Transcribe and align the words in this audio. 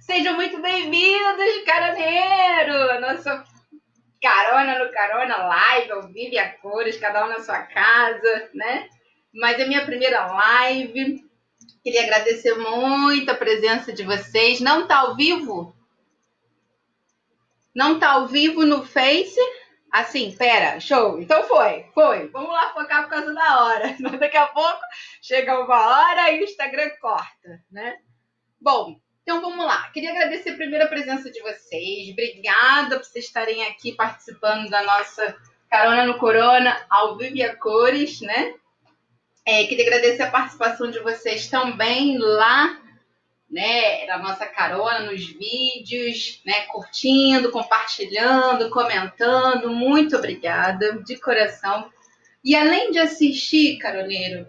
Sejam 0.00 0.34
muito 0.34 0.60
bem-vindos, 0.60 1.64
caroneiro! 1.64 3.00
Nossa 3.00 3.44
carona 4.20 4.84
no 4.84 4.90
carona, 4.90 5.36
live, 5.36 5.92
ao 5.92 6.02
vivo 6.08 6.34
e 6.34 6.38
a 6.38 6.50
cores, 6.58 6.96
cada 6.96 7.24
um 7.24 7.28
na 7.28 7.40
sua 7.40 7.62
casa, 7.62 8.50
né? 8.54 8.88
Mas 9.32 9.60
é 9.60 9.66
minha 9.66 9.84
primeira 9.84 10.26
live. 10.26 11.24
Queria 11.82 12.02
agradecer 12.02 12.54
muito 12.54 13.30
a 13.30 13.34
presença 13.34 13.92
de 13.92 14.02
vocês. 14.02 14.60
Não 14.60 14.88
tá 14.88 14.98
ao 14.98 15.14
vivo? 15.14 15.74
Não 17.74 17.98
tá 17.98 18.12
ao 18.12 18.26
vivo 18.26 18.64
no 18.64 18.84
Face? 18.84 19.38
Assim, 19.92 20.34
pera, 20.36 20.80
show. 20.80 21.20
Então 21.20 21.44
foi, 21.44 21.86
foi. 21.94 22.28
Vamos 22.28 22.50
lá 22.50 22.72
focar 22.72 23.04
por 23.04 23.10
causa 23.10 23.32
da 23.32 23.64
hora. 23.64 23.96
Daqui 24.18 24.36
a 24.36 24.46
pouco 24.48 24.80
chega 25.22 25.60
uma 25.60 25.86
hora 25.86 26.32
e 26.32 26.40
o 26.40 26.44
Instagram 26.44 26.90
corta, 27.00 27.60
né? 27.70 27.98
Bom, 28.60 28.98
então 29.26 29.40
vamos 29.40 29.66
lá. 29.66 29.90
Queria 29.90 30.12
agradecer 30.12 30.50
a 30.50 30.86
presença 30.86 31.28
de 31.32 31.42
vocês. 31.42 32.10
Obrigada 32.12 32.96
por 32.96 33.04
vocês 33.04 33.24
estarem 33.24 33.64
aqui 33.64 33.90
participando 33.90 34.70
da 34.70 34.84
nossa 34.84 35.36
Carona 35.68 36.06
no 36.06 36.16
Corona 36.16 36.86
ao 36.88 37.18
vivo 37.18 37.34
e 37.34 37.42
a 37.42 37.56
cores, 37.56 38.20
né? 38.20 38.54
É, 39.44 39.64
queria 39.64 39.84
agradecer 39.84 40.22
a 40.22 40.30
participação 40.30 40.92
de 40.92 41.00
vocês 41.00 41.48
também 41.48 42.16
lá, 42.16 42.80
né, 43.50 44.06
na 44.06 44.18
nossa 44.18 44.46
carona, 44.46 45.10
nos 45.10 45.26
vídeos, 45.26 46.40
né, 46.46 46.60
curtindo, 46.66 47.50
compartilhando, 47.50 48.70
comentando. 48.70 49.70
Muito 49.70 50.16
obrigada, 50.16 51.02
de 51.02 51.18
coração. 51.18 51.90
E 52.44 52.54
além 52.54 52.92
de 52.92 53.00
assistir, 53.00 53.78
caroneiro, 53.78 54.46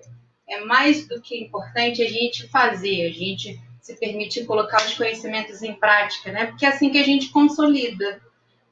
é 0.47 0.59
mais 0.59 1.07
do 1.07 1.19
que 1.19 1.35
importante 1.35 2.03
a 2.03 2.07
gente 2.07 2.47
fazer, 2.49 3.07
a 3.07 3.11
gente 3.11 3.59
se 3.87 3.95
permitir 3.95 4.45
colocar 4.45 4.85
os 4.85 4.95
conhecimentos 4.95 5.63
em 5.63 5.73
prática, 5.73 6.29
né? 6.29 6.47
Porque 6.47 6.65
é 6.65 6.69
assim 6.69 6.89
que 6.89 6.97
a 6.97 7.03
gente 7.03 7.29
consolida. 7.29 8.21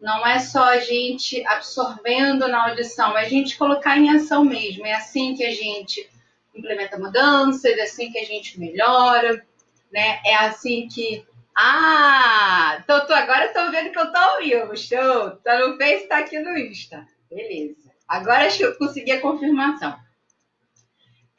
Não 0.01 0.27
é 0.27 0.39
só 0.39 0.65
a 0.65 0.79
gente 0.79 1.41
absorvendo 1.47 2.49
na 2.49 2.69
audição, 2.69 3.17
é 3.17 3.21
a 3.21 3.29
gente 3.29 3.57
colocar 3.57 3.97
em 3.97 4.09
ação 4.09 4.43
mesmo. 4.43 4.85
É 4.85 4.93
assim 4.93 5.33
que 5.33 5.45
a 5.45 5.51
gente 5.51 6.05
implementa 6.53 6.99
mudanças, 6.99 7.77
é 7.77 7.83
assim 7.83 8.11
que 8.11 8.19
a 8.19 8.25
gente 8.25 8.59
melhora, 8.59 9.41
né? 9.89 10.19
É 10.25 10.35
assim 10.35 10.89
que. 10.89 11.25
Ah! 11.57 12.83
Tô, 12.85 13.05
tô, 13.07 13.13
agora 13.13 13.53
tô 13.53 13.71
vendo 13.71 13.91
que 13.91 13.99
eu 13.99 14.11
tô 14.11 14.17
ao 14.17 14.39
vivo. 14.39 14.75
Show! 14.75 15.31
Tá 15.37 15.59
no 15.59 15.77
Face, 15.77 16.09
tá 16.09 16.17
aqui 16.17 16.37
no 16.39 16.57
Insta. 16.57 17.07
Beleza. 17.29 17.89
Agora 18.05 18.47
acho 18.47 18.57
que 18.57 18.65
eu 18.65 18.77
consegui 18.77 19.13
a 19.13 19.21
confirmação. 19.21 19.97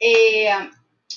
É, 0.01 0.67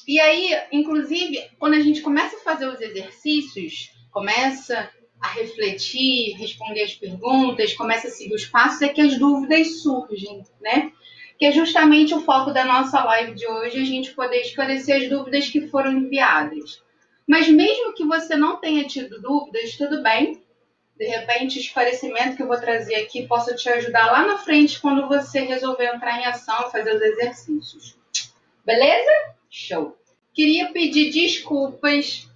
e 0.06 0.20
aí, 0.20 0.56
inclusive, 0.72 1.50
quando 1.58 1.74
a 1.74 1.80
gente 1.80 2.00
começa 2.00 2.36
a 2.36 2.40
fazer 2.40 2.66
os 2.66 2.80
exercícios, 2.80 3.92
começa 4.10 4.90
a 5.20 5.28
refletir, 5.28 6.36
responder 6.36 6.82
as 6.82 6.94
perguntas, 6.94 7.74
começa 7.74 8.08
a 8.08 8.10
seguir 8.10 8.34
os 8.34 8.46
passos, 8.46 8.82
é 8.82 8.88
que 8.88 9.00
as 9.00 9.18
dúvidas 9.18 9.82
surgem, 9.82 10.42
né? 10.60 10.92
Que 11.38 11.46
é 11.46 11.52
justamente 11.52 12.14
o 12.14 12.20
foco 12.20 12.50
da 12.52 12.64
nossa 12.64 13.02
live 13.04 13.34
de 13.34 13.46
hoje, 13.46 13.80
a 13.80 13.84
gente 13.84 14.12
poder 14.12 14.40
esclarecer 14.40 14.96
as 14.96 15.08
dúvidas 15.08 15.48
que 15.48 15.68
foram 15.68 15.92
enviadas. 15.92 16.82
Mas 17.26 17.48
mesmo 17.48 17.94
que 17.94 18.04
você 18.04 18.34
não 18.36 18.56
tenha 18.56 18.84
tido 18.84 19.20
dúvidas, 19.20 19.76
tudo 19.76 20.02
bem. 20.02 20.42
De 20.96 21.06
repente, 21.06 21.58
o 21.58 21.60
esclarecimento 21.60 22.36
que 22.36 22.42
eu 22.42 22.48
vou 22.48 22.60
trazer 22.60 22.96
aqui 22.96 23.26
possa 23.26 23.54
te 23.54 23.68
ajudar 23.68 24.06
lá 24.06 24.26
na 24.26 24.38
frente 24.38 24.80
quando 24.80 25.06
você 25.08 25.40
resolver 25.40 25.86
entrar 25.86 26.18
em 26.18 26.26
ação, 26.26 26.70
fazer 26.70 26.94
os 26.94 27.00
exercícios. 27.00 27.96
Beleza? 28.66 29.39
Show! 29.50 29.96
Queria 30.32 30.72
pedir 30.72 31.10
desculpas 31.10 32.28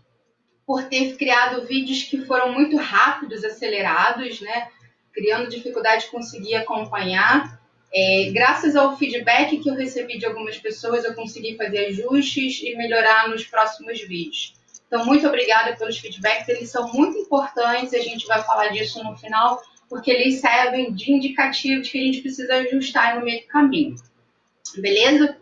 por 0.67 0.85
ter 0.85 1.17
criado 1.17 1.65
vídeos 1.65 2.03
que 2.03 2.25
foram 2.27 2.53
muito 2.53 2.77
rápidos, 2.77 3.45
acelerados, 3.45 4.41
né? 4.41 4.69
Criando 5.13 5.49
dificuldade 5.49 6.07
de 6.07 6.11
conseguir 6.11 6.57
acompanhar. 6.57 7.61
É, 7.95 8.31
graças 8.33 8.75
ao 8.75 8.99
feedback 8.99 9.59
que 9.59 9.71
eu 9.71 9.77
recebi 9.77 10.19
de 10.19 10.27
algumas 10.27 10.59
pessoas, 10.59 11.05
eu 11.05 11.15
consegui 11.15 11.57
fazer 11.57 11.87
ajustes 11.87 12.61
e 12.63 12.75
melhorar 12.75 13.29
nos 13.29 13.45
próximos 13.45 14.01
vídeos. 14.01 14.55
Então, 14.89 15.07
muito 15.07 15.27
obrigada 15.29 15.77
pelos 15.77 15.99
feedbacks, 15.99 16.49
eles 16.49 16.71
são 16.71 16.93
muito 16.93 17.17
importantes, 17.19 17.95
a 17.95 18.01
gente 18.01 18.27
vai 18.27 18.43
falar 18.43 18.69
disso 18.69 19.03
no 19.05 19.17
final, 19.17 19.63
porque 19.89 20.11
eles 20.11 20.41
servem 20.41 20.93
de 20.93 21.13
indicativo 21.13 21.83
de 21.83 21.91
que 21.91 21.99
a 21.99 22.03
gente 22.03 22.21
precisa 22.21 22.55
ajustar 22.55 23.19
no 23.19 23.25
meio 23.25 23.43
do 23.43 23.47
caminho. 23.47 23.95
Beleza? 24.77 25.39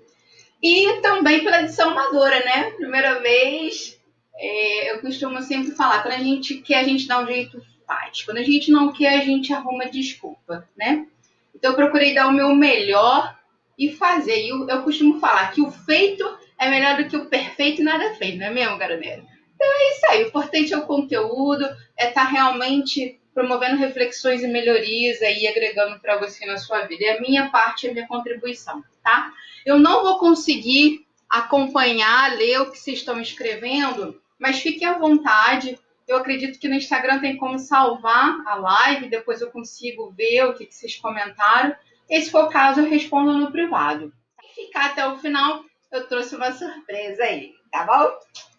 E 0.63 1.01
também 1.01 1.43
pela 1.43 1.63
edição 1.63 1.91
amadora, 1.91 2.39
né? 2.45 2.71
Primeira 2.73 3.21
vez, 3.21 4.01
é, 4.37 4.93
eu 4.93 5.01
costumo 5.01 5.43
sempre 5.43 5.73
falar, 5.73 6.03
quando 6.03 6.15
a 6.15 6.19
gente 6.19 6.59
quer, 6.59 6.79
a 6.79 6.85
gente 6.85 7.09
dá 7.09 7.21
um 7.21 7.27
jeito, 7.27 7.61
faz. 7.87 8.23
Quando 8.23 8.39
a 8.39 8.43
gente 8.43 8.71
não 8.71 8.93
quer, 8.93 9.21
a 9.21 9.25
gente 9.25 9.53
arruma 9.53 9.87
desculpa, 9.87 10.69
né? 10.77 11.07
Então 11.55 11.73
eu 11.73 11.77
procurei 11.77 12.15
dar 12.15 12.29
o 12.29 12.33
meu 12.33 12.55
melhor 12.55 13.37
e 13.79 13.91
fazer. 13.91 14.45
E 14.45 14.51
eu, 14.51 14.69
eu 14.69 14.83
costumo 14.83 15.19
falar 15.19 15.53
que 15.53 15.61
o 15.61 15.71
feito 15.71 16.25
é 16.59 16.71
melhor 16.71 16.97
do 16.97 17.09
que 17.09 17.17
o 17.17 17.27
perfeito 17.27 17.81
e 17.81 17.85
nada 17.85 18.15
feito, 18.15 18.39
não 18.39 18.47
é 18.47 18.51
mesmo, 18.51 18.79
garoneiro? 18.79 19.27
Então 19.55 19.67
é 19.67 19.91
isso 19.91 20.07
aí. 20.11 20.25
O 20.25 20.29
importante 20.29 20.73
é 20.73 20.79
o 20.79 20.87
conteúdo, 20.87 21.65
é 21.97 22.09
estar 22.09 22.25
tá 22.25 22.31
realmente 22.31 23.21
promovendo 23.35 23.77
reflexões 23.77 24.43
e 24.43 24.47
melhorias 24.47 25.23
aí, 25.23 25.47
agregando 25.47 25.99
para 26.01 26.19
você 26.19 26.45
na 26.47 26.59
sua 26.59 26.83
vida. 26.83 27.05
É 27.05 27.17
a 27.17 27.21
minha 27.21 27.51
parte, 27.51 27.87
é 27.87 27.91
a 27.91 27.93
minha 27.93 28.07
contribuição, 28.07 28.83
tá? 29.03 29.33
Eu 29.65 29.79
não 29.79 30.03
vou 30.03 30.19
conseguir 30.19 31.07
acompanhar, 31.29 32.37
ler 32.37 32.61
o 32.61 32.71
que 32.71 32.79
vocês 32.79 32.99
estão 32.99 33.21
escrevendo, 33.21 34.21
mas 34.39 34.61
fiquem 34.61 34.87
à 34.87 34.99
vontade. 34.99 35.79
Eu 36.07 36.19
acredito 36.19 36.59
que 36.59 36.69
no 36.69 36.75
Instagram 36.75 37.21
tem 37.21 37.37
como 37.39 37.59
salvar 37.59 38.43
a 38.47 38.55
live, 38.57 39.09
depois 39.09 39.41
eu 39.41 39.51
consigo 39.51 40.11
ver 40.11 40.45
o 40.45 40.55
que, 40.55 40.69
vocês 40.71 40.97
comentaram. 40.97 41.75
E 42.11 42.21
se 42.21 42.31
for 42.31 42.45
o 42.45 42.51
caso, 42.51 42.81
eu 42.81 42.91
respondo 42.91 43.33
no 43.33 43.51
privado. 43.51 44.13
Se 44.43 44.67
ficar 44.67 44.91
até 44.91 45.07
o 45.07 45.19
final, 45.19 45.65
eu 45.91 46.07
trouxe 46.07 46.37
uma 46.37 46.53
surpresa 46.53 47.23
aí, 47.23 47.55
tá 47.71 47.85
bom? 47.85 48.11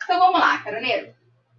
Então 0.04 0.18
vamos 0.18 0.40
lá, 0.40 0.58
caroneiro. 0.60 1.14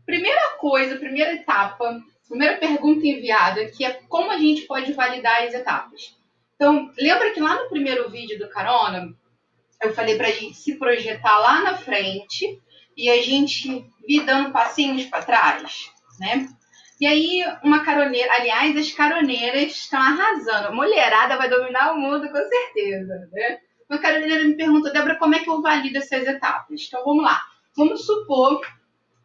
Primeira 0.05 0.57
coisa, 0.59 0.97
primeira 0.97 1.35
etapa, 1.35 2.03
primeira 2.29 2.57
pergunta 2.57 3.07
enviada, 3.07 3.67
que 3.67 3.85
é 3.85 3.93
como 4.09 4.31
a 4.31 4.39
gente 4.39 4.63
pode 4.63 4.93
validar 4.93 5.43
as 5.43 5.55
etapas. 5.55 6.17
Então, 6.55 6.91
lembra 6.99 7.33
que 7.33 7.41
lá 7.41 7.63
no 7.63 7.69
primeiro 7.69 8.11
vídeo 8.11 8.39
do 8.39 8.49
Carona, 8.49 9.15
eu 9.83 9.93
falei 9.93 10.17
para 10.17 10.29
a 10.29 10.33
gente 10.33 10.57
se 10.57 10.79
projetar 10.79 11.39
lá 11.39 11.61
na 11.63 11.77
frente 11.77 12.61
e 12.97 13.11
a 13.11 13.21
gente 13.21 13.85
vir 14.07 14.25
dando 14.25 14.53
passinhos 14.53 15.05
para 15.07 15.25
trás, 15.25 15.91
né? 16.19 16.49
E 17.01 17.07
aí, 17.07 17.45
uma 17.63 17.85
caroneira, 17.85 18.33
aliás, 18.35 18.77
as 18.77 18.93
caroneiras 18.93 19.73
estão 19.73 20.01
arrasando. 20.01 20.69
A 20.69 20.73
mulherada 20.73 21.37
vai 21.37 21.51
dominar 21.51 21.93
o 21.93 21.99
mundo 21.99 22.29
com 22.31 22.49
certeza, 22.49 23.29
né? 23.33 23.59
Uma 23.91 23.99
caroneira 23.99 24.45
me 24.45 24.57
perguntou, 24.57 24.93
Débora, 24.93 25.19
como 25.19 25.35
é 25.35 25.41
que 25.41 25.51
eu 25.51 25.61
valido 25.61 25.99
essas 25.99 26.27
etapas? 26.27 26.85
Então, 26.87 27.05
vamos 27.05 27.25
lá. 27.25 27.41
Vamos 27.77 28.07
supor, 28.07 28.61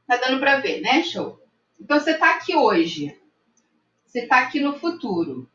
tá 0.08 0.18
dando 0.18 0.40
para 0.40 0.60
ver, 0.60 0.82
né? 0.82 1.04
Show. 1.04 1.40
Então, 1.80 2.00
você 2.00 2.14
tá 2.14 2.36
aqui 2.36 2.56
hoje. 2.56 3.18
Você 4.06 4.26
tá 4.26 4.40
aqui 4.40 4.60
no 4.60 4.78
futuro 4.80 5.50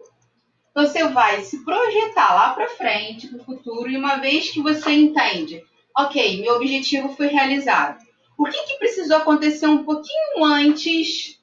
você 0.74 1.06
vai 1.08 1.42
se 1.42 1.64
projetar 1.64 2.34
lá 2.34 2.52
para 2.52 2.68
frente, 2.68 3.28
para 3.28 3.38
o 3.38 3.44
futuro, 3.44 3.88
e 3.88 3.96
uma 3.96 4.16
vez 4.16 4.50
que 4.50 4.60
você 4.60 4.90
entende, 4.90 5.62
ok, 5.96 6.40
meu 6.40 6.54
objetivo 6.54 7.10
foi 7.10 7.28
realizado. 7.28 8.04
O 8.36 8.44
que, 8.44 8.60
que 8.64 8.78
precisou 8.78 9.18
acontecer 9.18 9.68
um 9.68 9.84
pouquinho 9.84 10.44
antes 10.44 11.40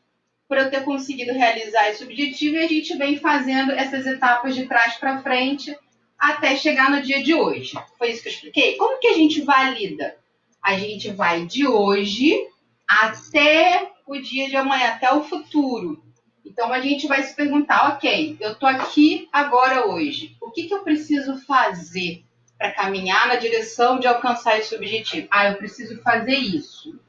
para 0.49 0.63
eu 0.63 0.69
ter 0.69 0.83
conseguido 0.83 1.31
realizar 1.31 1.89
esse 1.89 2.03
objetivo? 2.03 2.57
E 2.57 2.65
a 2.65 2.67
gente 2.67 2.93
vem 2.97 3.17
fazendo 3.17 3.71
essas 3.71 4.05
etapas 4.05 4.53
de 4.53 4.67
trás 4.67 4.95
para 4.95 5.21
frente 5.21 5.73
até 6.19 6.57
chegar 6.57 6.91
no 6.91 7.01
dia 7.01 7.23
de 7.23 7.33
hoje. 7.33 7.71
Foi 7.97 8.11
isso 8.11 8.21
que 8.21 8.27
eu 8.27 8.33
expliquei? 8.33 8.75
Como 8.75 8.99
que 8.99 9.07
a 9.07 9.13
gente 9.13 9.41
valida? 9.41 10.17
A 10.61 10.77
gente 10.77 11.09
vai 11.09 11.45
de 11.45 11.65
hoje 11.65 12.37
até 12.85 13.89
o 14.11 14.21
dia 14.21 14.49
de 14.49 14.57
amanhã, 14.57 14.89
até 14.89 15.13
o 15.13 15.23
futuro. 15.23 16.03
Então 16.45 16.73
a 16.73 16.81
gente 16.81 17.07
vai 17.07 17.23
se 17.23 17.33
perguntar, 17.33 17.93
ok, 17.93 18.35
eu 18.41 18.51
estou 18.51 18.67
aqui 18.67 19.29
agora 19.31 19.87
hoje. 19.87 20.35
O 20.41 20.51
que, 20.51 20.63
que 20.63 20.73
eu 20.73 20.83
preciso 20.83 21.37
fazer 21.45 22.25
para 22.57 22.73
caminhar 22.73 23.27
na 23.27 23.35
direção 23.35 23.99
de 23.99 24.07
alcançar 24.07 24.59
esse 24.59 24.75
objetivo? 24.75 25.27
Ah, 25.31 25.47
eu 25.49 25.55
preciso 25.55 26.01
fazer 26.01 26.35
isso. 26.35 26.99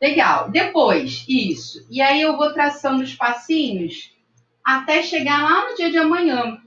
Legal. 0.00 0.50
Depois, 0.50 1.26
isso. 1.28 1.86
E 1.90 2.00
aí 2.00 2.22
eu 2.22 2.36
vou 2.38 2.52
traçando 2.54 3.02
os 3.02 3.14
passinhos 3.14 4.14
até 4.64 5.02
chegar 5.02 5.42
lá 5.42 5.68
no 5.68 5.76
dia 5.76 5.90
de 5.90 5.98
amanhã. 5.98 6.58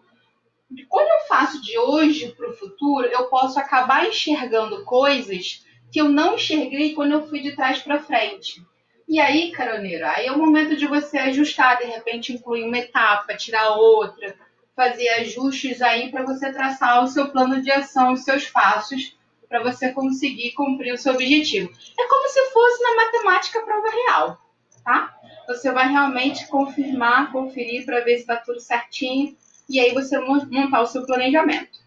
Quando 0.87 1.07
eu 1.07 1.27
faço 1.27 1.61
de 1.63 1.77
hoje 1.79 2.31
para 2.37 2.47
o 2.47 2.53
futuro, 2.53 3.07
eu 3.07 3.25
posso 3.25 3.59
acabar 3.59 4.07
enxergando 4.07 4.85
coisas 4.85 5.65
que 5.91 5.99
eu 5.99 6.07
não 6.07 6.35
enxerguei 6.35 6.93
quando 6.93 7.13
eu 7.13 7.27
fui 7.27 7.39
de 7.39 7.55
trás 7.55 7.79
para 7.79 7.99
frente. 7.99 8.63
E 9.09 9.19
aí, 9.19 9.51
caroneiro, 9.51 10.05
aí 10.05 10.27
é 10.27 10.31
o 10.31 10.37
momento 10.37 10.75
de 10.75 10.85
você 10.85 11.17
ajustar, 11.17 11.79
de 11.79 11.85
repente 11.85 12.31
incluir 12.31 12.63
uma 12.63 12.77
etapa, 12.77 13.35
tirar 13.35 13.71
outra, 13.71 14.35
fazer 14.75 15.09
ajustes 15.09 15.81
aí 15.81 16.11
para 16.11 16.23
você 16.23 16.53
traçar 16.53 17.03
o 17.03 17.07
seu 17.07 17.29
plano 17.29 17.61
de 17.61 17.71
ação, 17.71 18.13
os 18.13 18.23
seus 18.23 18.47
passos, 18.49 19.17
para 19.47 19.63
você 19.63 19.91
conseguir 19.91 20.51
cumprir 20.51 20.93
o 20.93 20.97
seu 20.97 21.13
objetivo. 21.13 21.71
É 21.99 22.07
como 22.07 22.29
se 22.29 22.51
fosse 22.51 22.83
na 22.83 22.95
matemática 22.95 23.61
prova 23.63 23.89
real, 23.89 24.41
tá? 24.85 25.19
você 25.49 25.71
vai 25.71 25.89
realmente 25.89 26.47
confirmar, 26.47 27.31
conferir 27.31 27.83
para 27.83 28.01
ver 28.01 28.15
se 28.15 28.21
está 28.21 28.35
tudo 28.35 28.59
certinho 28.59 29.35
e 29.67 29.79
aí 29.79 29.93
você 29.93 30.19
montar 30.19 30.81
o 30.81 30.85
seu 30.85 31.05
planejamento. 31.05 31.79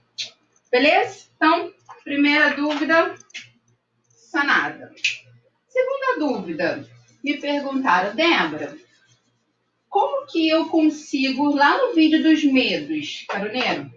Beleza? 0.71 1.27
Então, 1.37 1.73
primeira 2.03 2.51
dúvida 2.51 3.15
sanada. 4.09 4.93
Segunda 5.69 6.19
dúvida, 6.19 6.89
me 7.23 7.37
perguntaram, 7.39 8.15
Débora, 8.15 8.77
como 9.89 10.27
que 10.27 10.49
eu 10.49 10.69
consigo, 10.69 11.55
lá 11.55 11.79
no 11.79 11.95
vídeo 11.95 12.23
dos 12.23 12.43
medos, 12.45 13.25
caroneiro, 13.29 13.93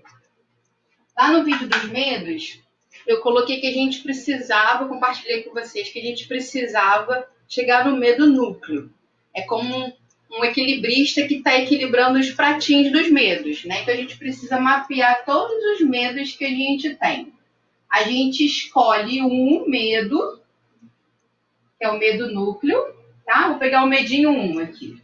lá 1.18 1.32
no 1.32 1.44
vídeo 1.44 1.68
dos 1.68 1.86
medos, 1.86 2.60
eu 3.08 3.22
coloquei 3.22 3.60
que 3.60 3.68
a 3.68 3.72
gente 3.72 4.02
precisava, 4.02 4.88
compartilhei 4.88 5.44
com 5.44 5.54
vocês, 5.54 5.90
que 5.90 6.00
a 6.00 6.02
gente 6.02 6.28
precisava 6.28 7.28
chegar 7.48 7.86
no 7.86 7.98
medo 7.98 8.28
núcleo. 8.28 8.92
É 9.34 9.44
como 9.44 9.76
um, 9.76 9.94
um 10.32 10.44
equilibrista 10.44 11.26
que 11.28 11.36
está 11.36 11.58
equilibrando 11.58 12.20
os 12.20 12.32
pratinhos 12.32 12.92
dos 12.92 13.10
medos, 13.10 13.64
né? 13.64 13.82
Então 13.82 13.94
a 13.94 13.98
gente 13.98 14.18
precisa 14.18 14.60
mapear 14.60 15.24
todos 15.24 15.56
os 15.74 15.88
medos 15.88 16.36
que 16.36 16.46
a 16.46 16.50
gente 16.50 16.96
tem. 16.96 17.32
A 17.90 18.04
gente 18.04 18.46
escolhe 18.46 19.22
um 19.22 19.68
medo, 19.68 20.42
que 21.78 21.86
é 21.86 21.90
o 21.90 22.00
medo 22.00 22.34
núcleo, 22.34 22.96
tá? 23.26 23.48
Vou 23.50 23.58
pegar 23.58 23.84
o 23.84 23.88
medinho 23.88 24.30
1 24.30 24.60
aqui. 24.60 25.02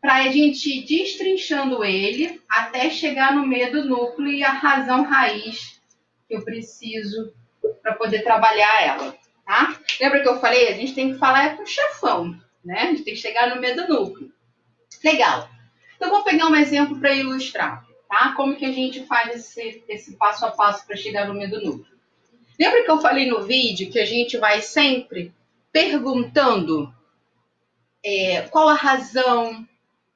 Para 0.00 0.16
a 0.16 0.28
gente 0.28 0.66
ir 0.70 0.86
destrinchando 0.86 1.84
ele 1.84 2.40
até 2.48 2.88
chegar 2.88 3.34
no 3.34 3.46
medo 3.46 3.84
núcleo 3.84 4.28
e 4.28 4.42
a 4.42 4.50
razão 4.50 5.02
raiz 5.02 5.80
que 6.26 6.34
eu 6.34 6.42
preciso 6.42 7.34
para 7.82 7.94
poder 7.94 8.22
trabalhar 8.22 8.82
ela, 8.82 9.16
tá? 9.44 9.78
Lembra 10.00 10.22
que 10.22 10.28
eu 10.28 10.40
falei? 10.40 10.68
A 10.68 10.74
gente 10.74 10.94
tem 10.94 11.12
que 11.12 11.18
falar 11.18 11.44
é 11.44 11.56
com 11.56 11.64
o 11.64 11.66
chefão, 11.66 12.34
né? 12.64 12.82
A 12.82 12.86
gente 12.86 13.02
tem 13.02 13.14
que 13.14 13.20
chegar 13.20 13.54
no 13.54 13.60
meio 13.60 13.76
do 13.76 13.88
núcleo. 13.88 14.32
Legal. 15.04 15.50
Então, 15.96 16.10
vou 16.10 16.24
pegar 16.24 16.46
um 16.46 16.56
exemplo 16.56 16.98
para 16.98 17.14
ilustrar, 17.14 17.84
tá? 18.08 18.32
Como 18.34 18.56
que 18.56 18.64
a 18.64 18.72
gente 18.72 19.04
faz 19.04 19.34
esse, 19.34 19.84
esse 19.86 20.16
passo 20.16 20.46
a 20.46 20.50
passo 20.50 20.86
para 20.86 20.96
chegar 20.96 21.28
no 21.28 21.34
meio 21.34 21.50
do 21.50 21.60
núcleo. 21.62 21.98
Lembra 22.58 22.84
que 22.84 22.90
eu 22.90 23.00
falei 23.00 23.28
no 23.28 23.42
vídeo 23.42 23.90
que 23.90 23.98
a 23.98 24.04
gente 24.06 24.38
vai 24.38 24.62
sempre 24.62 25.32
perguntando 25.72 26.94
é, 28.04 28.42
qual 28.42 28.68
a 28.68 28.74
razão, 28.74 29.66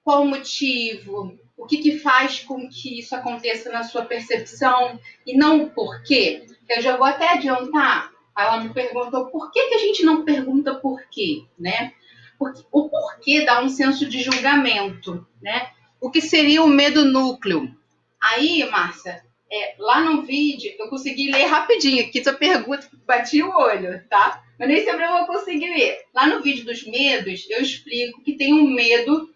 qual 0.02 0.22
o 0.22 0.28
motivo, 0.28 1.38
o 1.56 1.66
que, 1.66 1.78
que 1.78 1.98
faz 1.98 2.40
com 2.40 2.68
que 2.68 2.98
isso 2.98 3.14
aconteça 3.14 3.70
na 3.70 3.82
sua 3.82 4.04
percepção 4.04 4.98
e 5.26 5.36
não 5.36 5.62
o 5.62 5.70
porquê. 5.70 6.46
Eu 6.68 6.82
já 6.82 6.96
vou 6.96 7.06
até 7.06 7.30
adiantar. 7.30 8.12
Ela 8.36 8.60
me 8.60 8.70
perguntou 8.70 9.26
por 9.26 9.50
que, 9.50 9.68
que 9.68 9.74
a 9.74 9.78
gente 9.78 10.04
não 10.04 10.24
pergunta 10.24 10.74
por 10.74 11.00
quê, 11.08 11.44
né? 11.58 11.92
Porque, 12.38 12.64
o 12.72 12.88
porquê 12.88 13.44
dá 13.44 13.62
um 13.62 13.68
senso 13.68 14.06
de 14.06 14.22
julgamento, 14.22 15.26
né? 15.40 15.70
O 16.00 16.10
que 16.10 16.20
seria 16.20 16.62
o 16.62 16.68
medo 16.68 17.04
núcleo? 17.04 17.74
Aí, 18.20 18.68
Márcia, 18.68 19.24
é, 19.50 19.76
lá 19.78 20.00
no 20.00 20.22
vídeo 20.22 20.74
eu 20.78 20.88
consegui 20.88 21.30
ler 21.30 21.46
rapidinho 21.46 22.04
aqui 22.04 22.22
sua 22.22 22.32
pergunta, 22.32 22.90
bati 23.06 23.42
o 23.42 23.56
olho, 23.56 24.02
tá? 24.08 24.42
Mas 24.58 24.68
nem 24.68 24.84
sempre 24.84 25.04
eu 25.04 25.12
vou 25.12 25.26
conseguir 25.26 25.68
ler. 25.68 25.98
Lá 26.14 26.26
no 26.26 26.42
vídeo 26.42 26.64
dos 26.64 26.86
medos, 26.86 27.46
eu 27.50 27.60
explico 27.60 28.22
que 28.22 28.36
tem 28.36 28.52
um 28.54 28.70
medo 28.70 29.32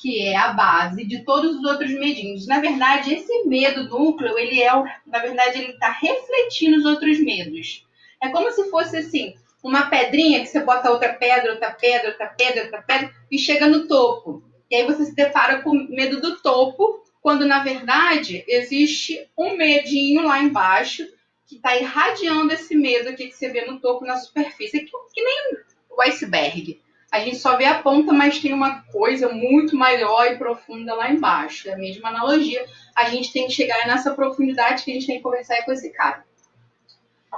que 0.00 0.22
é 0.26 0.36
a 0.36 0.52
base 0.52 1.04
de 1.04 1.24
todos 1.24 1.56
os 1.56 1.64
outros 1.64 1.90
medinhos. 1.90 2.46
Na 2.46 2.60
verdade, 2.60 3.14
esse 3.14 3.44
medo 3.44 3.84
núcleo, 3.84 4.38
ele 4.38 4.62
é, 4.62 4.72
na 5.06 5.18
verdade, 5.18 5.58
ele 5.58 5.72
está 5.72 5.90
refletindo 5.90 6.78
os 6.78 6.86
outros 6.86 7.20
medos. 7.20 7.86
É 8.22 8.28
como 8.30 8.50
se 8.50 8.70
fosse 8.70 8.96
assim, 8.96 9.34
uma 9.62 9.86
pedrinha 9.86 10.40
que 10.40 10.46
você 10.46 10.60
bota 10.60 10.90
outra 10.90 11.12
pedra, 11.12 11.52
outra 11.52 11.70
pedra, 11.70 12.10
outra 12.10 12.26
pedra, 12.28 12.64
outra 12.64 12.82
pedra 12.82 13.14
e 13.30 13.38
chega 13.38 13.66
no 13.66 13.86
topo. 13.86 14.42
E 14.70 14.76
aí 14.76 14.86
você 14.86 15.04
se 15.04 15.14
depara 15.14 15.62
com 15.62 15.74
medo 15.74 16.20
do 16.20 16.40
topo, 16.40 17.02
quando 17.20 17.44
na 17.44 17.62
verdade 17.62 18.44
existe 18.48 19.28
um 19.36 19.56
medinho 19.56 20.22
lá 20.22 20.40
embaixo 20.40 21.06
que 21.50 21.56
está 21.56 21.76
irradiando 21.76 22.52
esse 22.52 22.76
medo 22.76 23.08
aqui 23.08 23.26
que 23.26 23.36
você 23.36 23.48
vê 23.48 23.64
no 23.64 23.80
topo, 23.80 24.06
na 24.06 24.16
superfície, 24.16 24.84
que, 24.84 24.90
que 25.12 25.22
nem 25.22 25.56
o 25.90 26.00
iceberg 26.02 26.80
a 27.10 27.18
gente 27.18 27.38
só 27.38 27.56
vê 27.56 27.64
a 27.64 27.82
ponta, 27.82 28.12
mas 28.12 28.38
tem 28.38 28.52
uma 28.52 28.82
coisa 28.84 29.28
muito 29.28 29.74
maior 29.76 30.26
e 30.26 30.38
profunda 30.38 30.94
lá 30.94 31.10
embaixo. 31.10 31.68
É 31.68 31.72
a 31.72 31.76
mesma 31.76 32.08
analogia. 32.08 32.64
A 32.94 33.10
gente 33.10 33.32
tem 33.32 33.48
que 33.48 33.52
chegar 33.52 33.84
nessa 33.88 34.14
profundidade 34.14 34.84
que 34.84 34.92
a 34.92 34.94
gente 34.94 35.08
tem 35.08 35.16
que 35.16 35.22
conversar 35.22 35.64
com 35.64 35.72
esse 35.72 35.90
cara. 35.90 36.24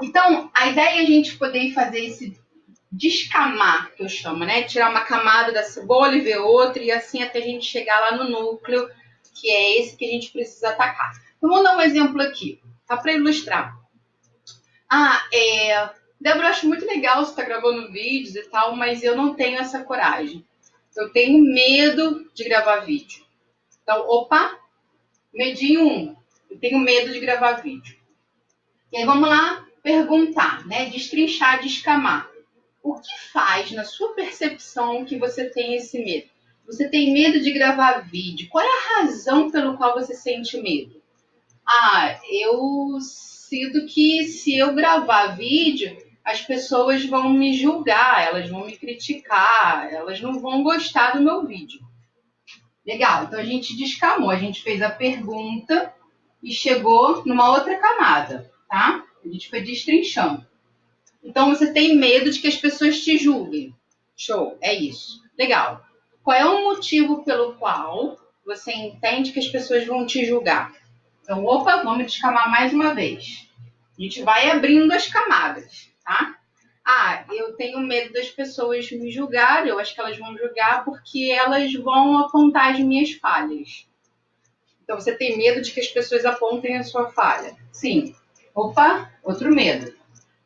Então, 0.03 0.50
a 0.55 0.67
ideia 0.67 0.99
é 0.99 1.00
a 1.00 1.06
gente 1.06 1.38
poder 1.38 1.73
fazer 1.73 2.05
esse 2.05 2.38
descamar, 2.91 3.91
que 3.94 4.03
eu 4.03 4.11
chamo, 4.11 4.44
né? 4.44 4.65
Tirar 4.65 4.91
uma 4.91 5.05
camada 5.05 5.53
da 5.53 5.62
cebola 5.62 6.15
e 6.15 6.20
ver 6.20 6.37
outra, 6.37 6.82
e 6.82 6.91
assim 6.91 7.23
até 7.23 7.38
a 7.38 7.43
gente 7.43 7.65
chegar 7.65 7.99
lá 7.99 8.17
no 8.17 8.29
núcleo, 8.29 8.91
que 9.35 9.49
é 9.49 9.81
esse 9.81 9.97
que 9.97 10.05
a 10.05 10.11
gente 10.11 10.31
precisa 10.31 10.69
atacar. 10.69 11.12
Então, 11.38 11.49
vamos 11.49 11.65
dar 11.65 11.79
um 11.79 11.81
exemplo 11.81 12.20
aqui, 12.20 12.61
tá? 12.87 12.99
Para 12.99 13.15
ilustrar. 13.15 13.81
Ah, 14.94 15.27
é, 15.33 15.89
Débora, 16.21 16.49
eu 16.49 16.50
acho 16.50 16.69
muito 16.69 16.85
legal 16.85 17.25
você 17.25 17.31
estar 17.31 17.44
tá 17.44 17.49
gravando 17.49 17.91
vídeos 17.91 18.37
e 18.37 18.43
tal, 18.50 18.77
mas 18.77 19.03
eu 19.03 19.17
não 19.17 19.33
tenho 19.33 19.59
essa 19.59 19.83
coragem. 19.83 20.47
Eu 20.94 21.09
tenho 21.09 21.43
medo 21.43 22.31
de 22.35 22.44
gravar 22.44 22.81
vídeo. 22.81 23.25
Então, 23.83 24.06
opa, 24.06 24.55
medinho 25.33 25.89
um. 25.89 26.17
Eu 26.50 26.59
tenho 26.59 26.79
medo 26.79 27.11
de 27.11 27.21
gravar 27.21 27.62
vídeo. 27.62 27.97
E 28.93 28.99
aí 28.99 29.06
vamos 29.06 29.31
lá 29.31 29.67
perguntar, 29.83 30.67
né? 30.67 30.91
Destrinchar, 30.91 31.62
descamar. 31.62 32.31
O 32.83 33.00
que 33.00 33.19
faz 33.33 33.73
na 33.73 33.85
sua 33.85 34.12
percepção 34.12 35.06
que 35.06 35.17
você 35.17 35.49
tem 35.49 35.75
esse 35.75 36.05
medo? 36.05 36.29
Você 36.67 36.87
tem 36.87 37.15
medo 37.15 37.41
de 37.41 37.50
gravar 37.50 38.00
vídeo. 38.00 38.50
Qual 38.50 38.62
é 38.62 38.69
a 38.69 39.00
razão 39.00 39.50
pelo 39.50 39.79
qual 39.79 39.94
você 39.94 40.12
sente 40.12 40.61
medo? 40.61 41.00
Ah, 41.67 42.21
eu 42.31 42.99
sinto 43.53 43.85
que 43.85 44.25
se 44.25 44.57
eu 44.57 44.75
gravar 44.75 45.37
vídeo, 45.37 45.95
as 46.25 46.41
pessoas 46.41 47.05
vão 47.05 47.29
me 47.35 47.53
julgar, 47.53 48.27
elas 48.27 48.49
vão 48.49 48.65
me 48.65 48.75
criticar, 48.75 49.93
elas 49.93 50.23
não 50.23 50.41
vão 50.41 50.63
gostar 50.63 51.11
do 51.11 51.23
meu 51.23 51.47
vídeo. 51.47 51.79
Legal, 52.87 53.25
então 53.25 53.39
a 53.39 53.45
gente 53.45 53.77
descamou, 53.77 54.31
a 54.31 54.39
gente 54.39 54.63
fez 54.63 54.81
a 54.81 54.89
pergunta 54.89 55.93
e 56.43 56.51
chegou 56.51 57.23
numa 57.27 57.51
outra 57.51 57.77
camada, 57.77 58.51
tá? 58.71 59.05
A 59.23 59.29
gente 59.29 59.51
foi 59.51 59.61
destrinchando. 59.61 60.47
Então 61.23 61.51
você 61.51 61.75
tem 61.75 61.95
medo 61.95 62.31
de 62.31 62.41
que 62.41 62.49
as 62.49 62.57
pessoas 62.57 63.05
te 63.05 63.19
julguem. 63.19 63.75
Show, 64.17 64.57
é 64.63 64.75
isso. 64.75 65.23
Legal. 65.39 65.85
Qual 66.25 66.37
é 66.37 66.47
o 66.47 66.65
motivo 66.65 67.23
pelo 67.23 67.53
qual 67.57 68.17
você 68.47 68.73
entende 68.73 69.31
que 69.31 69.39
as 69.39 69.49
pessoas 69.49 69.87
vão 69.87 70.06
te 70.06 70.25
julgar? 70.25 70.73
Então, 71.22 71.44
opa, 71.44 71.82
vamos 71.82 72.06
descamar 72.06 72.50
mais 72.50 72.72
uma 72.72 72.94
vez. 72.94 73.48
A 73.98 74.02
gente 74.02 74.22
vai 74.22 74.50
abrindo 74.50 74.93
as 74.93 75.06
camadas 75.06 75.93
tá? 76.05 76.36
Ah, 76.84 77.24
eu 77.31 77.55
tenho 77.55 77.79
medo 77.79 78.12
das 78.12 78.29
pessoas 78.29 78.91
me 78.91 79.10
julgarem, 79.10 79.69
eu 79.69 79.79
acho 79.79 79.94
que 79.94 80.00
elas 80.00 80.19
vão 80.19 80.36
julgar 80.36 80.84
porque 80.84 81.31
elas 81.31 81.72
vão 81.74 82.19
apontar 82.19 82.72
as 82.72 82.81
minhas 82.81 83.12
falhas. 83.12 83.86
Então 84.82 84.98
você 84.98 85.14
tem 85.14 85.38
medo 85.38 85.62
de 85.62 85.70
que 85.70 85.81
as 85.81 85.86
pessoas 85.88 86.24
apontem 86.24 86.76
a 86.76 86.82
sua 86.82 87.10
falha. 87.10 87.56
Sim. 87.70 88.14
Opa, 88.55 89.10
outro 89.22 89.55
medo. 89.55 89.94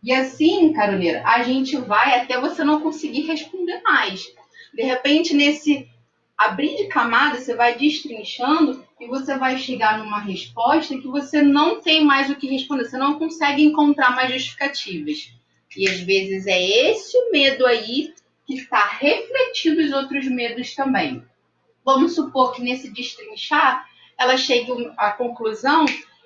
E 0.02 0.12
assim, 0.12 0.72
caroneira, 0.74 1.22
a 1.26 1.42
gente 1.42 1.76
vai 1.78 2.20
até 2.20 2.38
você 2.38 2.62
não 2.62 2.82
conseguir 2.82 3.22
responder 3.22 3.80
mais. 3.82 4.26
De 4.74 4.82
repente, 4.82 5.34
nesse 5.34 5.88
abrir 6.36 6.76
de 6.76 6.88
camada, 6.88 7.38
você 7.38 7.54
vai 7.54 7.76
destrinchando 7.76 8.84
e 9.00 9.06
você 9.06 9.36
vai 9.38 9.58
chegar 9.58 9.98
numa 9.98 10.20
resposta 10.20 10.96
que 10.96 11.08
você 11.08 11.42
não 11.42 11.80
tem 11.80 12.04
mais 12.04 12.30
o 12.30 12.36
que 12.36 12.46
responder, 12.46 12.84
você 12.84 12.98
não 12.98 13.18
consegue 13.18 13.62
encontrar 13.64 14.14
mais 14.14 14.32
justificativas. 14.32 15.32
E 15.76 15.88
às 15.88 16.00
vezes 16.00 16.46
é 16.46 16.90
esse 16.90 17.30
medo 17.30 17.66
aí 17.66 18.14
que 18.46 18.54
está 18.54 18.86
refletindo 18.86 19.82
os 19.82 19.92
outros 19.92 20.26
medos 20.26 20.74
também. 20.74 21.22
Vamos 21.84 22.14
supor 22.14 22.52
que 22.52 22.62
nesse 22.62 22.90
destrinchar 22.90 23.86
ela 24.18 24.36
chegue 24.36 24.72
à 24.96 25.12
conclusão 25.12 25.84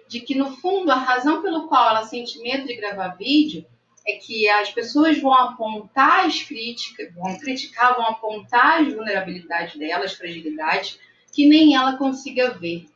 de 0.09 0.21
que, 0.21 0.35
no 0.35 0.57
fundo, 0.57 0.90
a 0.90 0.97
razão 0.97 1.43
pelo 1.43 1.69
qual 1.69 1.90
ela 1.90 2.05
sente 2.05 2.40
medo 2.40 2.67
de 2.67 2.76
gravar 2.76 3.17
vídeo 3.17 3.64
é 4.07 4.12
que 4.12 4.49
as 4.49 4.71
pessoas 4.71 5.21
vão 5.21 5.33
apontar 5.33 6.26
as 6.26 6.42
críticas, 6.42 7.12
vão 7.14 7.38
criticar, 7.38 7.95
vão 7.95 8.07
apontar 8.07 8.83
as 8.83 8.92
vulnerabilidades 8.92 9.76
dela, 9.76 10.04
as 10.04 10.14
fragilidades, 10.14 10.99
que 11.33 11.49
nem 11.49 11.75
ela 11.75 11.97
consiga 11.97 12.50
ver. 12.50 12.87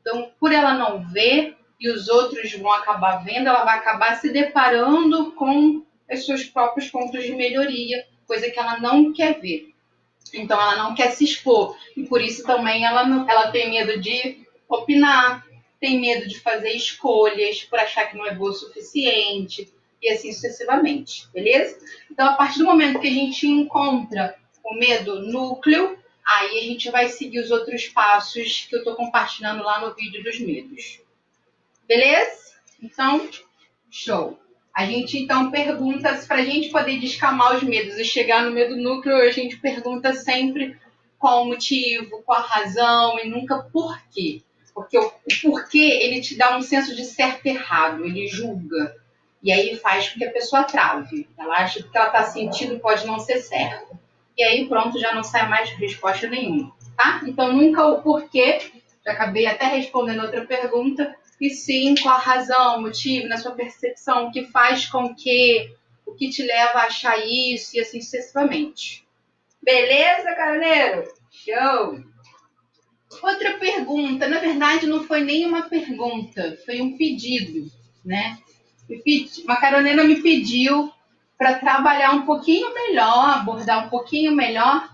Então, 0.00 0.30
por 0.38 0.52
ela 0.52 0.74
não 0.74 1.06
ver 1.08 1.56
e 1.78 1.90
os 1.90 2.08
outros 2.08 2.52
vão 2.54 2.72
acabar 2.72 3.24
vendo, 3.24 3.48
ela 3.48 3.64
vai 3.64 3.78
acabar 3.78 4.14
se 4.16 4.30
deparando 4.30 5.32
com 5.32 5.82
os 6.10 6.26
seus 6.26 6.44
próprios 6.44 6.90
pontos 6.90 7.22
de 7.22 7.34
melhoria, 7.34 8.06
coisa 8.26 8.50
que 8.50 8.58
ela 8.58 8.78
não 8.78 9.12
quer 9.12 9.40
ver. 9.40 9.70
Então 10.32 10.60
ela 10.60 10.76
não 10.76 10.94
quer 10.94 11.10
se 11.10 11.24
expor 11.24 11.76
e 11.96 12.04
por 12.04 12.20
isso 12.20 12.44
também 12.44 12.84
ela, 12.84 13.02
ela 13.28 13.50
tem 13.50 13.70
medo 13.70 14.00
de 14.00 14.46
opinar, 14.68 15.44
tem 15.80 15.98
medo 15.98 16.28
de 16.28 16.38
fazer 16.38 16.70
escolhas 16.72 17.64
por 17.64 17.78
achar 17.78 18.06
que 18.06 18.16
não 18.16 18.26
é 18.26 18.34
boa 18.34 18.50
o 18.50 18.54
suficiente 18.54 19.72
e 20.02 20.08
assim 20.10 20.32
sucessivamente, 20.32 21.28
beleza? 21.32 21.78
Então 22.10 22.26
a 22.26 22.34
partir 22.34 22.58
do 22.58 22.64
momento 22.64 23.00
que 23.00 23.08
a 23.08 23.12
gente 23.12 23.46
encontra 23.46 24.36
o 24.64 24.74
medo 24.74 25.20
núcleo, 25.20 25.98
aí 26.24 26.58
a 26.58 26.62
gente 26.62 26.90
vai 26.90 27.08
seguir 27.08 27.40
os 27.40 27.50
outros 27.50 27.88
passos 27.88 28.66
que 28.68 28.74
eu 28.74 28.80
estou 28.80 28.94
compartilhando 28.94 29.62
lá 29.62 29.80
no 29.80 29.94
vídeo 29.94 30.22
dos 30.22 30.38
medos. 30.38 31.00
Beleza? 31.86 32.54
Então, 32.80 33.28
show. 33.90 34.38
A 34.72 34.86
gente 34.86 35.18
então 35.18 35.50
pergunta, 35.50 36.14
para 36.28 36.36
a 36.36 36.44
gente 36.44 36.70
poder 36.70 36.98
descamar 37.00 37.56
os 37.56 37.62
medos 37.62 37.98
e 37.98 38.04
chegar 38.04 38.44
no 38.44 38.52
medo 38.52 38.76
núcleo, 38.76 39.16
a 39.16 39.30
gente 39.30 39.56
pergunta 39.58 40.12
sempre 40.14 40.78
qual 41.18 41.42
o 41.42 41.46
motivo, 41.46 42.22
qual 42.22 42.38
a 42.38 42.46
razão 42.46 43.18
e 43.18 43.28
nunca 43.28 43.64
por 43.64 44.00
quê. 44.10 44.42
Porque 44.72 44.96
o, 44.96 45.06
o 45.06 45.40
porquê 45.42 45.98
ele 46.00 46.20
te 46.20 46.36
dá 46.36 46.56
um 46.56 46.62
senso 46.62 46.94
de 46.94 47.04
certo 47.04 47.44
e 47.46 47.50
errado, 47.50 48.04
ele 48.04 48.28
julga. 48.28 48.96
E 49.42 49.50
aí 49.50 49.76
faz 49.76 50.08
com 50.08 50.18
que 50.18 50.24
a 50.24 50.32
pessoa 50.32 50.64
trave. 50.64 51.28
Ela 51.38 51.56
acha 51.56 51.80
que 51.80 51.88
o 51.88 51.90
que 51.90 51.96
ela 51.96 52.06
está 52.08 52.24
sentindo 52.24 52.78
pode 52.78 53.06
não 53.06 53.18
ser 53.18 53.38
certo. 53.38 53.98
E 54.36 54.42
aí 54.42 54.68
pronto, 54.68 54.98
já 54.98 55.14
não 55.14 55.22
sai 55.22 55.48
mais 55.48 55.70
resposta 55.70 56.28
nenhuma. 56.28 56.72
Tá? 56.96 57.22
Então 57.26 57.52
nunca 57.52 57.86
o 57.86 58.02
porquê, 58.02 58.60
já 59.04 59.12
acabei 59.12 59.46
até 59.46 59.66
respondendo 59.66 60.22
outra 60.22 60.44
pergunta, 60.44 61.14
e 61.40 61.48
sim 61.50 61.94
qual 62.00 62.16
a 62.16 62.18
razão, 62.18 62.82
motivo, 62.82 63.28
na 63.28 63.38
sua 63.38 63.52
percepção, 63.52 64.26
o 64.26 64.30
que 64.30 64.44
faz 64.46 64.86
com 64.86 65.14
que, 65.14 65.74
o 66.04 66.14
que 66.14 66.28
te 66.28 66.42
leva 66.42 66.80
a 66.80 66.86
achar 66.86 67.18
isso 67.18 67.76
e 67.76 67.80
assim 67.80 68.00
sucessivamente. 68.00 69.06
Beleza, 69.62 70.34
caroneiro? 70.34 71.04
Show! 71.30 72.00
Outra 73.22 73.58
pergunta, 73.58 74.28
na 74.28 74.38
verdade 74.38 74.86
não 74.86 75.04
foi 75.04 75.22
nem 75.22 75.44
uma 75.46 75.62
pergunta, 75.62 76.58
foi 76.64 76.80
um 76.80 76.96
pedido, 76.96 77.70
né? 78.04 78.38
Uma 79.44 79.56
caroneira 79.56 80.04
me 80.04 80.22
pediu 80.22 80.92
para 81.38 81.58
trabalhar 81.58 82.12
um 82.12 82.26
pouquinho 82.26 82.72
melhor, 82.74 83.30
abordar 83.30 83.86
um 83.86 83.88
pouquinho 83.88 84.32
melhor 84.32 84.88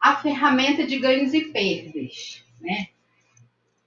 a 0.00 0.16
ferramenta 0.16 0.84
de 0.84 0.98
ganhos 0.98 1.32
e 1.32 1.42
perdas, 1.52 2.44
né? 2.60 2.88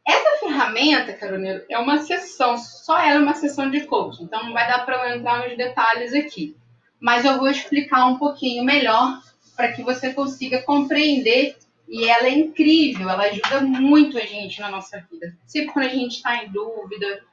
Essa 0.07 0.39
ferramenta, 0.39 1.13
Caroneiro, 1.13 1.65
é 1.67 1.79
uma 1.79 1.98
sessão, 1.98 2.57
só 2.60 3.00
ela 3.00 3.19
é 3.19 3.24
uma 3.24 3.34
sessão 3.34 3.72
de 3.72 3.81
coaching, 3.86 4.25
então 4.25 4.43
não 4.43 4.53
vai 4.53 4.67
dar 4.67 4.86
para 4.86 5.10
eu 5.10 5.17
entrar 5.17 5.48
nos 5.48 5.57
detalhes 5.57 6.13
aqui. 6.13 6.55
Mas 7.00 7.25
eu 7.25 7.38
vou 7.38 7.50
explicar 7.50 8.05
um 8.05 8.17
pouquinho 8.17 8.63
melhor 8.63 9.19
para 9.55 9.72
que 9.72 9.81
você 9.81 10.13
consiga 10.13 10.62
compreender. 10.62 11.57
E 11.88 12.07
ela 12.07 12.27
é 12.27 12.31
incrível, 12.31 13.10
ela 13.10 13.24
ajuda 13.25 13.62
muito 13.62 14.17
a 14.17 14.22
gente 14.22 14.60
na 14.60 14.69
nossa 14.69 15.05
vida. 15.12 15.38
Sempre 15.45 15.74
quando 15.74 15.86
a 15.86 15.89
gente 15.89 16.17
está 16.17 16.43
em 16.43 16.51
dúvida, 16.51 17.24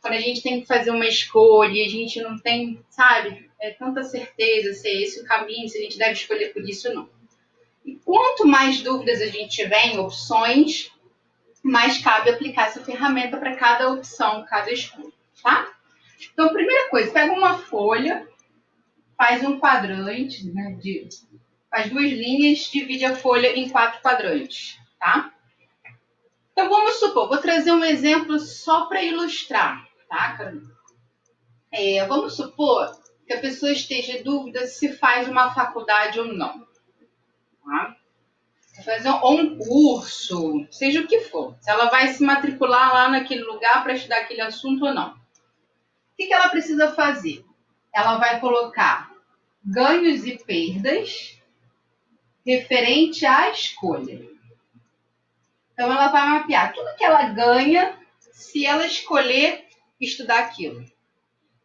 quando 0.00 0.14
a 0.14 0.20
gente 0.20 0.42
tem 0.42 0.60
que 0.60 0.66
fazer 0.66 0.90
uma 0.90 1.06
escolha 1.06 1.72
e 1.72 1.84
a 1.84 1.88
gente 1.88 2.20
não 2.20 2.38
tem, 2.38 2.84
sabe, 2.88 3.50
é, 3.60 3.70
tanta 3.70 4.02
certeza 4.02 4.72
se 4.72 4.88
é 4.88 5.02
esse 5.02 5.20
o 5.20 5.24
caminho, 5.24 5.68
se 5.68 5.78
a 5.78 5.82
gente 5.82 5.98
deve 5.98 6.12
escolher 6.12 6.52
por 6.52 6.62
isso 6.62 6.88
ou 6.88 6.94
não. 6.94 7.10
E 7.84 7.96
quanto 8.04 8.46
mais 8.46 8.82
dúvidas 8.82 9.20
a 9.20 9.26
gente 9.26 9.56
tiver 9.56 9.86
em 9.86 9.98
opções, 9.98 10.92
mais 11.62 11.98
cabe 11.98 12.30
aplicar 12.30 12.68
essa 12.68 12.84
ferramenta 12.84 13.36
para 13.36 13.56
cada 13.56 13.90
opção, 13.90 14.44
cada 14.48 14.70
escolha, 14.70 15.12
tá? 15.42 15.72
Então, 16.32 16.52
primeira 16.52 16.88
coisa, 16.90 17.12
pega 17.12 17.32
uma 17.32 17.58
folha, 17.58 18.28
faz 19.16 19.42
um 19.42 19.58
quadrante, 19.58 20.46
né, 20.46 20.76
de, 20.80 21.08
faz 21.70 21.90
duas 21.90 22.10
linhas, 22.10 22.70
divide 22.70 23.04
a 23.04 23.16
folha 23.16 23.56
em 23.56 23.68
quatro 23.68 24.00
quadrantes, 24.00 24.78
tá? 24.98 25.32
Então, 26.52 26.68
vamos 26.68 26.98
supor, 26.98 27.28
vou 27.28 27.38
trazer 27.38 27.72
um 27.72 27.84
exemplo 27.84 28.38
só 28.38 28.86
para 28.86 29.02
ilustrar, 29.02 29.87
tá, 30.08 30.36
Carolina? 30.36 30.76
É, 31.70 32.06
vamos 32.06 32.36
supor 32.36 32.98
que 33.26 33.34
a 33.34 33.40
pessoa 33.40 33.70
esteja 33.72 34.18
em 34.18 34.22
dúvida 34.22 34.66
se 34.66 34.92
faz 34.94 35.28
uma 35.28 35.54
faculdade 35.54 36.18
ou 36.18 36.26
não. 36.26 36.66
Tá? 37.64 37.96
fazer 38.84 39.10
um 39.10 39.58
curso, 39.58 40.66
seja 40.70 41.00
o 41.00 41.06
que 41.06 41.20
for. 41.20 41.56
Se 41.60 41.70
ela 41.70 41.86
vai 41.90 42.08
se 42.08 42.22
matricular 42.22 42.92
lá 42.92 43.08
naquele 43.08 43.42
lugar 43.42 43.82
para 43.82 43.94
estudar 43.94 44.18
aquele 44.18 44.40
assunto 44.40 44.84
ou 44.84 44.94
não. 44.94 45.10
O 45.12 45.16
que, 46.16 46.26
que 46.26 46.32
ela 46.32 46.48
precisa 46.48 46.92
fazer? 46.92 47.44
Ela 47.92 48.18
vai 48.18 48.40
colocar 48.40 49.10
ganhos 49.64 50.24
e 50.24 50.38
perdas 50.38 51.38
referente 52.46 53.26
à 53.26 53.50
escolha. 53.50 54.26
Então 55.72 55.92
ela 55.92 56.08
vai 56.08 56.26
mapear 56.26 56.72
tudo 56.72 56.96
que 56.96 57.04
ela 57.04 57.24
ganha 57.30 57.98
se 58.32 58.64
ela 58.64 58.86
escolher 58.86 59.67
estudar 60.00 60.40
aquilo. 60.40 60.84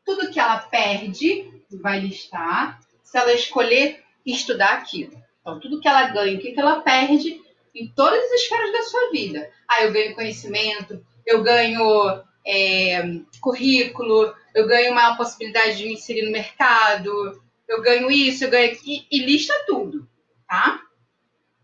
Tudo 0.06 0.32
que 0.32 0.40
ela 0.40 0.60
perde, 0.60 1.52
vai 1.82 2.00
listar, 2.00 2.80
se 3.04 3.18
ela 3.18 3.34
escolher 3.34 4.04
estudar 4.26 4.74
aquilo. 4.74 5.14
Então, 5.42 5.60
tudo 5.60 5.80
que 5.80 5.88
ela 5.88 6.08
ganha, 6.08 6.38
o 6.38 6.40
que 6.40 6.60
ela 6.60 6.82
perde 6.82 7.42
em 7.76 7.88
todas 7.88 8.24
as 8.24 8.42
esferas 8.42 8.72
da 8.72 8.84
sua 8.84 9.12
vida. 9.12 9.50
Ah, 9.68 9.84
eu 9.84 9.92
ganho 9.92 10.16
conhecimento, 10.16 11.06
eu 11.26 11.42
ganho 11.42 12.24
é, 12.46 13.02
currículo, 13.42 14.34
eu 14.54 14.68
ganho 14.68 14.94
maior 14.94 15.18
possibilidade 15.18 15.78
de 15.78 15.86
me 15.86 15.94
inserir 15.94 16.24
no 16.24 16.32
mercado, 16.32 17.42
eu 17.68 17.82
ganho 17.82 18.12
isso, 18.12 18.44
eu 18.44 18.50
ganho 18.50 18.78
e, 18.86 19.06
e 19.10 19.26
lista 19.26 19.54
tudo, 19.66 20.08
tá? 20.48 20.80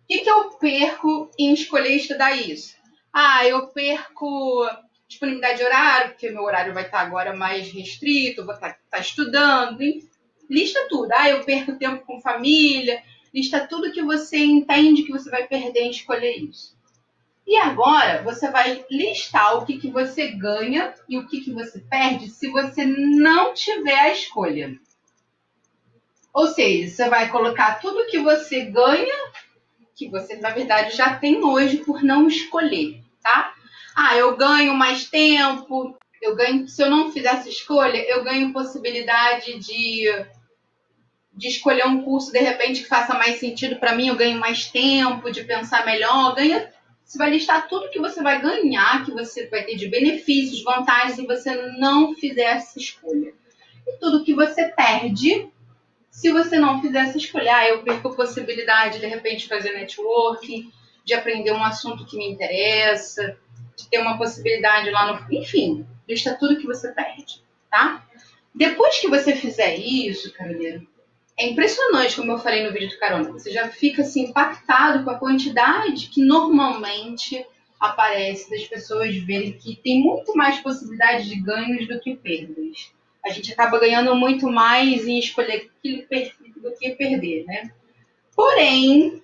O 0.04 0.08
que, 0.08 0.20
que 0.20 0.30
eu 0.30 0.50
perco 0.52 1.30
em 1.38 1.54
escolher 1.54 1.96
estudar 1.96 2.36
isso? 2.36 2.76
Ah, 3.14 3.46
eu 3.46 3.68
perco 3.68 4.68
disponibilidade 5.10 5.58
de 5.58 5.64
horário, 5.64 6.12
porque 6.12 6.30
meu 6.30 6.44
horário 6.44 6.74
vai 6.74 6.84
estar 6.86 7.02
agora 7.02 7.36
mais 7.36 7.72
restrito, 7.72 8.46
vou 8.46 8.54
estar, 8.54 8.78
estar 8.86 9.00
estudando, 9.00 9.80
lista 10.48 10.88
tudo. 10.88 11.12
Ah, 11.14 11.28
eu 11.28 11.44
perco 11.44 11.76
tempo 11.76 12.06
com 12.06 12.22
família, 12.22 13.02
lista 13.34 13.60
tudo 13.68 13.92
que 13.92 14.04
você 14.04 14.38
entende 14.38 15.04
que 15.04 15.12
você 15.12 15.30
vai 15.30 15.48
perder 15.48 15.82
em 15.82 15.90
escolher 15.90 16.38
isso. 16.38 16.78
E 17.46 17.58
agora 17.58 18.22
você 18.22 18.52
vai 18.52 18.86
listar 18.92 19.58
o 19.58 19.66
que, 19.66 19.80
que 19.80 19.90
você 19.90 20.28
ganha 20.28 20.94
e 21.10 21.18
o 21.18 21.28
que, 21.28 21.42
que 21.42 21.52
você 21.52 21.80
perde 21.80 22.30
se 22.30 22.48
você 22.52 22.86
não 22.86 23.56
tiver 23.56 24.00
a 24.00 24.12
escolha. 24.12 24.80
Ou 26.32 26.46
seja, 26.46 26.88
você 26.88 27.10
vai 27.10 27.30
colocar 27.30 27.80
tudo 27.80 28.06
que 28.06 28.20
você 28.20 28.66
ganha, 28.66 29.32
que 29.96 30.08
você 30.08 30.36
na 30.36 30.52
verdade 30.52 30.96
já 30.96 31.16
tem 31.16 31.44
hoje 31.44 31.78
por 31.78 32.04
não 32.04 32.28
escolher, 32.28 33.02
tá? 33.24 33.49
Ah, 34.02 34.16
eu 34.16 34.38
ganho 34.38 34.74
mais 34.74 35.10
tempo, 35.10 35.94
eu 36.22 36.34
ganho, 36.34 36.66
se 36.70 36.82
eu 36.82 36.90
não 36.90 37.12
fizer 37.12 37.34
essa 37.34 37.50
escolha, 37.50 37.98
eu 38.10 38.24
ganho 38.24 38.54
possibilidade 38.54 39.60
de 39.60 40.06
de 41.34 41.48
escolher 41.50 41.86
um 41.86 42.02
curso 42.04 42.32
de 42.32 42.40
repente 42.40 42.82
que 42.82 42.88
faça 42.88 43.14
mais 43.14 43.40
sentido 43.42 43.78
para 43.78 43.94
mim, 43.94 44.08
eu 44.08 44.16
ganho 44.16 44.40
mais 44.40 44.72
tempo 44.72 45.30
de 45.30 45.44
pensar 45.44 45.86
melhor, 45.86 46.34
ganha 46.34 46.72
você 47.04 47.18
vai 47.18 47.30
listar 47.30 47.68
tudo 47.68 47.90
que 47.90 48.00
você 48.00 48.24
vai 48.24 48.42
ganhar, 48.42 49.04
que 49.04 49.12
você 49.12 49.48
vai 49.48 49.66
ter 49.66 49.76
de 49.76 49.90
benefícios, 49.90 50.64
vantagens 50.64 51.18
se 51.18 51.26
você 51.26 51.54
não 51.78 52.16
fizer 52.16 52.56
essa 52.56 52.80
escolha. 52.80 53.34
E 53.86 53.98
tudo 54.00 54.24
que 54.24 54.34
você 54.34 54.70
perde 54.70 55.50
se 56.10 56.32
você 56.32 56.58
não 56.58 56.80
fizer 56.80 57.00
essa 57.00 57.18
escolha. 57.18 57.54
Ah, 57.54 57.68
eu 57.68 57.84
perco 57.84 58.08
a 58.08 58.16
possibilidade 58.16 58.96
de, 58.96 59.02
de 59.02 59.08
repente 59.08 59.48
fazer 59.48 59.74
networking, 59.74 60.72
de 61.04 61.14
aprender 61.14 61.52
um 61.52 61.64
assunto 61.64 62.06
que 62.06 62.16
me 62.16 62.30
interessa, 62.30 63.38
de 63.80 63.90
ter 63.90 64.00
uma 64.00 64.18
possibilidade 64.18 64.92
lá 64.92 65.14
no. 65.14 65.34
Enfim, 65.34 65.86
lista 66.08 66.36
tudo 66.40 66.58
que 66.58 66.68
você 66.68 66.92
perde, 66.92 67.42
tá? 67.72 68.06
Depois 68.54 69.00
que 69.00 69.08
você 69.08 69.36
fizer 69.36 69.76
isso, 69.76 70.34
Carolina, 70.34 70.84
é 71.38 71.48
impressionante, 71.48 72.18
como 72.18 72.34
eu 72.34 72.40
falei 72.40 72.66
no 72.66 72.74
vídeo 72.74 72.90
do 72.90 73.00
carona. 73.00 73.32
Você 73.32 73.52
já 73.52 73.70
fica 73.70 74.02
assim 74.02 74.24
impactado 74.26 75.04
com 75.04 75.10
a 75.10 75.18
quantidade 75.18 76.08
que 76.08 76.22
normalmente 76.22 77.46
aparece 77.80 78.50
das 78.50 78.66
pessoas 78.66 79.16
verem 79.16 79.54
que 79.54 79.78
tem 79.78 80.02
muito 80.02 80.36
mais 80.36 80.60
possibilidade 80.60 81.30
de 81.30 81.40
ganhos 81.40 81.88
do 81.88 82.00
que 82.02 82.16
perdas. 82.16 82.92
A 83.24 83.30
gente 83.30 83.54
acaba 83.54 83.80
ganhando 83.80 84.14
muito 84.16 84.52
mais 84.52 85.08
em 85.08 85.20
escolher 85.20 85.70
aquilo 85.78 86.06
do 86.58 86.72
que 86.78 86.90
perder, 86.92 87.46
né? 87.46 87.72
Porém, 88.36 89.24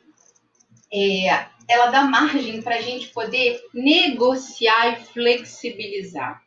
é, 0.93 1.47
ela 1.67 1.87
dá 1.87 2.03
margem 2.03 2.61
para 2.61 2.75
a 2.75 2.81
gente 2.81 3.07
poder 3.09 3.63
negociar 3.73 4.93
e 4.93 5.05
flexibilizar. 5.05 6.43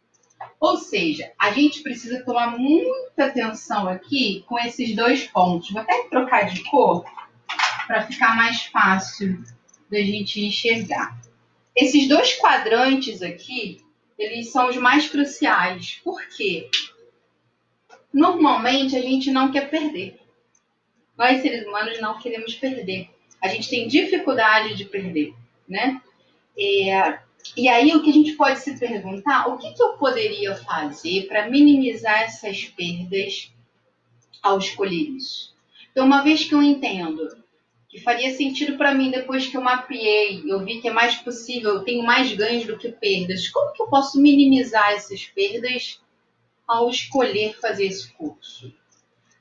Ou 0.60 0.76
seja, 0.76 1.32
a 1.38 1.52
gente 1.52 1.82
precisa 1.82 2.24
tomar 2.24 2.58
muita 2.58 3.26
atenção 3.26 3.88
aqui 3.88 4.44
com 4.46 4.58
esses 4.58 4.94
dois 4.94 5.24
pontos. 5.24 5.70
Vou 5.70 5.80
até 5.80 6.04
trocar 6.08 6.48
de 6.48 6.62
cor 6.64 7.04
para 7.86 8.06
ficar 8.06 8.36
mais 8.36 8.64
fácil 8.64 9.42
da 9.90 9.98
gente 9.98 10.44
enxergar. 10.44 11.18
Esses 11.74 12.08
dois 12.08 12.34
quadrantes 12.36 13.22
aqui, 13.22 13.84
eles 14.18 14.50
são 14.50 14.68
os 14.68 14.76
mais 14.76 15.08
cruciais. 15.08 16.00
Por 16.04 16.20
quê? 16.28 16.68
Normalmente 18.12 18.96
a 18.96 19.00
gente 19.00 19.30
não 19.30 19.52
quer 19.52 19.70
perder. 19.70 20.20
Nós 21.16 21.40
seres 21.40 21.66
humanos 21.66 22.00
não 22.00 22.18
queremos 22.18 22.54
perder. 22.54 23.10
A 23.40 23.48
gente 23.48 23.68
tem 23.68 23.86
dificuldade 23.86 24.74
de 24.74 24.84
perder, 24.84 25.34
né? 25.68 26.00
É, 26.58 27.18
e 27.56 27.68
aí 27.68 27.94
o 27.94 28.02
que 28.02 28.10
a 28.10 28.12
gente 28.12 28.32
pode 28.32 28.58
se 28.58 28.78
perguntar, 28.78 29.48
o 29.48 29.58
que, 29.58 29.72
que 29.72 29.82
eu 29.82 29.90
poderia 29.90 30.54
fazer 30.56 31.26
para 31.28 31.48
minimizar 31.48 32.22
essas 32.22 32.64
perdas 32.64 33.52
ao 34.42 34.58
escolher 34.58 35.10
isso? 35.10 35.56
Então, 35.90 36.06
uma 36.06 36.22
vez 36.22 36.44
que 36.44 36.54
eu 36.54 36.62
entendo 36.62 37.28
que 37.88 38.00
faria 38.00 38.34
sentido 38.34 38.76
para 38.76 38.94
mim 38.94 39.10
depois 39.10 39.46
que 39.46 39.56
eu 39.56 39.62
mapeei, 39.62 40.42
eu 40.46 40.62
vi 40.62 40.80
que 40.80 40.88
é 40.88 40.92
mais 40.92 41.16
possível, 41.16 41.70
eu 41.70 41.84
tenho 41.84 42.04
mais 42.04 42.32
ganhos 42.32 42.66
do 42.66 42.76
que 42.76 42.90
perdas. 42.90 43.48
Como 43.48 43.72
que 43.72 43.82
eu 43.82 43.86
posso 43.86 44.20
minimizar 44.20 44.92
essas 44.92 45.24
perdas 45.24 46.00
ao 46.66 46.90
escolher 46.90 47.58
fazer 47.58 47.86
esse 47.86 48.12
curso? 48.12 48.72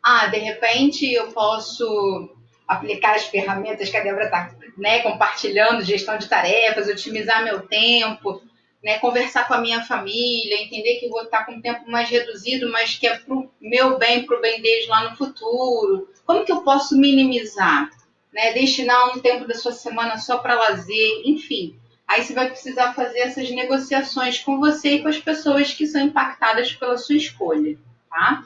Ah, 0.02 0.28
de 0.28 0.38
repente 0.38 1.06
eu 1.12 1.32
posso 1.34 2.37
aplicar 2.68 3.16
as 3.16 3.26
ferramentas 3.26 3.90
que 3.90 3.98
a 3.98 4.04
Débora 4.04 4.26
está 4.26 4.52
né, 4.78 5.00
compartilhando, 5.00 5.84
gestão 5.84 6.18
de 6.18 6.28
tarefas, 6.28 6.88
otimizar 6.88 7.44
meu 7.44 7.62
tempo, 7.62 8.42
né, 8.84 9.00
conversar 9.00 9.48
com 9.48 9.54
a 9.54 9.62
minha 9.62 9.84
família, 9.84 10.62
entender 10.62 10.96
que 10.96 11.10
vou 11.10 11.24
estar 11.24 11.46
com 11.46 11.54
um 11.54 11.62
tempo 11.62 11.90
mais 11.90 12.10
reduzido, 12.10 12.72
mas 12.72 12.96
que 12.96 13.08
é 13.08 13.18
para 13.18 13.34
o 13.34 13.50
meu 13.60 13.98
bem, 13.98 14.26
para 14.26 14.38
o 14.38 14.42
bem 14.42 14.62
deles 14.62 14.88
lá 14.88 15.10
no 15.10 15.16
futuro. 15.16 16.10
Como 16.26 16.46
que 16.46 16.52
eu 16.52 16.62
posso 16.62 16.98
minimizar? 16.98 17.90
Né, 18.34 18.54
destinar 18.54 19.16
um 19.16 19.20
tempo 19.20 19.48
da 19.48 19.56
sua 19.56 19.72
semana 19.72 20.18
só 20.18 20.38
para 20.38 20.54
lazer, 20.54 21.22
enfim. 21.26 21.80
Aí 22.08 22.24
você 22.24 22.34
vai 22.34 22.50
precisar 22.50 22.94
fazer 22.94 23.20
essas 23.20 23.50
negociações 23.50 24.40
com 24.40 24.60
você 24.60 24.96
e 24.96 25.02
com 25.02 25.08
as 25.08 25.18
pessoas 25.18 25.74
que 25.74 25.88
são 25.88 26.02
impactadas 26.02 26.72
pela 26.74 26.98
sua 26.98 27.16
escolha, 27.16 27.78
tá? 28.10 28.44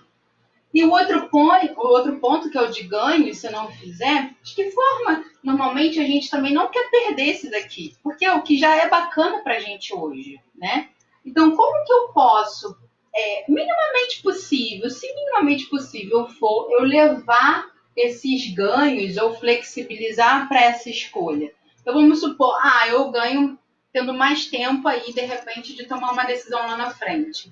E 0.73 0.83
o 0.83 0.91
outro, 0.91 1.27
ponto, 1.29 1.79
o 1.79 1.87
outro 1.87 2.17
ponto, 2.19 2.49
que 2.49 2.57
é 2.57 2.61
o 2.61 2.71
de 2.71 2.83
ganho, 2.83 3.33
se 3.33 3.49
não 3.51 3.69
fizer, 3.71 4.33
de 4.41 4.55
que 4.55 4.71
forma 4.71 5.25
normalmente 5.43 5.99
a 5.99 6.05
gente 6.05 6.29
também 6.29 6.53
não 6.53 6.69
quer 6.69 6.89
perder 6.89 7.29
esse 7.29 7.51
daqui? 7.51 7.95
Porque 8.01 8.23
é 8.23 8.33
o 8.33 8.41
que 8.41 8.57
já 8.57 8.75
é 8.75 8.87
bacana 8.87 9.39
para 9.43 9.55
a 9.55 9.59
gente 9.59 9.93
hoje, 9.93 10.39
né? 10.55 10.89
Então, 11.25 11.55
como 11.55 11.85
que 11.85 11.93
eu 11.93 12.07
posso, 12.09 12.77
é, 13.13 13.45
minimamente 13.49 14.21
possível, 14.23 14.89
se 14.89 15.13
minimamente 15.13 15.65
possível 15.65 16.27
for, 16.27 16.71
eu 16.71 16.83
levar 16.83 17.69
esses 17.95 18.53
ganhos 18.53 19.17
ou 19.17 19.33
flexibilizar 19.33 20.47
para 20.47 20.61
essa 20.61 20.89
escolha? 20.89 21.53
Então, 21.81 21.93
vamos 21.93 22.21
supor, 22.21 22.57
ah, 22.61 22.87
eu 22.87 23.11
ganho 23.11 23.59
tendo 23.91 24.13
mais 24.13 24.45
tempo 24.45 24.87
aí, 24.87 25.13
de 25.13 25.21
repente, 25.21 25.75
de 25.75 25.85
tomar 25.85 26.11
uma 26.11 26.23
decisão 26.23 26.59
lá 26.59 26.77
na 26.77 26.91
frente. 26.91 27.51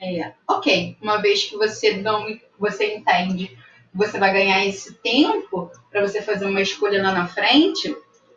É, 0.00 0.32
ok, 0.48 0.96
uma 1.02 1.18
vez 1.18 1.44
que 1.44 1.56
você 1.56 1.96
não, 1.96 2.26
você 2.58 2.94
entende 2.94 3.56
você 3.92 4.18
vai 4.18 4.32
ganhar 4.32 4.64
esse 4.64 4.94
tempo 4.94 5.70
para 5.90 6.00
você 6.00 6.22
fazer 6.22 6.46
uma 6.46 6.62
escolha 6.62 7.02
lá 7.02 7.12
na 7.12 7.26
frente, 7.26 7.94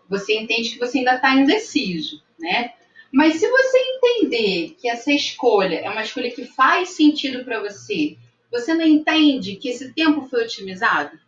você 0.10 0.38
entende 0.38 0.72
que 0.72 0.80
você 0.80 1.00
ainda 1.00 1.16
está 1.16 1.34
indeciso, 1.34 2.22
né? 2.40 2.74
Mas 3.12 3.36
se 3.36 3.48
você 3.48 3.78
entender 3.78 4.76
que 4.80 4.90
essa 4.90 5.12
escolha 5.12 5.76
é 5.76 5.90
uma 5.90 6.02
escolha 6.02 6.32
que 6.32 6.46
faz 6.46 6.90
sentido 6.90 7.46
para 7.46 7.60
você, 7.60 8.18
você 8.52 8.74
não 8.74 8.86
entende 8.86 9.56
que 9.56 9.70
esse 9.70 9.94
tempo 9.94 10.28
foi 10.28 10.44
otimizado? 10.44 11.20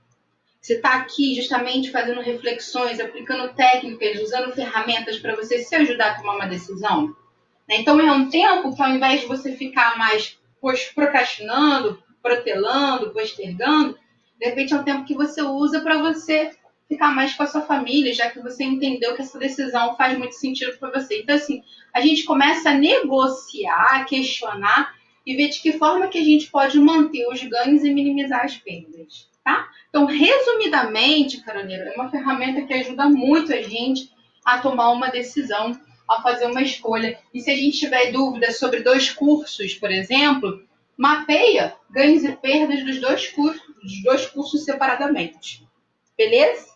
Você 0.60 0.74
está 0.74 0.96
aqui 0.96 1.36
justamente 1.36 1.92
fazendo 1.92 2.22
reflexões, 2.22 3.00
aplicando 3.00 3.54
técnicas, 3.54 4.20
usando 4.20 4.52
ferramentas 4.54 5.20
para 5.20 5.36
você 5.36 5.60
se 5.60 5.76
ajudar 5.76 6.12
a 6.12 6.16
tomar 6.16 6.36
uma 6.36 6.48
decisão? 6.48 7.16
Né? 7.68 7.78
Então 7.78 8.00
é 8.00 8.12
um 8.12 8.30
tempo 8.30 8.76
que 8.76 8.82
ao 8.82 8.90
invés 8.90 9.22
de 9.22 9.28
você 9.28 9.56
ficar 9.56 9.98
mais 9.98 10.38
procrastinando, 10.94 12.02
protelando, 12.22 13.12
postergando, 13.12 13.98
de 14.40 14.46
repente 14.46 14.74
é 14.74 14.78
um 14.78 14.84
tempo 14.84 15.06
que 15.06 15.14
você 15.14 15.42
usa 15.42 15.82
para 15.82 16.02
você 16.02 16.52
ficar 16.88 17.12
mais 17.14 17.34
com 17.34 17.44
a 17.44 17.48
sua 17.48 17.62
família, 17.62 18.14
já 18.14 18.30
que 18.30 18.40
você 18.40 18.64
entendeu 18.64 19.16
que 19.16 19.22
essa 19.22 19.40
decisão 19.40 19.96
faz 19.96 20.18
muito 20.18 20.36
sentido 20.36 20.78
para 20.78 20.92
você. 20.92 21.22
Então, 21.22 21.36
assim, 21.36 21.64
a 21.94 22.02
gente 22.02 22.24
começa 22.24 22.70
a 22.70 22.74
negociar, 22.74 24.06
questionar 24.06 24.94
e 25.26 25.36
ver 25.36 25.50
de 25.50 25.60
que 25.62 25.74
forma 25.74 26.08
que 26.08 26.20
a 26.20 26.24
gente 26.24 26.52
pode 26.52 26.80
manter 26.80 27.28
os 27.28 27.42
ganhos 27.44 27.84
e 27.84 27.92
minimizar 27.92 28.46
as 28.46 28.58
perdas, 28.58 29.28
tá? 29.44 29.68
Então, 29.90 30.06
resumidamente, 30.06 31.42
caroneiro, 31.42 31.90
é 31.90 31.94
uma 31.96 32.12
ferramenta 32.12 32.62
que 32.62 32.74
ajuda 32.74 33.10
muito 33.10 33.52
a 33.52 33.62
gente 33.62 34.12
a 34.46 34.60
tomar 34.60 34.92
uma 34.92 35.10
decisão 35.10 35.72
a 36.10 36.22
fazer 36.22 36.46
uma 36.46 36.62
escolha. 36.62 37.20
E 37.34 37.42
se 37.42 37.52
a 37.52 37.56
gente 37.56 37.80
tiver 37.80 38.12
dúvidas 38.12 38.60
sobre 38.60 38.82
dois 38.82 39.10
cursos, 39.12 39.74
por 39.76 39.92
exemplo, 39.92 40.64
mapeia 40.98 41.76
ganhos 41.90 42.24
e 42.24 42.36
perdas 42.36 42.84
dos 42.84 43.00
dois 43.02 43.28
cursos, 43.30 43.66
dos 43.82 44.04
dois 44.04 44.26
cursos 44.28 44.64
separadamente. 44.64 45.68
Beleza? 46.18 46.76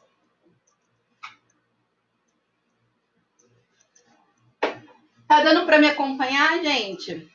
Tá 5.27 5.43
dando 5.43 5.65
para 5.65 5.77
me 5.77 5.87
acompanhar, 5.87 6.61
gente? 6.63 7.29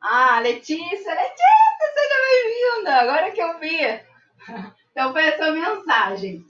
Ah, 0.00 0.40
Letícia, 0.40 0.78
Letícia, 0.86 1.88
seja 1.94 2.14
bem-vinda! 2.28 2.94
Agora 2.96 3.30
que 3.30 3.40
eu 3.40 3.58
vi. 3.58 3.78
Então 4.92 5.10
foi 5.10 5.22
essa 5.22 5.50
mensagem. 5.50 6.44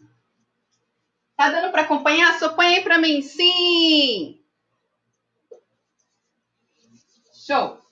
Tá 1.37 1.51
dando 1.51 1.73
para 1.73 1.83
acompanhar? 1.83 2.39
Só 2.39 2.51
põe 2.55 2.77
aí 2.77 2.83
para 2.83 2.99
mim. 2.99 3.23
Sim! 3.23 4.39
Show! 7.47 7.83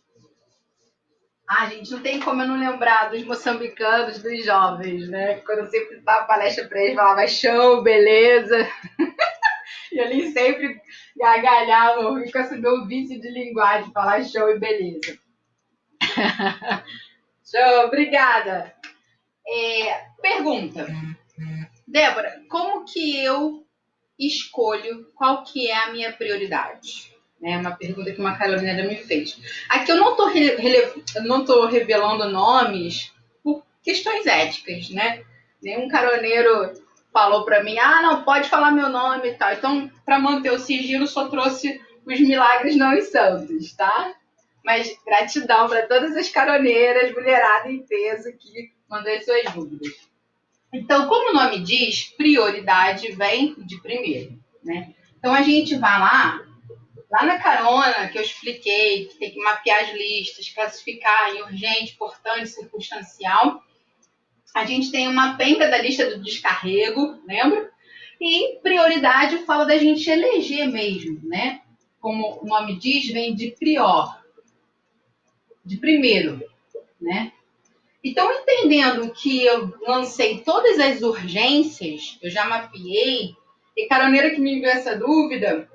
Ah, 1.52 1.66
gente, 1.66 1.90
não 1.90 2.00
tem 2.00 2.20
como 2.20 2.40
eu 2.42 2.46
não 2.46 2.56
lembrar 2.56 3.10
dos 3.10 3.24
moçambicanos, 3.24 4.22
dos 4.22 4.44
jovens, 4.44 5.08
né? 5.08 5.40
Quando 5.40 5.58
eu 5.58 5.66
sempre 5.66 6.00
dava 6.00 6.24
palestra 6.24 6.68
para 6.68 6.80
eles, 6.80 6.94
falava 6.94 7.26
show, 7.26 7.82
beleza. 7.82 8.56
e 9.90 9.98
eles 9.98 10.32
sempre 10.32 10.80
gargalhavam 11.16 12.14
com 12.14 12.38
esse 12.38 12.56
meu 12.56 12.86
vício 12.86 13.20
de 13.20 13.28
linguagem, 13.30 13.90
falar 13.90 14.22
show 14.22 14.48
e 14.48 14.60
beleza. 14.60 15.18
show, 17.44 17.86
obrigada. 17.86 18.72
É, 19.48 20.04
pergunta. 20.22 20.86
Débora, 21.90 22.40
como 22.48 22.84
que 22.84 23.18
eu 23.18 23.66
escolho 24.16 25.10
qual 25.16 25.42
que 25.42 25.68
é 25.68 25.76
a 25.76 25.90
minha 25.90 26.12
prioridade? 26.12 27.12
É 27.42 27.56
uma 27.56 27.72
pergunta 27.72 28.12
que 28.12 28.20
uma 28.20 28.38
Carolina 28.38 28.84
me 28.84 28.94
fez. 28.94 29.36
Aqui 29.68 29.90
eu 29.90 29.96
não 29.96 30.12
estou 31.40 31.66
revelando 31.66 32.28
nomes 32.28 33.12
por 33.42 33.64
questões 33.82 34.24
éticas, 34.26 34.88
né? 34.90 35.24
Nenhum 35.60 35.88
caroneiro 35.88 36.74
falou 37.12 37.44
para 37.44 37.64
mim, 37.64 37.76
ah, 37.78 38.02
não, 38.02 38.22
pode 38.22 38.48
falar 38.48 38.70
meu 38.70 38.88
nome 38.88 39.30
e 39.30 39.34
tal. 39.34 39.52
Então, 39.52 39.90
para 40.04 40.20
manter 40.20 40.52
o 40.52 40.60
sigilo, 40.60 41.08
só 41.08 41.28
trouxe 41.28 41.80
os 42.06 42.20
milagres 42.20 42.76
não 42.76 42.92
e 42.92 43.02
santos, 43.02 43.72
tá? 43.72 44.14
Mas 44.64 44.96
gratidão 45.04 45.68
para 45.68 45.88
todas 45.88 46.16
as 46.16 46.28
caroneiras, 46.28 47.12
mulherada 47.12 47.68
em 47.68 47.84
peso 47.84 48.32
que 48.38 48.70
mandou 48.88 49.12
as 49.12 49.24
suas 49.24 49.52
dúvidas. 49.52 50.09
Então, 50.72 51.08
como 51.08 51.30
o 51.30 51.34
nome 51.34 51.60
diz, 51.60 52.04
prioridade 52.16 53.10
vem 53.12 53.54
de 53.58 53.80
primeiro, 53.80 54.38
né? 54.62 54.94
Então 55.18 55.34
a 55.34 55.42
gente 55.42 55.74
vai 55.76 55.98
lá, 55.98 56.46
lá 57.10 57.24
na 57.24 57.38
carona 57.38 58.08
que 58.08 58.16
eu 58.16 58.22
expliquei, 58.22 59.06
que 59.06 59.18
tem 59.18 59.32
que 59.32 59.42
mapear 59.42 59.82
as 59.82 59.92
listas, 59.92 60.48
classificar 60.48 61.34
em 61.34 61.42
urgente, 61.42 61.94
importante, 61.94 62.48
circunstancial. 62.48 63.62
A 64.54 64.64
gente 64.64 64.90
tem 64.90 65.08
uma 65.08 65.36
penca 65.36 65.68
da 65.68 65.78
lista 65.78 66.08
do 66.08 66.22
descarrego, 66.22 67.20
lembra? 67.26 67.70
E 68.20 68.58
prioridade 68.62 69.38
fala 69.38 69.64
da 69.64 69.76
gente 69.76 70.08
eleger 70.08 70.68
mesmo, 70.68 71.20
né? 71.24 71.62
Como 72.00 72.40
o 72.42 72.46
nome 72.46 72.78
diz, 72.78 73.08
vem 73.08 73.34
de 73.34 73.50
prior, 73.58 74.20
de 75.64 75.76
primeiro, 75.76 76.42
né? 77.00 77.32
Então, 78.02 78.32
entendendo 78.32 79.12
que 79.12 79.44
eu 79.44 79.74
lancei 79.86 80.38
todas 80.40 80.78
as 80.78 81.02
urgências, 81.02 82.18
eu 82.22 82.30
já 82.30 82.46
mapeei, 82.46 83.36
e 83.76 83.86
caroneira 83.86 84.30
que 84.30 84.40
me 84.40 84.56
enviou 84.56 84.72
essa 84.72 84.96
dúvida, 84.96 85.68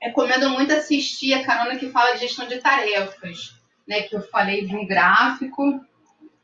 recomendo 0.00 0.50
muito 0.50 0.72
assistir 0.72 1.34
a 1.34 1.44
carona 1.44 1.76
que 1.76 1.90
fala 1.90 2.12
de 2.12 2.20
gestão 2.20 2.46
de 2.46 2.58
tarefas, 2.58 3.54
né? 3.86 4.02
Que 4.02 4.14
eu 4.16 4.22
falei 4.22 4.64
de 4.64 4.76
um 4.76 4.86
gráfico, 4.86 5.80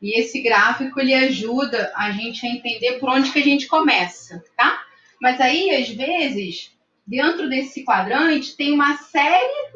e 0.00 0.18
esse 0.18 0.40
gráfico 0.42 1.00
ele 1.00 1.14
ajuda 1.14 1.92
a 1.94 2.10
gente 2.10 2.44
a 2.44 2.50
entender 2.50 2.98
por 2.98 3.08
onde 3.08 3.30
que 3.30 3.38
a 3.38 3.44
gente 3.44 3.68
começa, 3.68 4.44
tá? 4.56 4.84
Mas 5.20 5.40
aí, 5.40 5.70
às 5.70 5.88
vezes, 5.88 6.72
dentro 7.06 7.48
desse 7.48 7.84
quadrante, 7.84 8.56
tem 8.56 8.72
uma 8.72 8.96
série 8.96 9.70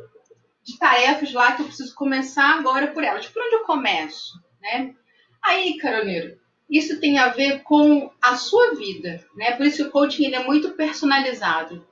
de 0.64 0.76
tarefas 0.76 1.32
lá 1.32 1.52
que 1.52 1.62
eu 1.62 1.66
preciso 1.66 1.94
começar 1.94 2.58
agora 2.58 2.88
por 2.88 3.04
elas. 3.04 3.26
Por 3.26 3.40
onde 3.40 3.54
eu 3.54 3.64
começo, 3.64 4.42
né? 4.60 4.92
Aí, 5.46 5.76
caroneiro, 5.76 6.36
isso 6.68 6.98
tem 6.98 7.18
a 7.18 7.28
ver 7.28 7.62
com 7.62 8.10
a 8.20 8.36
sua 8.36 8.74
vida, 8.74 9.24
né? 9.36 9.52
Por 9.52 9.64
isso 9.64 9.86
o 9.86 9.90
coaching 9.92 10.24
ele 10.24 10.34
é 10.34 10.44
muito 10.44 10.72
personalizado. 10.72 11.86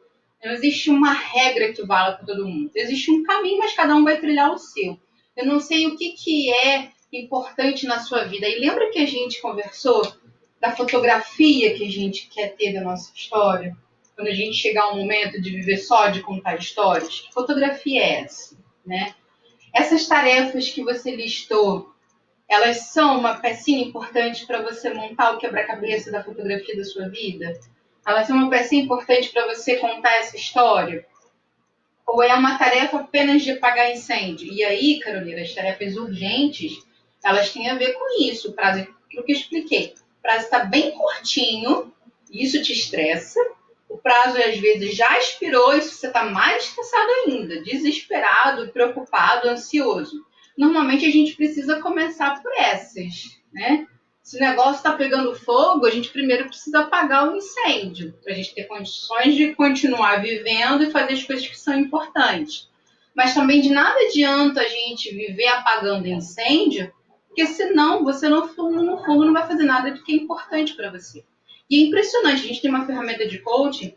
Não 0.45 0.51
existe 0.51 0.91
uma 0.91 1.13
regra 1.13 1.73
que 1.73 1.87
vale 1.87 2.17
para 2.17 2.27
todo 2.27 2.49
mundo. 2.49 2.73
Existe 2.75 3.13
um 3.13 3.23
caminho, 3.23 3.59
mas 3.59 3.73
cada 3.73 3.95
um 3.95 4.03
vai 4.03 4.19
trilhar 4.19 4.53
o 4.53 4.59
seu. 4.59 4.99
Eu 5.37 5.47
não 5.47 5.61
sei 5.61 5.87
o 5.87 5.97
que, 5.97 6.13
que 6.13 6.53
é 6.53 6.91
importante 7.13 7.87
na 7.87 8.01
sua 8.01 8.25
vida. 8.25 8.49
E 8.49 8.59
lembra 8.59 8.91
que 8.91 8.99
a 8.99 9.07
gente 9.07 9.41
conversou 9.41 10.03
da 10.61 10.73
fotografia 10.73 11.75
que 11.75 11.87
a 11.87 11.91
gente 11.91 12.29
quer 12.29 12.57
ter 12.57 12.73
da 12.73 12.81
nossa 12.81 13.13
história? 13.15 13.77
Quando 14.17 14.27
a 14.27 14.35
gente 14.35 14.57
chegar 14.57 14.83
ao 14.83 14.97
momento 14.97 15.41
de 15.41 15.51
viver 15.51 15.77
só 15.77 16.09
de 16.09 16.23
contar 16.23 16.57
histórias? 16.57 17.21
Que 17.21 17.33
fotografia 17.33 18.03
é 18.03 18.23
essa, 18.23 18.59
né? 18.85 19.15
Essas 19.73 20.09
tarefas 20.09 20.69
que 20.69 20.83
você 20.83 21.15
listou 21.15 21.94
elas 22.49 22.89
são 22.93 23.19
uma 23.19 23.35
pecinha 23.35 23.85
importante 23.85 24.47
para 24.47 24.63
você 24.63 24.93
montar 24.93 25.33
o 25.33 25.39
quebra-cabeça 25.39 26.11
da 26.11 26.23
fotografia 26.23 26.77
da 26.77 26.85
sua 26.85 27.09
vida? 27.09 27.59
Elas 28.07 28.27
são 28.27 28.37
uma 28.37 28.51
pecinha 28.51 28.85
importante 28.85 29.31
para 29.31 29.47
você 29.47 29.77
contar 29.77 30.15
essa 30.17 30.37
história? 30.37 31.07
Ou 32.07 32.23
é 32.23 32.35
uma 32.35 32.59
tarefa 32.59 32.99
apenas 32.99 33.43
de 33.43 33.53
apagar 33.53 33.91
incêndio? 33.91 34.53
E 34.53 34.63
aí, 34.63 35.01
Carolina, 35.01 35.41
as 35.41 35.55
tarefas 35.55 35.97
urgentes, 35.97 36.79
elas 37.25 37.51
têm 37.51 37.71
a 37.71 37.77
ver 37.77 37.95
com 37.95 38.23
isso, 38.23 38.51
o 38.51 38.53
prazo, 38.53 38.83
aquilo 39.07 39.25
que 39.25 39.33
eu 39.33 39.37
expliquei. 39.37 39.95
O 40.19 40.23
prazo 40.23 40.45
está 40.45 40.65
bem 40.65 40.91
curtinho, 40.91 41.93
isso 42.31 42.63
te 42.63 42.73
estressa. 42.73 43.41
O 43.89 43.97
prazo, 43.97 44.37
às 44.39 44.59
vezes, 44.59 44.95
já 44.95 45.19
expirou, 45.19 45.75
isso 45.75 45.95
você 45.95 46.09
está 46.09 46.25
mais 46.25 46.65
estressado 46.65 47.11
ainda, 47.27 47.63
desesperado, 47.63 48.69
preocupado, 48.69 49.49
ansioso. 49.49 50.25
Normalmente, 50.57 51.05
a 51.05 51.11
gente 51.11 51.35
precisa 51.35 51.81
começar 51.81 52.41
por 52.43 52.53
essas, 52.57 53.41
né? 53.53 53.87
Se 54.23 54.39
o 54.39 54.41
negócio 54.41 54.77
está 54.77 54.93
pegando 54.93 55.35
fogo, 55.35 55.85
a 55.85 55.91
gente 55.91 56.09
primeiro 56.09 56.47
precisa 56.47 56.81
apagar 56.81 57.29
o 57.29 57.37
incêndio, 57.37 58.15
para 58.23 58.33
a 58.33 58.37
gente 58.37 58.55
ter 58.55 58.65
condições 58.65 59.35
de 59.35 59.55
continuar 59.55 60.23
vivendo 60.23 60.83
e 60.83 60.91
fazer 60.91 61.13
as 61.13 61.23
coisas 61.23 61.47
que 61.47 61.59
são 61.59 61.79
importantes. 61.79 62.71
Mas 63.15 63.35
também 63.35 63.61
de 63.61 63.69
nada 63.69 64.01
adianta 64.01 64.63
a 64.63 64.69
gente 64.69 65.15
viver 65.15 65.47
apagando 65.49 66.09
incêndio, 66.09 66.91
porque 67.27 67.47
senão 67.47 68.03
você 68.03 68.29
no 68.29 68.49
fundo, 68.49 68.83
no 68.83 69.05
fundo 69.05 69.27
não 69.27 69.33
vai 69.33 69.47
fazer 69.47 69.65
nada 69.65 69.91
do 69.91 70.03
que 70.03 70.13
é 70.13 70.17
importante 70.17 70.75
para 70.75 70.91
você. 70.91 71.23
E 71.69 71.83
é 71.83 71.87
impressionante, 71.87 72.45
a 72.45 72.49
gente 72.49 72.63
tem 72.63 72.71
uma 72.71 72.87
ferramenta 72.87 73.27
de 73.27 73.41
coaching 73.41 73.95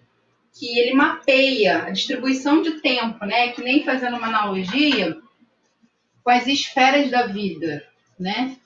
que 0.53 0.77
ele 0.77 0.93
mapeia 0.93 1.83
a 1.83 1.89
distribuição 1.91 2.61
de 2.61 2.81
tempo, 2.81 3.25
né? 3.25 3.49
Que 3.49 3.61
nem 3.61 3.85
fazendo 3.85 4.17
uma 4.17 4.27
analogia 4.27 5.17
com 6.27 6.31
as 6.31 6.45
esferas 6.45 7.09
da 7.09 7.25
vida, 7.27 7.87
né? 8.19 8.57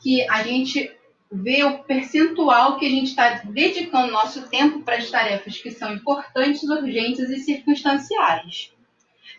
que 0.00 0.22
a 0.30 0.44
gente 0.44 0.96
vê 1.28 1.64
o 1.64 1.82
percentual 1.82 2.78
que 2.78 2.86
a 2.86 2.88
gente 2.88 3.08
está 3.08 3.42
dedicando 3.46 4.12
nosso 4.12 4.48
tempo 4.48 4.82
para 4.82 4.94
as 4.94 5.10
tarefas 5.10 5.58
que 5.58 5.72
são 5.72 5.92
importantes, 5.92 6.62
urgentes 6.62 7.28
e 7.30 7.40
circunstanciais. 7.40 8.72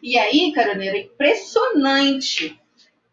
E 0.03 0.17
aí, 0.17 0.51
Carolina, 0.51 0.97
é 0.97 1.03
impressionante. 1.03 2.59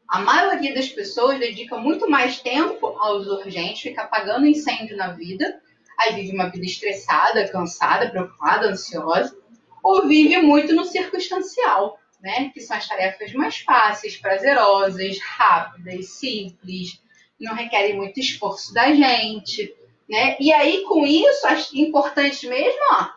A 0.08 0.18
maioria 0.18 0.74
das 0.74 0.88
pessoas 0.88 1.38
dedica 1.38 1.78
muito 1.78 2.10
mais 2.10 2.40
tempo 2.40 2.98
aos 2.98 3.28
urgentes, 3.28 3.80
fica 3.80 4.02
apagando 4.02 4.44
incêndio 4.44 4.96
na 4.96 5.12
vida, 5.12 5.62
aí 6.00 6.16
vive 6.16 6.32
uma 6.32 6.48
vida 6.48 6.66
estressada, 6.66 7.46
cansada, 7.46 8.10
preocupada, 8.10 8.70
ansiosa, 8.70 9.38
ou 9.84 10.08
vive 10.08 10.36
muito 10.38 10.74
no 10.74 10.84
circunstancial, 10.84 11.96
né? 12.26 12.50
Que 12.52 12.60
são 12.60 12.76
as 12.76 12.88
tarefas 12.88 13.32
mais 13.32 13.58
fáceis, 13.58 14.16
prazerosas, 14.16 15.20
rápidas, 15.20 16.08
simples, 16.08 17.00
não 17.40 17.54
requerem 17.54 17.94
muito 17.94 18.18
esforço 18.18 18.74
da 18.74 18.92
gente, 18.92 19.72
né? 20.10 20.36
E 20.40 20.52
aí, 20.52 20.82
com 20.82 21.06
isso, 21.06 21.46
as 21.46 21.72
importantes 21.72 22.42
mesmo, 22.42 22.80
ó, 22.90 23.10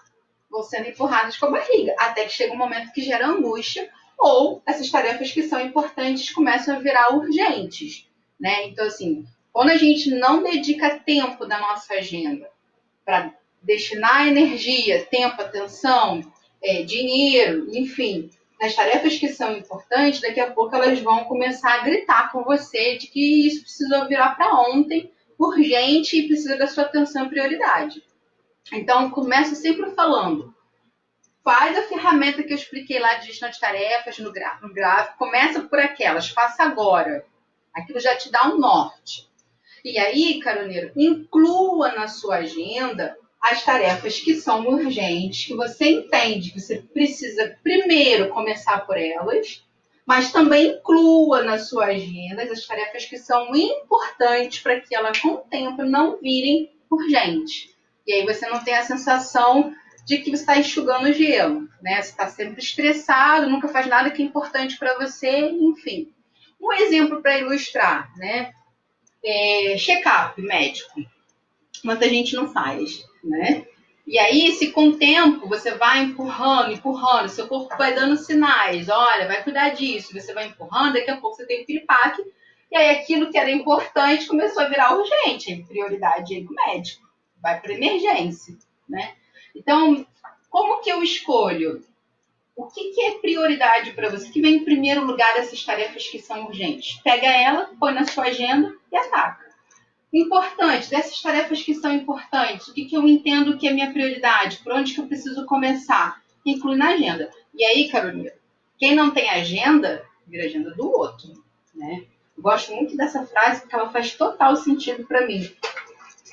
vão 0.52 0.62
sendo 0.62 0.89
empurradas 0.89 1.38
com 1.38 1.48
a 1.48 1.52
barriga, 1.52 1.95
até 1.98 2.26
que 2.26 2.34
chega 2.34 2.54
um 2.54 2.58
momento 2.58 2.93
que 2.93 3.02
gera 3.02 3.28
angústia, 3.28 3.89
ou 4.15 4.62
essas 4.63 4.91
tarefas 4.91 5.32
que 5.32 5.41
são 5.41 5.60
importantes 5.60 6.32
começam 6.32 6.76
a 6.76 6.80
virar 6.80 7.15
urgentes, 7.15 8.08
né? 8.39 8.67
Então, 8.67 8.86
assim, 8.86 9.26
quando 9.52 9.72
a 9.72 9.78
gente 9.78 10.12
não 10.12 10.43
dedica 10.43 11.00
tempo 11.00 11.48
da 11.48 11.60
nossa 11.60 11.95
agenda 11.95 12.48
para 13.04 13.34
destinar 13.60 14.28
energia, 14.28 15.04
tempo, 15.06 15.41
atenção, 15.41 16.22
é, 16.62 16.84
dinheiro, 16.84 17.76
enfim, 17.76 18.30
nas 18.60 18.76
tarefas 18.76 19.17
que 19.17 19.30
são 19.30 19.56
importantes, 19.56 20.19
daqui 20.19 20.39
a 20.39 20.52
pouco 20.52 20.76
elas 20.76 21.00
vão 21.00 21.24
começar 21.26 21.76
a 21.76 21.84
gritar 21.84 22.32
com 22.32 22.43
você 22.43 22.98
de 22.98 23.08
que 23.08 23.48
isso 23.48 23.62
precisa 23.62 24.06
virar 24.06 24.36
para 24.36 24.54
ontem, 24.69 25.12
urgente 25.38 26.17
e 26.17 26.28
precisa 26.28 26.58
da 26.58 26.67
sua 26.67 26.84
atenção 26.84 27.26
e 27.26 27.30
prioridade. 27.30 28.04
Então, 28.74 29.10
começa 29.10 29.56
sempre 29.56 29.91
falando. 29.91 30.54
Faz 31.41 31.78
a 31.78 31.84
ferramenta 31.84 32.43
que 32.43 32.52
eu 32.52 32.58
expliquei 32.58 33.00
lá 33.00 33.15
de 33.15 33.28
gestão 33.28 33.50
de 33.50 33.60
tarefas 33.60 34.19
no 34.19 34.32
gráfico. 34.32 35.17
Começa 35.17 35.62
por 35.62 35.80
aquelas, 35.80 36.30
faça 36.30 36.63
agora. 36.63 37.26
Aquilo 37.74 38.00
já 38.00 38.15
te 38.15 38.30
dá 38.30 38.48
um 38.48 38.58
norte. 38.58 39.28
E 39.84 39.98
aí, 39.98 40.39
caroneiro, 40.41 40.91
inclua 40.98 41.93
na 41.93 42.10
sua 42.10 42.38
agenda 42.38 43.17
as 43.41 43.63
tarefas 43.63 44.19
que 44.19 44.36
são 44.36 44.67
urgentes, 44.67 45.45
que 45.45 45.56
você 45.56 45.89
entende 45.89 46.52
que 46.52 46.60
você 46.60 46.78
precisa 46.93 47.58
primeiro 47.63 48.30
começar 48.30 48.86
por 48.86 48.97
elas, 48.97 49.63
mas 50.06 50.32
também 50.32 50.71
inclua 50.71 51.43
na 51.43 51.58
sua 51.58 51.86
agenda 51.86 52.43
as 52.43 52.65
tarefas 52.65 53.06
que 53.06 53.17
são 53.17 53.56
importantes 53.56 54.60
para 54.60 54.80
que 54.82 54.93
ela 54.93 55.12
com 55.21 55.30
o 55.30 55.38
tempo 55.38 55.84
não 55.84 56.19
virem 56.19 56.71
urgentes. 56.89 57.69
E 58.06 58.13
aí 58.13 58.25
você 58.25 58.47
não 58.49 58.63
tem 58.63 58.73
a 58.73 58.84
sensação 58.84 59.73
de 60.06 60.17
que 60.17 60.32
você 60.32 60.41
está 60.41 60.58
enxugando 60.58 61.13
gelo, 61.13 61.69
né? 61.82 62.02
Você 62.02 62.10
está 62.10 62.28
sempre 62.28 62.60
estressado, 62.60 63.47
nunca 63.47 63.67
faz 63.67 63.86
nada 63.86 64.10
que 64.10 64.23
é 64.23 64.25
importante 64.25 64.78
para 64.78 64.97
você, 64.97 65.30
enfim. 65.30 66.12
Um 66.60 66.73
exemplo 66.73 67.21
para 67.21 67.38
ilustrar, 67.38 68.12
né? 68.17 68.52
É, 69.23 69.75
check-up 69.78 70.41
médico. 70.41 70.99
Muita 71.84 72.08
gente 72.10 72.36
não 72.36 72.48
faz 72.48 73.08
né? 73.24 73.65
E 74.06 74.18
aí, 74.18 74.52
se 74.54 74.72
com 74.72 74.88
o 74.88 74.98
tempo 74.98 75.48
você 75.48 75.72
vai 75.76 76.04
empurrando, 76.04 76.74
empurrando, 76.74 77.30
seu 77.30 77.48
corpo 77.48 77.78
vai 77.78 77.94
dando 77.94 78.18
sinais, 78.18 78.89
olha, 78.89 79.28
vai 79.28 79.44
cuidar 79.44 79.70
disso, 79.70 80.13
você 80.13 80.34
vai 80.34 80.48
empurrando, 80.48 80.94
daqui 80.94 81.12
a 81.12 81.18
pouco 81.18 81.36
você 81.36 81.46
tem 81.46 81.62
um 81.62 81.65
piripaque, 81.65 82.24
e 82.72 82.78
aí 82.78 82.89
aquilo 82.98 83.30
que 83.30 83.38
era 83.38 83.52
importante 83.52 84.28
começou 84.28 84.63
a 84.63 84.68
virar 84.68 84.98
urgente, 84.98 85.63
prioridade 85.68 86.42
do 86.42 86.54
médico, 86.54 87.08
vai 87.39 87.60
para 87.60 87.74
emergência, 87.74 88.58
né? 88.88 89.13
Então, 89.56 90.06
como 90.50 90.82
que 90.82 90.89
eu 90.92 91.04
escolho? 91.04 91.84
O 92.56 92.65
que, 92.65 92.92
que 92.92 93.02
é 93.02 93.20
prioridade 93.20 93.92
para 93.94 94.10
você? 94.10 94.28
O 94.28 94.32
que 94.32 94.42
vem 94.42 94.56
em 94.56 94.65
primeiro 94.65 95.06
lugar 95.06 95.34
dessas 95.36 95.63
tarefas 95.63 96.08
que 96.08 96.20
são 96.20 96.46
urgentes? 96.46 97.00
Pega 97.04 97.28
ela, 97.28 97.70
põe 97.80 97.94
na 97.94 98.06
sua 98.06 98.26
agenda 98.26 98.76
e 98.92 98.98
ataca. 98.98 99.48
Importante, 100.12 100.89
dessas 100.89 101.22
tarefas 101.22 101.62
que 101.62 101.76
são 101.76 101.93
importantes, 101.93 102.67
o 102.67 102.74
que, 102.74 102.86
que 102.86 102.98
eu 102.98 103.08
entendo 103.08 103.58
que 103.58 103.67
é 103.67 103.74
minha 103.74 103.91
prioridade, 103.91 104.58
por 104.63 104.74
onde 104.74 104.93
que 104.93 105.00
eu 105.00 105.08
preciso 105.08 105.45
começar? 105.45 106.22
Inclui 106.43 106.76
na 106.76 106.89
agenda. 106.89 107.30
E 107.54 107.63
aí, 107.63 107.89
Carolina, 107.89 108.32
quem 108.78 108.95
não 108.95 109.12
tem 109.12 109.30
agenda, 109.30 110.04
vira 110.26 110.45
agenda 110.45 110.72
do 110.72 110.89
outro, 110.89 111.43
né? 111.76 112.06
Eu 112.36 112.41
gosto 112.41 112.74
muito 112.74 112.98
dessa 112.98 113.26
frase 113.26 113.62
porque 113.62 113.76
ela 113.76 113.89
faz 113.89 114.15
total 114.15 114.56
sentido 114.56 115.06
para 115.06 115.28
mim. 115.28 115.52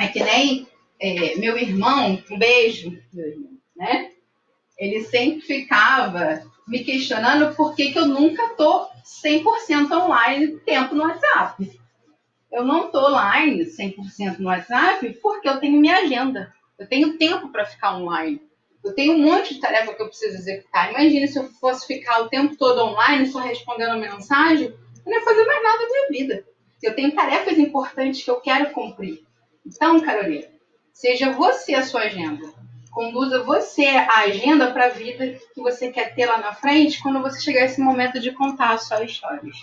É 0.01 0.07
que 0.07 0.23
nem 0.23 0.67
é, 0.99 1.37
meu 1.37 1.59
irmão, 1.59 2.23
um 2.31 2.39
beijo, 2.39 2.99
meu 3.13 3.27
irmão, 3.27 3.51
né? 3.77 4.13
Ele 4.79 5.03
sempre 5.05 5.41
ficava 5.43 6.43
me 6.67 6.83
questionando 6.85 7.55
por 7.55 7.75
que, 7.75 7.93
que 7.93 7.99
eu 7.99 8.07
nunca 8.07 8.55
tô 8.55 8.89
100% 9.25 9.91
online 9.93 10.59
tempo 10.61 10.95
no 10.95 11.03
WhatsApp 11.03 11.81
eu 12.51 12.65
não 12.65 12.87
estou 12.87 13.11
online 13.11 13.65
100% 13.65 14.39
no 14.39 14.49
WhatsApp 14.49 15.19
porque 15.23 15.49
eu 15.49 15.59
tenho 15.59 15.81
minha 15.81 15.99
agenda. 15.99 16.55
Eu 16.79 16.87
tenho 16.87 17.19
tempo 17.19 17.49
para 17.49 17.65
ficar 17.65 17.97
online. 17.97 18.41
Eu 18.85 18.95
tenho 18.95 19.15
um 19.15 19.19
monte 19.19 19.55
de 19.55 19.61
tarefa 19.61 19.95
que 19.95 20.01
eu 20.01 20.09
preciso 20.09 20.37
executar. 20.37 20.91
Imagina 20.91 21.27
se 21.27 21.39
eu 21.39 21.45
fosse 21.55 21.87
ficar 21.87 22.21
o 22.21 22.29
tempo 22.29 22.57
todo 22.57 22.85
online 22.85 23.27
só 23.27 23.41
respondendo 23.41 23.99
mensagem, 23.99 24.67
eu 24.69 24.77
não 25.05 25.13
ia 25.13 25.25
fazer 25.25 25.45
mais 25.45 25.63
nada 25.63 25.79
da 25.79 25.89
minha 25.89 26.09
vida. 26.09 26.45
Eu 26.83 26.95
tenho 26.95 27.15
tarefas 27.15 27.59
importantes 27.59 28.23
que 28.23 28.31
eu 28.31 28.41
quero 28.41 28.71
cumprir. 28.71 29.25
Então, 29.65 30.01
Carolina, 30.01 30.47
seja 30.93 31.33
você 31.33 31.75
a 31.75 31.83
sua 31.83 32.03
agenda. 32.03 32.55
Conduza 32.93 33.43
você 33.43 33.87
a 33.87 34.21
agenda 34.21 34.71
para 34.73 34.87
a 34.87 34.91
vida 34.91 35.39
que 35.53 35.61
você 35.61 35.91
quer 35.91 36.15
ter 36.15 36.27
lá 36.27 36.39
na 36.39 36.55
frente 36.55 37.03
quando 37.03 37.21
você 37.21 37.41
chegar 37.41 37.65
esse 37.65 37.81
momento 37.81 38.21
de 38.21 38.33
contar 38.33 38.75
as 38.75 38.85
suas 38.85 39.11
histórias. 39.11 39.57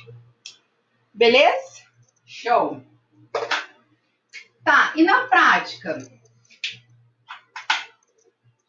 Beleza? 1.14 1.84
Show! 2.36 2.82
Tá, 4.66 4.92
e 4.96 5.04
na 5.04 5.28
prática? 5.28 6.00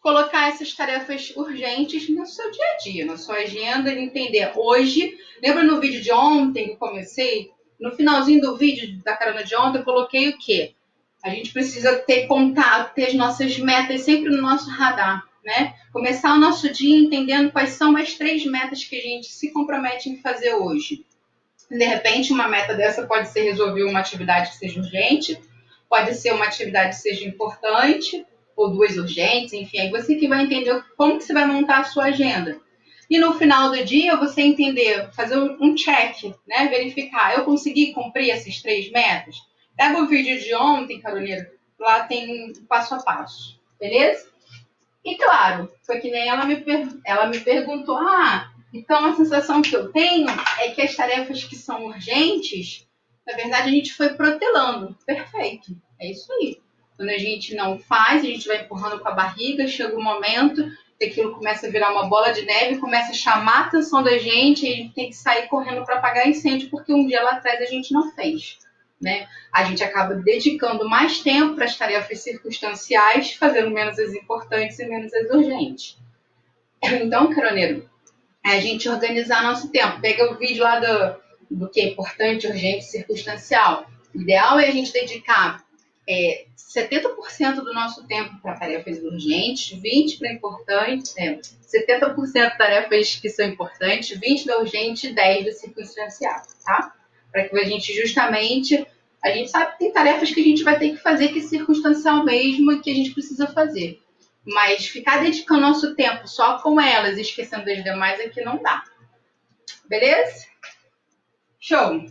Colocar 0.01 0.51
essas 0.51 0.75
tarefas 0.75 1.35
urgentes 1.35 2.11
no 2.11 2.27
seu 2.27 2.51
dia 2.51 2.65
a 2.67 2.77
dia, 2.77 3.07
na 3.07 3.17
sua 3.17 3.37
agenda, 3.37 3.91
entender. 3.91 4.53
Hoje, 4.55 5.17
lembra 5.43 5.65
no 5.65 5.81
vídeo 5.81 6.03
de 6.03 6.13
ontem 6.13 6.69
que 6.69 6.77
comecei? 6.77 7.53
No 7.81 7.97
finalzinho 7.97 8.43
do 8.43 8.55
vídeo 8.55 9.03
da 9.03 9.17
carona 9.17 9.43
de 9.43 9.57
ontem, 9.57 9.79
eu 9.79 9.85
coloquei 9.85 10.29
o 10.29 10.39
quê? 10.39 10.75
A 11.25 11.31
gente 11.31 11.51
precisa 11.51 11.97
ter 12.01 12.27
contato, 12.27 12.93
ter 12.93 13.07
as 13.07 13.15
nossas 13.15 13.59
metas 13.59 14.03
sempre 14.03 14.29
no 14.29 14.43
nosso 14.43 14.69
radar, 14.69 15.27
né? 15.43 15.75
Começar 15.91 16.35
o 16.35 16.39
nosso 16.39 16.71
dia 16.71 16.95
entendendo 16.95 17.51
quais 17.51 17.71
são 17.71 17.97
as 17.97 18.13
três 18.13 18.45
metas 18.45 18.85
que 18.85 18.95
a 18.95 19.01
gente 19.01 19.29
se 19.29 19.51
compromete 19.53 20.11
em 20.11 20.21
fazer 20.21 20.53
hoje. 20.53 21.07
De 21.71 21.85
repente, 21.85 22.33
uma 22.33 22.49
meta 22.49 22.75
dessa 22.75 23.07
pode 23.07 23.29
ser 23.29 23.43
resolver 23.43 23.85
uma 23.85 24.01
atividade 24.01 24.51
que 24.51 24.57
seja 24.57 24.81
urgente, 24.81 25.41
pode 25.89 26.15
ser 26.15 26.33
uma 26.33 26.45
atividade 26.45 26.97
que 26.97 27.03
seja 27.03 27.27
importante, 27.27 28.25
ou 28.57 28.71
duas 28.71 28.97
urgentes, 28.97 29.53
enfim, 29.53 29.81
aí 29.81 29.91
você 29.91 30.15
que 30.15 30.29
vai 30.29 30.45
entender 30.45 30.83
como 30.97 31.19
que 31.19 31.25
você 31.25 31.33
vai 31.33 31.47
montar 31.47 31.81
a 31.81 31.85
sua 31.85 32.05
agenda. 32.05 32.61
E 33.11 33.19
no 33.19 33.35
final 33.35 33.71
do 33.71 33.85
dia, 33.85 34.17
você 34.17 34.43
entender, 34.43 35.11
fazer 35.13 35.37
um 35.37 35.75
check, 35.75 36.35
né? 36.47 36.69
Verificar, 36.69 37.35
eu 37.35 37.45
consegui 37.45 37.93
cumprir 37.93 38.31
esses 38.31 38.63
três 38.63 38.91
metas? 38.91 39.37
Pega 39.77 39.99
o 39.99 40.07
vídeo 40.07 40.41
de 40.41 40.55
ontem, 40.55 41.01
Carolina, 41.01 41.47
lá 41.79 42.05
tem 42.05 42.53
passo 42.69 42.95
a 42.95 43.03
passo, 43.03 43.61
beleza? 43.79 44.27
E 45.05 45.17
claro, 45.17 45.71
foi 45.85 46.01
que 46.01 46.11
nem 46.11 46.29
ela 46.29 46.47
me, 46.47 46.65
ela 47.05 47.27
me 47.27 47.41
perguntou, 47.41 47.97
ah, 47.97 48.54
então 48.75 49.05
a 49.05 49.15
sensação 49.15 49.63
que 49.63 49.75
eu 49.75 49.93
tenho 49.93 50.27
é 50.59 50.71
que 50.71 50.83
as 50.83 50.97
tarefas 50.97 51.45
que 51.45 51.55
são 51.55 51.87
urgentes, 51.87 52.85
na 53.25 53.37
verdade 53.37 53.69
a 53.69 53.73
gente 53.73 53.95
foi 53.95 54.09
protelando. 54.11 54.97
Perfeito, 55.07 55.77
é 56.01 56.11
isso 56.11 56.31
aí. 56.33 56.61
Quando 56.97 57.11
a 57.11 57.19
gente 57.19 57.55
não 57.55 57.79
faz, 57.79 58.23
a 58.23 58.27
gente 58.27 58.49
vai 58.49 58.63
empurrando 58.63 58.99
com 58.99 59.09
a 59.09 59.13
barriga, 59.13 59.69
chega 59.69 59.97
um 59.97 60.03
momento 60.03 60.69
que 60.99 61.05
aquilo 61.05 61.35
começa 61.37 61.69
a 61.69 61.71
virar 61.71 61.93
uma 61.93 62.09
bola 62.09 62.33
de 62.33 62.43
neve, 62.43 62.79
começa 62.79 63.13
a 63.13 63.15
chamar 63.15 63.59
a 63.59 63.67
atenção 63.67 64.03
da 64.03 64.19
gente 64.19 64.67
e 64.67 64.73
a 64.73 64.77
gente 64.77 64.95
tem 64.95 65.09
que 65.09 65.17
sair 65.17 65.47
correndo 65.47 65.85
para 65.85 65.97
apagar 65.97 66.29
incêndio 66.29 66.69
porque 66.69 66.93
um 66.93 67.07
dia 67.07 67.23
lá 67.23 67.33
atrás 67.33 67.61
a 67.61 67.67
gente 67.67 67.93
não 67.93 68.11
fez. 68.13 68.59
Né? 69.01 69.29
A 69.53 69.65
gente 69.65 69.85
acaba 69.85 70.15
dedicando 70.15 70.89
mais 70.89 71.21
tempo 71.21 71.55
para 71.55 71.65
as 71.65 71.77
tarefas 71.77 72.21
circunstanciais, 72.21 73.35
fazendo 73.35 73.71
menos 73.71 73.99
as 74.01 74.15
importantes 74.15 74.79
e 74.81 74.87
menos 74.87 75.13
as 75.15 75.31
urgentes. 75.31 75.99
Então, 76.83 77.33
caroneiro, 77.35 77.89
é 78.45 78.51
a 78.51 78.61
gente 78.61 78.89
organizar 78.89 79.43
nosso 79.43 79.71
tempo. 79.71 80.01
Pega 80.01 80.31
o 80.31 80.37
vídeo 80.37 80.63
lá 80.63 80.79
do, 80.79 81.17
do 81.51 81.71
que 81.71 81.81
é 81.81 81.89
importante, 81.89 82.47
urgente, 82.47 82.85
circunstancial. 82.85 83.87
O 84.15 84.21
ideal 84.21 84.61
é 84.61 84.69
a 84.69 84.71
gente 84.71 84.93
dedicar 84.93 85.65
é, 86.09 86.45
70% 86.57 87.57
do 87.57 87.73
nosso 87.73 88.07
tempo 88.07 88.39
para 88.43 88.59
tarefas 88.59 88.99
urgentes, 89.03 89.79
20% 89.81 90.19
para 90.19 90.33
importantes, 90.33 91.15
é, 91.17 91.39
70% 91.39 92.57
tarefas 92.57 93.17
que 93.17 93.31
são 93.31 93.47
importantes, 93.47 94.19
20% 94.19 94.47
da 94.47 94.59
urgente 94.59 95.09
e 95.09 95.15
10% 95.15 95.45
da 95.45 95.53
circunstancial, 95.53 96.43
tá? 96.65 96.93
Para 97.33 97.49
que 97.49 97.59
a 97.59 97.65
gente 97.65 97.93
justamente, 97.95 98.87
a 99.23 99.31
gente 99.31 99.51
sabe 99.51 99.73
que 99.73 99.79
tem 99.79 99.93
tarefas 99.93 100.31
que 100.31 100.41
a 100.41 100.45
gente 100.45 100.63
vai 100.63 100.79
ter 100.79 100.91
que 100.91 100.99
fazer 100.99 101.29
que 101.29 101.39
é 101.39 101.43
circunstancial 101.43 102.25
mesmo 102.25 102.73
e 102.73 102.81
que 102.81 102.91
a 102.91 102.95
gente 102.95 103.13
precisa 103.13 103.47
fazer. 103.47 104.04
Mas 104.47 104.87
ficar 104.87 105.23
dedicando 105.23 105.63
nosso 105.63 105.95
tempo 105.95 106.29
só 106.29 106.59
com 106.59 106.81
elas 106.81 107.17
e 107.17 107.23
esquecendo 107.23 107.65
das 107.65 107.83
demais 107.83 108.21
é 108.21 108.29
que 108.29 108.43
não 108.43 108.63
dá. 108.63 108.85
Beleza? 109.89 110.47
Show! 111.59 112.05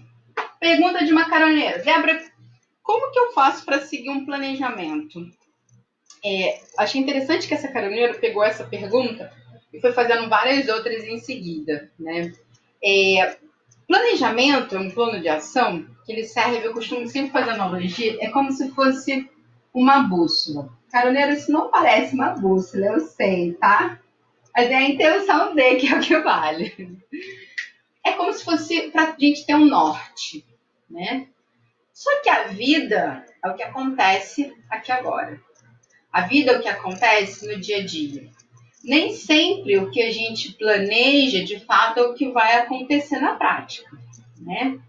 Pergunta 0.59 1.05
de 1.05 1.11
macaroneira. 1.11 1.79
Débora, 1.79 2.19
como 2.81 3.11
que 3.11 3.19
eu 3.19 3.31
faço 3.33 3.63
para 3.63 3.81
seguir 3.81 4.09
um 4.09 4.25
planejamento? 4.25 5.27
É, 6.25 6.61
achei 6.77 7.01
interessante 7.01 7.47
que 7.47 7.53
essa 7.53 7.67
caroneira 7.67 8.15
pegou 8.15 8.43
essa 8.43 8.63
pergunta 8.63 9.31
e 9.71 9.79
foi 9.79 9.91
fazendo 9.91 10.29
várias 10.29 10.67
outras 10.69 11.03
em 11.03 11.19
seguida, 11.19 11.91
né? 11.99 12.33
É, 12.83 13.37
planejamento 13.87 14.75
é 14.75 14.79
um 14.79 14.89
plano 14.89 15.21
de 15.21 15.29
ação 15.29 15.85
que 16.05 16.11
ele 16.11 16.25
serve, 16.25 16.65
eu 16.65 16.73
costumo 16.73 17.07
sempre 17.07 17.31
fazer 17.31 17.51
analogia, 17.51 18.17
é 18.19 18.29
como 18.29 18.51
se 18.51 18.69
fosse 18.71 19.29
uma 19.73 20.03
bússola. 20.03 20.69
Caroneiro, 20.91 21.33
isso 21.33 21.51
não 21.51 21.71
parece 21.71 22.13
uma 22.13 22.29
bússola, 22.29 22.85
eu 22.85 22.99
sei, 22.99 23.53
tá? 23.53 23.99
Mas 24.55 24.69
é 24.69 24.75
a 24.75 24.89
intenção 24.89 25.55
de 25.55 25.75
que 25.77 25.87
é 25.87 25.97
o 25.97 25.99
que 25.99 26.19
vale. 26.19 26.99
É 28.05 28.11
como 28.11 28.31
se 28.33 28.43
fosse 28.43 28.91
para 28.91 29.13
a 29.13 29.15
gente 29.17 29.45
ter 29.45 29.55
um 29.55 29.65
norte, 29.65 30.45
né? 30.89 31.27
Só 31.93 32.21
que 32.21 32.29
a 32.29 32.43
vida 32.47 33.25
é 33.43 33.49
o 33.49 33.55
que 33.55 33.63
acontece 33.63 34.53
aqui 34.69 34.91
agora. 34.91 35.39
A 36.11 36.21
vida 36.21 36.51
é 36.51 36.57
o 36.57 36.61
que 36.61 36.67
acontece 36.67 37.47
no 37.47 37.59
dia 37.59 37.77
a 37.77 37.85
dia. 37.85 38.29
Nem 38.83 39.13
sempre 39.13 39.77
o 39.77 39.89
que 39.89 40.01
a 40.01 40.11
gente 40.11 40.53
planeja, 40.53 41.43
de 41.43 41.59
fato, 41.61 41.99
é 41.99 42.03
o 42.03 42.13
que 42.13 42.31
vai 42.31 42.57
acontecer 42.57 43.19
na 43.19 43.35
prática, 43.35 43.89
né? 44.41 44.79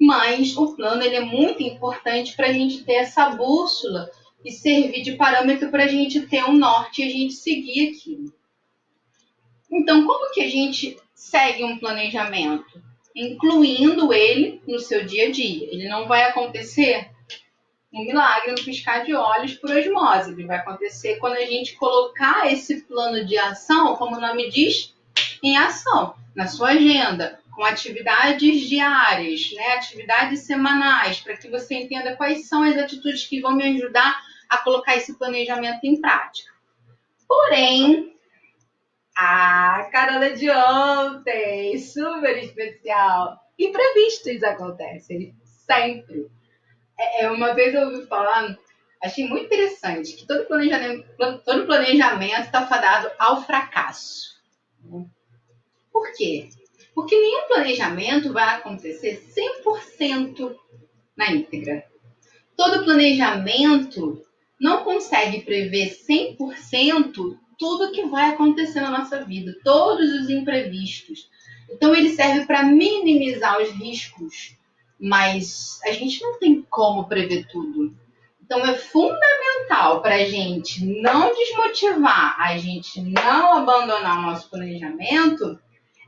Mas 0.00 0.56
o 0.56 0.76
plano 0.76 1.02
ele 1.02 1.16
é 1.16 1.20
muito 1.20 1.62
importante 1.62 2.36
para 2.36 2.48
a 2.48 2.52
gente 2.52 2.84
ter 2.84 2.94
essa 2.94 3.30
bússola 3.30 4.08
e 4.44 4.52
servir 4.52 5.02
de 5.02 5.16
parâmetro 5.16 5.70
para 5.70 5.84
a 5.84 5.88
gente 5.88 6.26
ter 6.26 6.44
um 6.44 6.56
norte 6.56 7.02
e 7.02 7.08
a 7.08 7.10
gente 7.10 7.34
seguir 7.34 7.90
aquilo. 7.90 8.32
Então, 9.70 10.06
como 10.06 10.32
que 10.32 10.42
a 10.42 10.48
gente 10.48 10.96
segue 11.14 11.64
um 11.64 11.78
planejamento? 11.78 12.88
incluindo 13.18 14.12
ele 14.12 14.62
no 14.66 14.78
seu 14.78 15.04
dia 15.04 15.28
a 15.28 15.30
dia. 15.30 15.68
Ele 15.72 15.88
não 15.88 16.06
vai 16.06 16.24
acontecer 16.24 17.10
um 17.92 18.04
milagre 18.04 18.52
no 18.52 18.62
piscar 18.62 19.04
de 19.04 19.14
olhos 19.14 19.54
por 19.54 19.70
osmose. 19.70 20.32
Ele 20.32 20.46
vai 20.46 20.58
acontecer 20.58 21.16
quando 21.16 21.34
a 21.34 21.44
gente 21.44 21.74
colocar 21.76 22.50
esse 22.50 22.82
plano 22.82 23.24
de 23.26 23.36
ação, 23.36 23.96
como 23.96 24.16
o 24.16 24.20
nome 24.20 24.48
diz, 24.50 24.94
em 25.42 25.56
ação, 25.56 26.14
na 26.34 26.46
sua 26.46 26.70
agenda, 26.70 27.40
com 27.54 27.64
atividades 27.64 28.68
diárias, 28.68 29.50
né, 29.52 29.72
atividades 29.72 30.40
semanais, 30.40 31.20
para 31.20 31.36
que 31.36 31.48
você 31.48 31.74
entenda 31.74 32.14
quais 32.14 32.46
são 32.46 32.62
as 32.62 32.76
atitudes 32.76 33.26
que 33.26 33.40
vão 33.40 33.56
me 33.56 33.64
ajudar 33.64 34.22
a 34.48 34.58
colocar 34.58 34.96
esse 34.96 35.18
planejamento 35.18 35.80
em 35.84 36.00
prática. 36.00 36.52
Porém, 37.26 38.16
a 39.16 39.88
Carona 39.90 40.30
de 40.30 40.48
ontem, 40.48 41.76
super 41.78 42.38
especial. 42.38 43.38
Imprevistos 43.58 44.42
acontecem, 44.44 45.34
sempre. 45.42 46.30
É, 46.96 47.24
é, 47.24 47.30
uma 47.30 47.52
vez 47.52 47.74
eu 47.74 47.88
ouvi 47.88 48.06
falar, 48.06 48.56
achei 49.02 49.28
muito 49.28 49.46
interessante, 49.46 50.14
que 50.14 50.26
todo 50.26 50.46
planejamento 50.46 51.06
todo 51.44 51.66
planejamento 51.66 52.46
está 52.46 52.66
fadado 52.66 53.10
ao 53.18 53.42
fracasso. 53.42 54.38
Por 55.92 56.12
quê? 56.16 56.48
Porque 56.94 57.18
nenhum 57.18 57.48
planejamento 57.48 58.32
vai 58.32 58.56
acontecer 58.56 59.20
100% 59.64 60.56
na 61.16 61.32
íntegra. 61.32 61.84
Todo 62.56 62.84
planejamento 62.84 64.24
não 64.60 64.82
consegue 64.82 65.42
prever 65.42 65.96
100% 66.08 67.36
tudo 67.58 67.92
que 67.92 68.06
vai 68.06 68.30
acontecer 68.30 68.80
na 68.80 68.90
nossa 68.90 69.24
vida, 69.24 69.56
todos 69.64 70.10
os 70.12 70.30
imprevistos. 70.30 71.28
Então 71.70 71.94
ele 71.94 72.10
serve 72.10 72.46
para 72.46 72.62
minimizar 72.62 73.60
os 73.60 73.70
riscos, 73.70 74.56
mas 74.98 75.80
a 75.84 75.92
gente 75.92 76.22
não 76.22 76.38
tem 76.38 76.62
como 76.62 77.08
prever 77.08 77.46
tudo. 77.48 77.94
Então 78.42 78.64
é 78.64 78.74
fundamental 78.74 80.00
para 80.00 80.14
a 80.14 80.24
gente 80.24 80.84
não 81.02 81.34
desmotivar, 81.34 82.40
a 82.40 82.56
gente 82.56 83.02
não 83.02 83.58
abandonar 83.58 84.18
o 84.18 84.22
nosso 84.22 84.48
planejamento, 84.48 85.58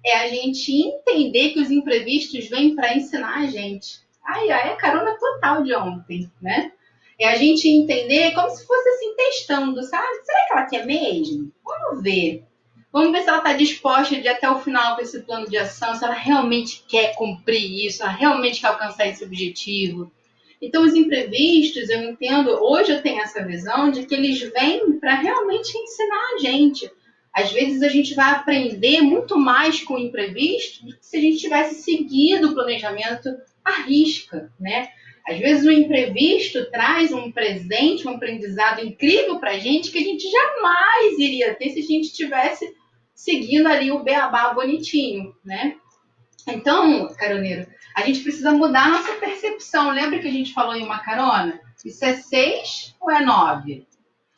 é 0.04 0.16
a 0.16 0.28
gente 0.28 0.72
entender 0.72 1.50
que 1.50 1.60
os 1.60 1.70
imprevistos 1.70 2.48
vêm 2.48 2.74
para 2.74 2.96
ensinar 2.96 3.40
a 3.40 3.46
gente. 3.46 4.00
Ai, 4.24 4.50
ai, 4.50 4.72
é 4.72 4.76
carona 4.76 5.18
total 5.18 5.62
de 5.62 5.74
ontem, 5.74 6.30
né? 6.40 6.72
É 7.20 7.28
a 7.28 7.36
gente 7.36 7.68
entender 7.68 8.32
como 8.32 8.48
se 8.48 8.66
fosse 8.66 8.88
assim, 8.88 9.14
testando, 9.14 9.82
sabe? 9.82 10.24
Será 10.24 10.46
que 10.46 10.52
ela 10.52 10.66
quer 10.66 10.86
mesmo? 10.86 11.52
Vamos 11.62 12.02
ver. 12.02 12.44
Vamos 12.90 13.12
ver 13.12 13.22
se 13.22 13.28
ela 13.28 13.38
está 13.38 13.52
disposta 13.52 14.16
de 14.16 14.22
ir 14.22 14.28
até 14.28 14.50
o 14.50 14.58
final 14.58 14.96
com 14.96 15.02
esse 15.02 15.20
plano 15.20 15.48
de 15.48 15.58
ação, 15.58 15.94
se 15.94 16.02
ela 16.02 16.14
realmente 16.14 16.82
quer 16.88 17.14
cumprir 17.14 17.86
isso, 17.86 18.02
ela 18.02 18.10
realmente 18.10 18.60
quer 18.60 18.68
alcançar 18.68 19.06
esse 19.06 19.22
objetivo. 19.22 20.10
Então, 20.62 20.82
os 20.82 20.94
imprevistos, 20.94 21.90
eu 21.90 22.02
entendo, 22.02 22.50
hoje 22.50 22.92
eu 22.92 23.02
tenho 23.02 23.20
essa 23.20 23.44
visão 23.44 23.90
de 23.90 24.04
que 24.06 24.14
eles 24.14 24.40
vêm 24.52 24.98
para 24.98 25.14
realmente 25.14 25.76
ensinar 25.76 26.34
a 26.34 26.38
gente. 26.38 26.90
Às 27.32 27.52
vezes 27.52 27.82
a 27.82 27.88
gente 27.88 28.14
vai 28.14 28.32
aprender 28.32 29.02
muito 29.02 29.38
mais 29.38 29.82
com 29.82 29.94
o 29.94 29.98
imprevisto 29.98 30.84
do 30.84 30.96
que 30.96 31.06
se 31.06 31.16
a 31.16 31.20
gente 31.20 31.38
tivesse 31.38 31.82
seguido 31.82 32.48
o 32.48 32.54
planejamento 32.54 33.28
à 33.64 33.82
risca, 33.82 34.52
né? 34.58 34.88
Às 35.30 35.38
vezes 35.38 35.64
o 35.64 35.70
imprevisto 35.70 36.68
traz 36.72 37.12
um 37.12 37.30
presente, 37.30 38.06
um 38.08 38.16
aprendizado 38.16 38.84
incrível 38.84 39.38
para 39.38 39.52
a 39.52 39.58
gente 39.58 39.92
que 39.92 39.98
a 39.98 40.02
gente 40.02 40.28
jamais 40.28 41.18
iria 41.20 41.54
ter 41.54 41.70
se 41.70 41.78
a 41.78 41.82
gente 41.82 42.12
tivesse 42.12 42.74
seguindo 43.14 43.68
ali 43.68 43.92
o 43.92 44.02
beabá 44.02 44.52
bonitinho, 44.52 45.32
né? 45.44 45.76
Então, 46.48 47.06
caroneiro, 47.14 47.64
a 47.94 48.02
gente 48.02 48.20
precisa 48.24 48.50
mudar 48.50 48.86
a 48.86 48.90
nossa 48.90 49.12
percepção. 49.14 49.92
Lembra 49.92 50.18
que 50.18 50.26
a 50.26 50.32
gente 50.32 50.52
falou 50.52 50.74
em 50.74 50.82
uma 50.82 50.98
carona? 50.98 51.60
Isso 51.84 52.04
é 52.04 52.14
seis 52.14 52.96
ou 53.00 53.08
é 53.08 53.24
nove? 53.24 53.86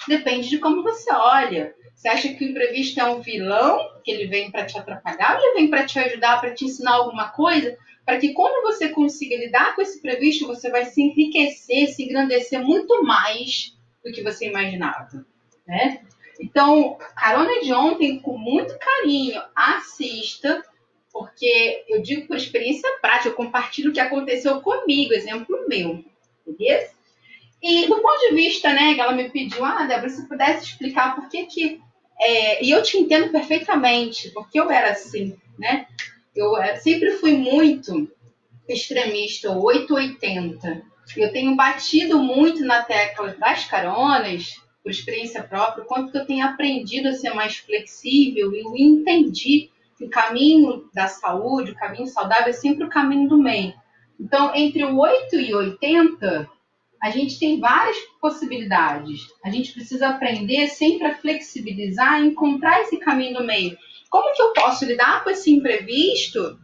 Depende 0.07 0.51
de 0.51 0.59
como 0.59 0.83
você 0.83 1.11
olha. 1.11 1.75
Você 1.95 2.09
acha 2.09 2.35
que 2.35 2.45
o 2.45 2.49
imprevisto 2.51 3.01
é 3.01 3.05
um 3.05 3.23
vilão, 3.23 3.79
que 4.05 4.11
ele 4.11 4.27
vem 4.27 4.51
para 4.51 4.67
te 4.67 4.77
atrapalhar, 4.77 5.39
ou 5.39 5.43
ele 5.43 5.55
vem 5.55 5.71
para 5.71 5.87
te 5.87 5.99
ajudar, 5.99 6.39
para 6.39 6.53
te 6.53 6.67
ensinar 6.67 6.97
alguma 6.97 7.31
coisa? 7.31 7.79
Para 8.05 8.19
que 8.19 8.33
quando 8.33 8.63
você 8.63 8.89
consiga 8.89 9.37
lidar 9.37 9.75
com 9.75 9.83
esse 9.83 10.01
previsto, 10.01 10.47
você 10.47 10.71
vai 10.71 10.85
se 10.85 11.01
enriquecer, 11.01 11.89
se 11.89 12.05
engrandecer 12.05 12.61
muito 12.63 13.03
mais 13.05 13.77
do 14.05 14.13
que 14.13 14.23
você 14.23 14.49
imaginava, 14.49 15.25
né? 15.67 16.01
Então, 16.41 16.99
carona 17.17 17.61
de 17.61 17.73
ontem, 17.73 18.19
com 18.19 18.37
muito 18.37 18.77
carinho, 18.79 19.41
assista, 19.55 20.63
porque 21.13 21.85
eu 21.89 22.03
digo 22.03 22.27
por 22.27 22.37
experiência 22.37 22.89
prática, 23.01 23.29
eu 23.29 23.35
compartilho 23.35 23.91
o 23.91 23.93
que 23.93 24.01
aconteceu 24.01 24.61
comigo, 24.61 25.13
exemplo 25.13 25.67
meu, 25.69 26.05
beleza? 26.47 26.93
E 27.63 27.87
do 27.87 28.01
ponto 28.01 28.19
de 28.29 28.35
vista, 28.35 28.73
né, 28.73 28.97
ela 28.99 29.13
me 29.13 29.31
pediu, 29.31 29.65
ah, 29.65 29.85
Débora, 29.87 30.09
se 30.09 30.27
pudesse 30.27 30.65
explicar 30.65 31.15
por 31.15 31.29
que 31.29 31.47
que 31.47 31.81
É, 32.21 32.65
e 32.65 32.71
eu 32.71 32.83
te 32.83 32.97
entendo 32.99 33.33
perfeitamente, 33.33 34.31
porque 34.31 34.59
eu 34.61 34.71
era 34.71 34.93
assim, 34.93 35.37
né? 35.59 35.87
Eu 36.35 36.57
é, 36.57 36.77
sempre 36.77 37.13
fui 37.13 37.33
muito 37.37 38.11
extremista, 38.69 39.51
880. 39.51 40.83
Eu 41.17 41.33
tenho 41.33 41.55
batido 41.55 42.19
muito 42.19 42.65
na 42.65 42.83
tecla 42.83 43.35
das 43.39 43.65
caronas, 43.65 44.61
por 44.83 44.91
experiência 44.91 45.43
própria, 45.43 45.85
quanto 45.85 46.11
que 46.11 46.19
eu 46.19 46.27
tenho 46.27 46.45
aprendido 46.45 47.09
a 47.09 47.13
ser 47.13 47.33
mais 47.35 47.57
flexível 47.57 48.53
e 48.53 48.61
eu 48.61 48.77
entendi 48.77 49.71
que 49.97 50.05
o 50.05 50.11
caminho 50.11 50.89
da 50.93 51.07
saúde, 51.07 51.71
o 51.71 51.77
caminho 51.77 52.07
saudável 52.07 52.49
é 52.49 52.53
sempre 52.53 52.85
o 52.85 52.91
caminho 52.91 53.29
do 53.29 53.39
meio. 53.39 53.75
Então, 54.19 54.55
entre 54.55 54.85
o 54.85 54.99
8 54.99 55.37
e 55.37 55.55
80, 55.55 56.49
a 57.01 57.11
gente 57.11 57.39
tem 57.39 57.61
várias 57.61 57.97
possibilidades. 58.21 59.27
A 59.45 59.51
gente 59.51 59.73
precisa 59.73 60.09
aprender 60.09 60.69
sempre 60.69 61.07
a 61.07 61.15
flexibilizar 61.17 62.21
e 62.21 62.29
encontrar 62.29 62.81
esse 62.83 62.97
caminho 62.99 63.39
do 63.39 63.45
meio. 63.45 63.77
Como 64.13 64.35
que 64.35 64.43
eu 64.43 64.53
posso 64.53 64.85
lidar 64.85 65.25
com 65.25 65.31
esse 65.31 65.51
imprevisto 65.51 66.61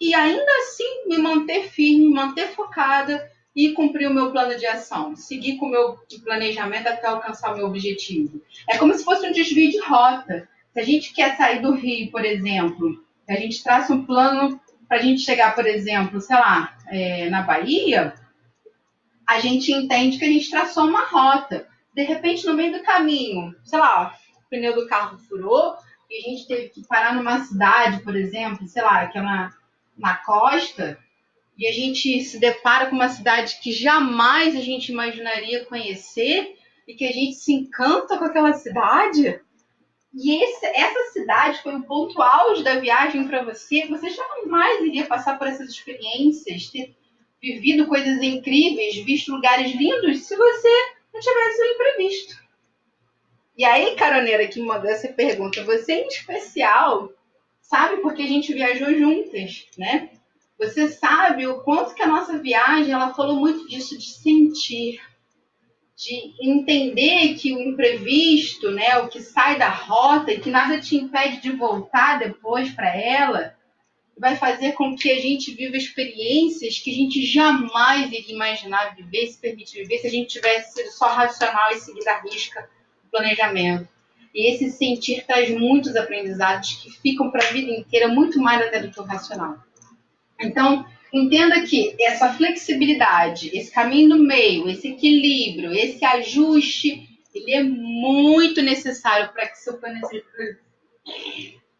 e 0.00 0.14
ainda 0.14 0.52
assim 0.60 1.08
me 1.08 1.18
manter 1.18 1.64
firme, 1.64 2.06
me 2.06 2.14
manter 2.14 2.46
focada 2.50 3.28
e 3.56 3.72
cumprir 3.72 4.08
o 4.08 4.14
meu 4.14 4.30
plano 4.30 4.56
de 4.56 4.64
ação, 4.66 5.16
seguir 5.16 5.56
com 5.56 5.66
o 5.66 5.70
meu 5.70 5.98
planejamento 6.22 6.86
até 6.86 7.08
alcançar 7.08 7.52
o 7.52 7.56
meu 7.56 7.66
objetivo. 7.66 8.40
É 8.70 8.78
como 8.78 8.94
se 8.94 9.02
fosse 9.02 9.26
um 9.26 9.32
desvio 9.32 9.68
de 9.68 9.80
rota. 9.80 10.48
Se 10.72 10.78
a 10.78 10.84
gente 10.84 11.12
quer 11.12 11.36
sair 11.36 11.60
do 11.60 11.74
Rio, 11.74 12.08
por 12.12 12.24
exemplo, 12.24 13.04
a 13.28 13.34
gente 13.34 13.64
traça 13.64 13.92
um 13.92 14.06
plano 14.06 14.60
para 14.86 14.98
a 14.98 15.02
gente 15.02 15.22
chegar, 15.22 15.56
por 15.56 15.66
exemplo, 15.66 16.20
sei 16.20 16.36
lá, 16.36 16.78
é, 16.86 17.28
na 17.28 17.42
Bahia, 17.42 18.14
a 19.26 19.40
gente 19.40 19.72
entende 19.72 20.18
que 20.18 20.24
a 20.24 20.30
gente 20.30 20.48
traçou 20.48 20.84
uma 20.84 21.04
rota. 21.04 21.66
De 21.92 22.04
repente, 22.04 22.46
no 22.46 22.54
meio 22.54 22.78
do 22.78 22.84
caminho, 22.84 23.56
sei 23.64 23.80
lá, 23.80 24.14
o 24.36 24.48
pneu 24.48 24.72
do 24.72 24.86
carro 24.86 25.18
furou 25.18 25.74
e 26.10 26.18
a 26.18 26.30
gente 26.30 26.46
teve 26.46 26.68
que 26.68 26.86
parar 26.86 27.14
numa 27.14 27.40
cidade, 27.40 28.02
por 28.02 28.14
exemplo, 28.16 28.66
sei 28.68 28.82
lá, 28.82 29.06
que 29.06 29.18
é 29.18 29.20
uma, 29.20 29.54
na 29.96 30.16
costa, 30.16 30.98
e 31.58 31.66
a 31.66 31.72
gente 31.72 32.22
se 32.22 32.38
depara 32.38 32.86
com 32.86 32.94
uma 32.94 33.08
cidade 33.08 33.58
que 33.62 33.72
jamais 33.72 34.54
a 34.54 34.60
gente 34.60 34.92
imaginaria 34.92 35.64
conhecer 35.64 36.56
e 36.86 36.94
que 36.94 37.04
a 37.04 37.12
gente 37.12 37.34
se 37.36 37.52
encanta 37.52 38.18
com 38.18 38.24
aquela 38.24 38.52
cidade. 38.52 39.40
E 40.14 40.42
esse, 40.42 40.66
essa 40.66 41.12
cidade 41.12 41.62
foi 41.62 41.74
o 41.74 41.82
ponto 41.82 42.20
auge 42.20 42.62
da 42.62 42.78
viagem 42.78 43.26
para 43.26 43.42
você. 43.42 43.86
Você 43.86 44.10
jamais 44.10 44.82
iria 44.82 45.06
passar 45.06 45.38
por 45.38 45.46
essas 45.46 45.70
experiências, 45.70 46.68
ter 46.68 46.94
vivido 47.40 47.86
coisas 47.86 48.22
incríveis, 48.22 48.96
visto 48.96 49.32
lugares 49.32 49.74
lindos, 49.74 50.24
se 50.24 50.36
você 50.36 50.68
não 51.12 51.20
tivesse 51.20 51.62
um 51.62 51.74
imprevisto. 51.74 52.45
E 53.56 53.64
aí, 53.64 53.96
caroneira 53.96 54.46
que 54.46 54.60
mandou 54.60 54.90
essa 54.90 55.08
pergunta, 55.08 55.64
você 55.64 55.94
em 56.02 56.08
especial 56.08 57.10
sabe 57.62 58.02
porque 58.02 58.22
a 58.22 58.26
gente 58.26 58.52
viajou 58.52 58.92
juntas, 58.94 59.66
né? 59.78 60.10
Você 60.58 60.88
sabe 60.88 61.46
o 61.46 61.62
quanto 61.62 61.94
que 61.94 62.02
a 62.02 62.06
nossa 62.06 62.38
viagem, 62.38 62.92
ela 62.92 63.14
falou 63.14 63.36
muito 63.36 63.66
disso 63.66 63.96
de 63.96 64.10
sentir, 64.10 65.00
de 65.96 66.34
entender 66.40 67.34
que 67.34 67.54
o 67.54 67.60
imprevisto, 67.60 68.70
né, 68.70 68.98
o 68.98 69.08
que 69.08 69.20
sai 69.20 69.58
da 69.58 69.70
rota 69.70 70.32
e 70.32 70.40
que 70.40 70.50
nada 70.50 70.78
te 70.78 70.96
impede 70.96 71.40
de 71.40 71.50
voltar 71.52 72.18
depois 72.18 72.70
para 72.70 72.94
ela, 72.94 73.56
vai 74.18 74.36
fazer 74.36 74.72
com 74.72 74.94
que 74.96 75.10
a 75.10 75.20
gente 75.20 75.52
viva 75.52 75.76
experiências 75.76 76.78
que 76.78 76.90
a 76.90 76.94
gente 76.94 77.24
jamais 77.24 78.12
iria 78.12 78.34
imaginar 78.34 78.94
viver, 78.94 79.26
se 79.26 79.38
permitir 79.38 79.82
viver, 79.82 79.98
se 79.98 80.06
a 80.06 80.10
gente 80.10 80.28
tivesse 80.28 80.74
sido 80.74 80.90
só 80.90 81.08
racional 81.08 81.70
e 81.72 81.80
seguir 81.80 82.08
a 82.08 82.20
risca 82.20 82.75
planejamento. 83.10 83.88
E 84.34 84.52
esse 84.52 84.70
sentir 84.70 85.24
traz 85.26 85.50
muitos 85.50 85.96
aprendizados 85.96 86.74
que 86.82 86.90
ficam 86.90 87.30
para 87.30 87.46
a 87.46 87.50
vida 87.50 87.70
inteira, 87.70 88.08
muito 88.08 88.38
mais 88.38 88.60
até 88.60 88.80
do 88.80 88.90
que 88.90 89.00
o 89.00 89.04
racional. 89.04 89.56
Então, 90.38 90.84
entenda 91.12 91.62
que 91.62 91.96
essa 91.98 92.32
flexibilidade, 92.34 93.50
esse 93.56 93.70
caminho 93.70 94.10
no 94.10 94.22
meio, 94.22 94.68
esse 94.68 94.88
equilíbrio, 94.88 95.72
esse 95.72 96.04
ajuste, 96.04 97.08
ele 97.34 97.54
é 97.54 97.62
muito 97.62 98.60
necessário 98.60 99.32
para 99.32 99.46
que 99.46 99.58
seu 99.58 99.78
planejamento 99.78 100.26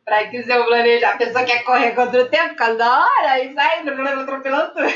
para 0.07 0.29
que 0.29 0.41
seu 0.45 0.65
planejar, 0.65 1.15
a 1.15 1.19
pessoa 1.19 1.45
quer 1.45 1.65
correr 1.65 1.91
contra 1.91 2.23
o 2.23 2.29
tempo, 2.29 2.55
cada 2.55 3.05
hora 3.05 3.43
e 3.43 3.53
sai 3.53 3.81
atropelando 3.89 4.73
tudo. 4.73 4.87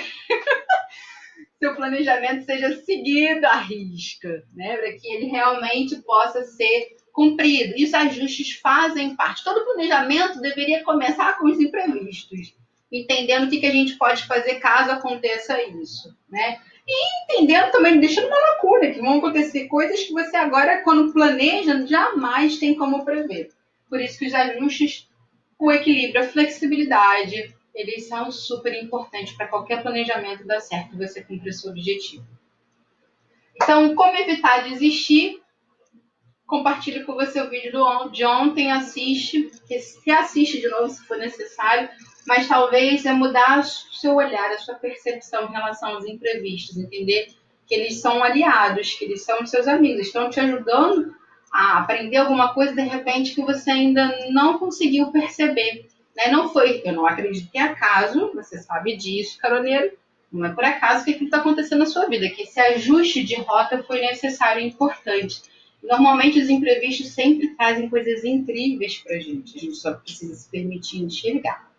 Seu 1.61 1.77
planejamento 1.77 2.45
seja 2.45 2.75
seguido 2.83 3.47
à 3.47 3.57
risca, 3.57 4.43
né? 4.55 4.77
Para 4.77 4.93
que 4.93 5.07
ele 5.07 5.27
realmente 5.27 5.97
possa 6.03 6.43
ser 6.43 6.97
cumprido. 7.13 7.75
E 7.77 7.85
os 7.85 7.95
ajustes 7.95 8.53
fazem 8.55 9.15
parte. 9.15 9.45
Todo 9.45 9.65
planejamento 9.65 10.41
deveria 10.41 10.83
começar 10.83 11.39
com 11.39 11.47
os 11.47 11.61
imprevistos 11.61 12.55
entendendo 12.93 13.47
o 13.47 13.51
que, 13.51 13.61
que 13.61 13.67
a 13.67 13.73
gente 13.73 13.97
pode 13.97 14.27
fazer 14.27 14.57
caso 14.57 14.91
aconteça 14.91 15.63
isso, 15.63 16.15
né? 16.29 16.59
E 16.87 17.35
entendendo 17.35 17.71
também, 17.71 18.01
deixando 18.01 18.27
uma 18.27 18.37
lacuna, 18.37 18.91
que 18.91 19.01
vão 19.01 19.19
acontecer 19.19 19.69
coisas 19.69 20.03
que 20.03 20.13
você 20.13 20.37
agora, 20.37 20.83
quando 20.83 21.13
planeja, 21.13 21.87
jamais 21.87 22.59
tem 22.59 22.75
como 22.75 23.05
prever. 23.05 23.51
Por 23.89 24.01
isso 24.01 24.19
que 24.19 24.27
os 24.27 24.35
ajustes, 24.35 25.09
o 25.59 25.71
equilíbrio, 25.71 26.23
a 26.23 26.27
flexibilidade, 26.27 27.55
eles 27.81 28.09
são 28.09 28.31
super 28.31 28.75
importantes 28.83 29.35
para 29.35 29.49
qualquer 29.49 29.83
planejamento 29.83 30.47
dar 30.47 30.61
certo 30.61 30.95
e 30.95 30.99
você 30.99 31.23
cumprir 31.23 31.53
seu 31.53 31.71
objetivo. 31.71 32.27
Então, 33.57 33.95
como 33.95 34.17
evitar 34.17 34.69
desistir? 34.69 35.41
Compartilhe 36.47 37.05
com 37.05 37.15
você 37.15 37.41
o 37.41 37.49
vídeo 37.49 37.73
de 38.11 38.25
ontem, 38.25 38.73
assiste, 38.73 39.51
reassiste 40.05 40.61
de 40.61 40.69
novo 40.69 40.89
se 40.89 41.05
for 41.07 41.17
necessário 41.17 41.89
mas 42.27 42.47
talvez 42.47 43.05
é 43.05 43.13
mudar 43.13 43.59
o 43.59 43.65
seu 43.65 44.15
olhar, 44.15 44.51
a 44.51 44.59
sua 44.59 44.77
percepção 44.77 45.49
em 45.49 45.53
relação 45.53 45.91
aos 45.91 46.07
imprevistos, 46.07 46.77
entender 46.77 47.29
que 47.67 47.75
eles 47.75 48.01
são 48.01 48.23
aliados, 48.23 48.95
que 48.95 49.05
eles 49.05 49.25
são 49.25 49.45
seus 49.47 49.67
amigos, 49.67 50.07
estão 50.07 50.29
te 50.29 50.41
ajudando 50.41 51.15
a 51.53 51.79
aprender 51.79 52.19
alguma 52.19 52.55
coisa 52.55 52.73
de 52.73 52.83
repente 52.83 53.35
que 53.35 53.43
você 53.43 53.71
ainda 53.71 54.31
não 54.31 54.59
conseguiu 54.59 55.11
perceber. 55.11 55.89
Né? 56.17 56.31
Não 56.31 56.49
foi, 56.53 56.83
eu 56.85 56.93
não 56.93 57.07
acredito 57.07 57.51
em 57.55 57.61
acaso, 57.61 58.33
você 58.35 58.59
sabe 58.59 58.97
disso, 58.97 59.39
caroneiro, 59.39 59.93
não 60.33 60.47
é 60.47 60.53
por 60.53 60.65
acaso 60.65 61.05
que 61.05 61.13
está 61.13 61.39
acontecendo 61.39 61.81
na 61.81 61.87
sua 61.87 62.07
vida, 62.07 62.29
que 62.31 62.43
esse 62.43 62.61
ajuste 62.61 63.25
de 63.25 63.35
rota 63.37 63.83
foi 63.83 64.01
necessário 64.01 64.63
e 64.63 64.67
importante. 64.67 65.43
Normalmente 65.83 66.39
os 66.39 66.49
imprevistos 66.49 67.09
sempre 67.09 67.55
trazem 67.57 67.89
coisas 67.89 68.23
incríveis 68.25 68.99
para 68.99 69.17
a 69.17 69.19
gente, 69.19 69.57
a 69.57 69.61
gente 69.61 69.77
só 69.77 69.95
precisa 69.95 70.35
se 70.35 70.49
permitir 70.49 71.03
enxergar. 71.03 71.71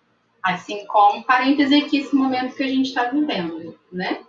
Assim 0.43 0.85
como, 0.87 1.23
parêntese 1.23 1.75
aqui, 1.75 1.99
esse 1.99 2.15
momento 2.15 2.55
que 2.55 2.63
a 2.63 2.67
gente 2.67 2.87
está 2.87 3.05
vivendo, 3.05 3.77
né? 3.91 4.21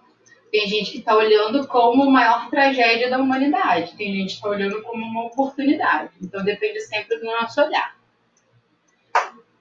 Tem 0.50 0.68
gente 0.68 0.92
que 0.92 0.98
está 0.98 1.16
olhando 1.16 1.66
como 1.66 2.02
a 2.02 2.10
maior 2.10 2.50
tragédia 2.50 3.08
da 3.08 3.18
humanidade, 3.18 3.96
tem 3.96 4.12
gente 4.14 4.28
que 4.28 4.34
está 4.34 4.50
olhando 4.50 4.82
como 4.82 5.02
uma 5.02 5.24
oportunidade. 5.24 6.10
Então 6.20 6.44
depende 6.44 6.78
sempre 6.82 7.18
do 7.18 7.24
nosso 7.24 7.58
olhar. 7.62 7.96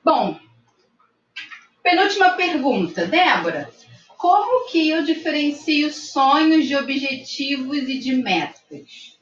Bom, 0.04 0.40
penúltima 1.84 2.32
pergunta, 2.32 3.06
Débora. 3.06 3.72
Como 4.18 4.68
que 4.70 4.90
eu 4.90 5.04
diferencio 5.04 5.92
sonhos 5.92 6.66
de 6.66 6.76
objetivos 6.76 7.78
e 7.78 8.00
de 8.00 8.16
metas? 8.16 9.20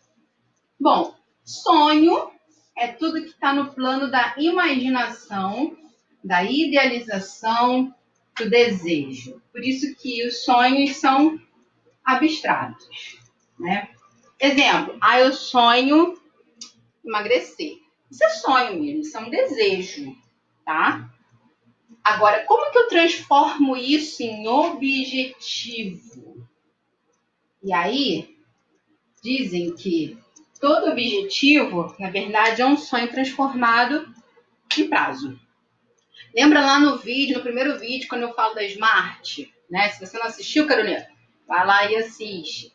Bom, 0.80 1.16
sonho 1.44 2.32
é 2.78 2.88
tudo 2.88 3.22
que 3.22 3.30
está 3.30 3.54
no 3.54 3.74
plano 3.74 4.10
da 4.10 4.36
imaginação 4.38 5.78
da 6.24 6.44
idealização 6.44 7.94
do 8.38 8.50
desejo. 8.50 9.42
Por 9.52 9.64
isso 9.64 9.96
que 9.96 10.26
os 10.26 10.44
sonhos 10.44 10.98
são 10.98 11.40
abstratos, 12.04 13.18
né? 13.60 13.90
Exemplo, 14.40 14.98
ah, 15.02 15.20
eu 15.20 15.34
sonho 15.34 16.18
emagrecer. 17.06 17.78
Isso 18.10 18.24
é 18.24 18.30
sonho 18.30 18.82
mesmo, 18.82 19.02
isso 19.02 19.18
é 19.18 19.22
um 19.22 19.30
desejo, 19.30 20.16
tá? 20.70 21.10
Agora, 22.04 22.46
como 22.46 22.72
que 22.72 22.78
eu 22.78 22.88
transformo 22.88 23.76
isso 23.76 24.22
em 24.22 24.48
objetivo? 24.48 26.48
E 27.64 27.74
aí, 27.74 28.38
dizem 29.24 29.76
que 29.76 30.16
todo 30.62 30.92
objetivo, 30.92 31.96
na 31.98 32.12
verdade, 32.12 32.62
é 32.62 32.66
um 32.68 32.78
sonho 32.78 33.10
transformado 33.10 34.14
em 34.78 34.88
prazo. 34.88 35.40
Lembra 36.36 36.62
lá 36.62 36.80
no 36.80 37.00
vídeo, 37.00 37.38
no 37.38 37.44
primeiro 37.44 37.80
vídeo, 37.80 38.08
quando 38.08 38.22
eu 38.22 38.36
falo 38.36 38.54
da 38.54 38.64
Smart? 38.64 39.52
Né? 39.68 39.90
Se 39.90 40.06
você 40.06 40.20
não 40.20 40.28
assistiu, 40.28 40.68
Carolina, 40.68 41.08
vai 41.48 41.66
lá 41.66 41.92
e 41.92 41.96
assiste. 41.96 42.72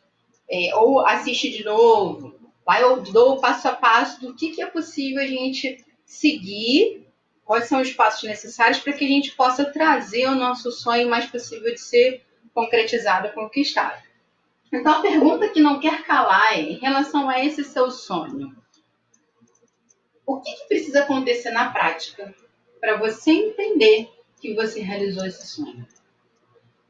É, 0.49 0.75
ou 0.75 0.99
assiste 1.07 1.49
de 1.49 1.63
novo. 1.63 2.35
Vai, 2.65 2.83
eu 2.83 3.01
dou 3.01 3.35
o 3.35 3.39
passo 3.39 3.69
a 3.69 3.73
passo 3.73 4.19
do 4.19 4.35
que, 4.35 4.49
que 4.49 4.61
é 4.61 4.65
possível 4.65 5.23
a 5.23 5.27
gente 5.27 5.77
seguir, 6.05 7.04
quais 7.45 7.65
são 7.65 7.79
os 7.79 7.93
passos 7.93 8.23
necessários 8.23 8.79
para 8.79 8.93
que 8.93 9.05
a 9.05 9.07
gente 9.07 9.31
possa 9.31 9.63
trazer 9.65 10.27
o 10.27 10.35
nosso 10.35 10.71
sonho 10.71 11.07
mais 11.07 11.27
possível 11.27 11.71
de 11.71 11.79
ser 11.79 12.25
concretizado, 12.53 13.31
conquistado. 13.33 14.03
Então, 14.73 14.93
a 14.93 15.01
pergunta 15.01 15.47
que 15.49 15.61
não 15.61 15.79
quer 15.79 16.03
calar 16.03 16.53
é, 16.53 16.61
em 16.61 16.79
relação 16.79 17.29
a 17.29 17.43
esse 17.43 17.63
seu 17.63 17.91
sonho, 17.91 18.55
o 20.25 20.41
que, 20.41 20.51
que 20.51 20.67
precisa 20.67 21.03
acontecer 21.03 21.51
na 21.51 21.69
prática 21.69 22.33
para 22.81 22.97
você 22.97 23.31
entender 23.31 24.09
que 24.41 24.55
você 24.55 24.79
realizou 24.79 25.25
esse 25.25 25.45
sonho? 25.47 25.87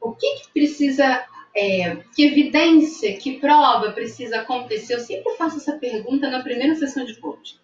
O 0.00 0.12
que, 0.12 0.36
que 0.36 0.48
precisa, 0.52 1.26
é, 1.54 1.96
que 2.14 2.24
evidência, 2.24 3.16
que 3.18 3.38
prova 3.38 3.92
precisa 3.92 4.40
acontecer? 4.40 4.94
Eu 4.94 5.00
sempre 5.00 5.34
faço 5.34 5.58
essa 5.58 5.76
pergunta 5.76 6.30
na 6.30 6.42
primeira 6.42 6.74
sessão 6.76 7.04
de 7.04 7.14
coaching. 7.20 7.58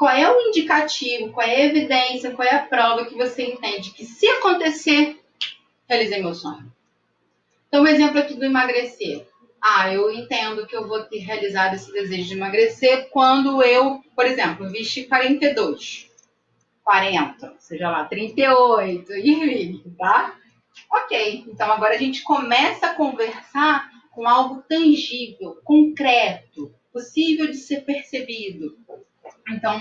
Qual 0.00 0.16
é 0.16 0.32
o 0.32 0.40
indicativo, 0.48 1.30
qual 1.30 1.46
é 1.46 1.56
a 1.56 1.66
evidência, 1.66 2.30
qual 2.30 2.48
é 2.48 2.54
a 2.54 2.64
prova 2.64 3.04
que 3.04 3.14
você 3.14 3.42
entende 3.42 3.90
que 3.90 4.06
se 4.06 4.26
acontecer, 4.28 5.20
realizei 5.86 6.22
meu 6.22 6.32
sonho? 6.32 6.72
Então, 7.68 7.82
um 7.82 7.86
exemplo 7.86 8.18
aqui 8.18 8.32
do 8.32 8.46
emagrecer. 8.46 9.26
Ah, 9.60 9.92
eu 9.92 10.10
entendo 10.10 10.66
que 10.66 10.74
eu 10.74 10.88
vou 10.88 11.04
ter 11.04 11.18
realizado 11.18 11.74
esse 11.74 11.92
desejo 11.92 12.28
de 12.28 12.32
emagrecer 12.32 13.10
quando 13.10 13.62
eu, 13.62 14.02
por 14.16 14.24
exemplo, 14.24 14.70
vesti 14.70 15.04
42, 15.04 16.10
40, 16.82 17.56
seja 17.58 17.90
lá, 17.90 18.06
38, 18.06 19.12
e 19.12 19.80
tá? 19.98 20.34
Ok, 20.90 21.44
então 21.46 21.70
agora 21.70 21.94
a 21.94 21.98
gente 21.98 22.22
começa 22.22 22.86
a 22.86 22.94
conversar 22.94 23.90
com 24.12 24.26
algo 24.26 24.62
tangível, 24.66 25.60
concreto, 25.62 26.74
possível 26.90 27.48
de 27.48 27.58
ser 27.58 27.82
percebido. 27.82 28.78
Então, 29.50 29.80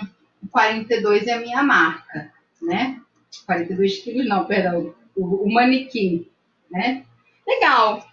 42 0.52 1.28
é 1.28 1.34
a 1.34 1.40
minha 1.40 1.64
marca, 1.64 2.32
né? 2.62 3.00
42 3.46 4.00
quilos 4.00 4.28
não, 4.28 4.46
perdão, 4.46 4.96
o, 5.16 5.46
o 5.46 5.54
manequim, 5.54 6.28
né? 6.72 7.06
Legal. 7.48 8.08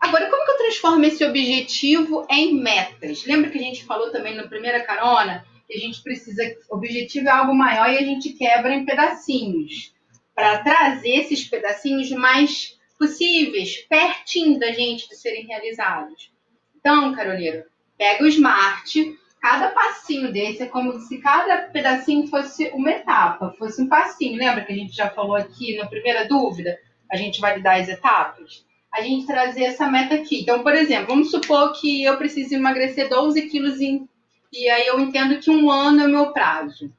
Agora, 0.00 0.28
como 0.28 0.44
que 0.44 0.50
eu 0.50 0.58
transformo 0.58 1.04
esse 1.04 1.24
objetivo 1.24 2.26
em 2.28 2.54
metas? 2.54 3.24
Lembra 3.24 3.50
que 3.50 3.58
a 3.58 3.62
gente 3.62 3.84
falou 3.84 4.10
também 4.10 4.34
na 4.34 4.48
primeira 4.48 4.84
carona 4.84 5.44
que 5.66 5.74
a 5.74 5.78
gente 5.78 6.02
precisa. 6.02 6.42
Objetivo 6.70 7.28
é 7.28 7.30
algo 7.30 7.54
maior 7.54 7.88
e 7.88 7.98
a 7.98 8.02
gente 8.02 8.32
quebra 8.32 8.74
em 8.74 8.84
pedacinhos 8.84 9.94
para 10.34 10.58
trazer 10.58 11.20
esses 11.20 11.44
pedacinhos 11.44 12.10
mais 12.10 12.78
possíveis, 12.98 13.76
pertinho 13.88 14.58
da 14.58 14.72
gente 14.72 15.08
de 15.08 15.16
serem 15.16 15.46
realizados. 15.46 16.32
Então, 16.78 17.14
Carolina, 17.14 17.64
pega 17.96 18.24
o 18.24 18.26
Smart, 18.26 19.18
cada 19.42 19.70
passinho 19.70 20.32
desse 20.32 20.62
é 20.62 20.66
como 20.66 20.98
se 21.00 21.18
cada 21.18 21.62
pedacinho 21.62 22.28
fosse 22.28 22.68
uma 22.68 22.90
etapa, 22.90 23.54
fosse 23.58 23.82
um 23.82 23.88
passinho. 23.88 24.38
Lembra 24.38 24.64
que 24.64 24.72
a 24.72 24.76
gente 24.76 24.96
já 24.96 25.10
falou 25.10 25.34
aqui 25.34 25.76
na 25.76 25.86
primeira 25.86 26.26
dúvida? 26.26 26.78
A 27.10 27.16
gente 27.16 27.40
validar 27.40 27.80
as 27.80 27.88
etapas? 27.88 28.64
a 28.92 29.00
gente 29.00 29.26
trazer 29.26 29.64
essa 29.64 29.88
meta 29.90 30.14
aqui. 30.14 30.42
Então, 30.42 30.62
por 30.62 30.74
exemplo, 30.74 31.06
vamos 31.06 31.30
supor 31.30 31.72
que 31.72 32.04
eu 32.04 32.18
preciso 32.18 32.54
emagrecer 32.54 33.08
12 33.08 33.48
quilos 33.48 33.80
em, 33.80 34.06
e 34.52 34.68
aí 34.68 34.86
eu 34.86 35.00
entendo 35.00 35.40
que 35.40 35.50
um 35.50 35.70
ano 35.70 36.02
é 36.02 36.06
o 36.06 36.10
meu 36.10 36.32
prazo. 36.32 36.92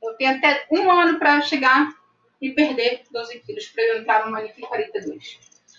Eu 0.00 0.14
tenho 0.14 0.36
até 0.36 0.66
um 0.70 0.88
ano 0.88 1.18
para 1.18 1.40
chegar 1.40 1.92
e 2.40 2.50
perder 2.50 3.02
12 3.10 3.40
quilos 3.40 3.66
para 3.68 3.82
eu 3.82 3.98
entrar 3.98 4.24
no 4.24 4.30
manequim 4.30 4.62
42. 4.62 5.38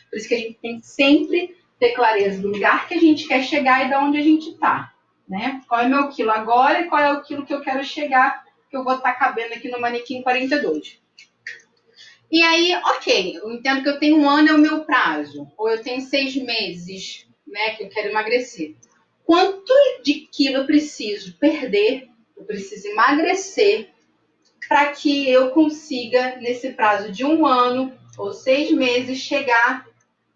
Por 0.10 0.18
isso 0.18 0.28
que 0.28 0.36
a 0.36 0.38
gente 0.38 0.60
tem 0.60 0.80
que 0.80 0.86
sempre 0.86 1.56
ter 1.80 1.94
clareza 1.94 2.42
do 2.42 2.50
lugar 2.50 2.88
que 2.88 2.96
a 2.96 3.00
gente 3.00 3.26
quer 3.28 3.44
chegar 3.44 3.86
e 3.86 3.90
de 3.90 3.96
onde 3.96 4.18
a 4.18 4.22
gente 4.22 4.50
está. 4.50 4.93
Né? 5.28 5.62
Qual 5.68 5.82
é 5.82 5.86
o 5.86 5.90
meu 5.90 6.10
quilo 6.10 6.32
agora 6.32 6.82
e 6.82 6.90
qual 6.90 7.02
é 7.02 7.14
o 7.14 7.22
quilo 7.22 7.46
que 7.46 7.54
eu 7.54 7.62
quero 7.62 7.84
chegar, 7.84 8.44
que 8.70 8.76
eu 8.76 8.84
vou 8.84 8.96
estar 8.96 9.14
tá 9.14 9.20
cabendo 9.20 9.54
aqui 9.54 9.70
no 9.70 9.80
manequim 9.80 10.22
42. 10.22 11.00
E 12.32 12.42
aí, 12.42 12.76
ok, 12.84 13.38
eu 13.38 13.52
entendo 13.52 13.84
que 13.84 13.90
eu 13.90 14.00
tenho 14.00 14.18
um 14.18 14.28
ano 14.28 14.50
é 14.50 14.54
o 14.54 14.58
meu 14.58 14.84
prazo, 14.84 15.48
ou 15.56 15.70
eu 15.70 15.84
tenho 15.84 16.02
seis 16.02 16.36
meses, 16.36 17.28
né, 17.46 17.76
que 17.76 17.84
eu 17.84 17.90
quero 17.90 18.10
emagrecer. 18.10 18.76
Quanto 19.24 19.72
de 20.04 20.28
quilo 20.32 20.58
eu 20.58 20.66
preciso 20.66 21.38
perder, 21.38 22.10
eu 22.36 22.44
preciso 22.44 22.88
emagrecer, 22.88 23.92
para 24.68 24.92
que 24.92 25.30
eu 25.30 25.52
consiga, 25.52 26.38
nesse 26.38 26.72
prazo 26.72 27.12
de 27.12 27.24
um 27.24 27.46
ano 27.46 27.96
ou 28.18 28.34
seis 28.34 28.72
meses, 28.72 29.20
chegar 29.20 29.88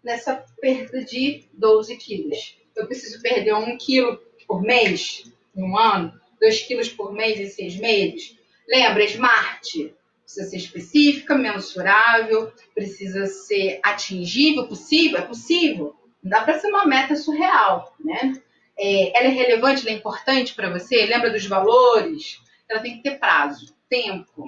nessa 0.02 0.44
perda 0.60 1.04
de 1.04 1.48
12 1.52 1.96
quilos. 1.96 2.56
Eu 2.76 2.86
preciso 2.86 3.20
perder 3.20 3.54
um 3.54 3.76
quilo 3.76 4.20
por 4.48 4.62
mês, 4.62 5.30
em 5.54 5.62
um 5.62 5.78
ano, 5.78 6.12
dois 6.40 6.62
quilos 6.62 6.88
por 6.88 7.12
mês 7.12 7.38
em 7.38 7.46
seis 7.46 7.76
meses. 7.76 8.36
Lembra, 8.66 9.04
Smart? 9.04 9.94
precisa 10.28 10.50
ser 10.50 10.56
específica, 10.58 11.34
mensurável, 11.34 12.52
precisa 12.74 13.24
ser 13.26 13.80
atingível, 13.82 14.68
possível, 14.68 15.18
é 15.18 15.22
possível. 15.22 15.96
Não 16.22 16.30
dá 16.30 16.42
para 16.42 16.58
ser 16.58 16.68
uma 16.68 16.84
meta 16.84 17.16
surreal, 17.16 17.94
né? 17.98 18.34
É, 18.78 19.18
ela 19.18 19.28
é 19.28 19.30
relevante, 19.30 19.80
ela 19.80 19.96
é 19.96 19.98
importante 19.98 20.54
para 20.54 20.70
você? 20.70 21.06
Lembra 21.06 21.30
dos 21.30 21.46
valores? 21.46 22.40
Ela 22.68 22.80
tem 22.80 22.96
que 22.96 23.02
ter 23.02 23.18
prazo, 23.18 23.74
tempo. 23.88 24.44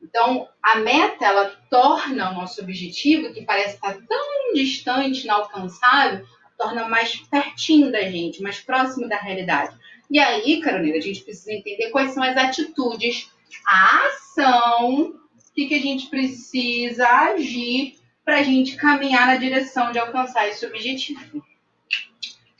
Então, 0.00 0.48
a 0.62 0.76
meta, 0.78 1.26
ela 1.26 1.50
torna 1.68 2.30
o 2.30 2.34
nosso 2.34 2.62
objetivo, 2.62 3.32
que 3.34 3.42
parece 3.42 3.74
estar 3.74 3.98
tão 4.06 4.54
distante, 4.54 5.24
inalcançável, 5.24 6.24
torna 6.56 6.88
mais 6.88 7.16
pertinho 7.16 7.90
da 7.90 8.02
gente, 8.02 8.42
mais 8.42 8.60
próximo 8.60 9.08
da 9.08 9.16
realidade. 9.16 9.76
E 10.10 10.18
aí, 10.18 10.60
Carolina, 10.60 10.96
a 10.96 11.00
gente 11.00 11.22
precisa 11.22 11.52
entender 11.52 11.90
quais 11.90 12.12
são 12.12 12.22
as 12.22 12.36
atitudes 12.36 13.30
a 13.66 14.06
ação 14.06 15.14
que, 15.54 15.66
que 15.66 15.74
a 15.74 15.80
gente 15.80 16.08
precisa 16.08 17.08
agir 17.08 17.98
para 18.24 18.38
a 18.38 18.42
gente 18.42 18.76
caminhar 18.76 19.26
na 19.26 19.36
direção 19.36 19.92
de 19.92 19.98
alcançar 19.98 20.48
esse 20.48 20.66
objetivo. 20.66 21.44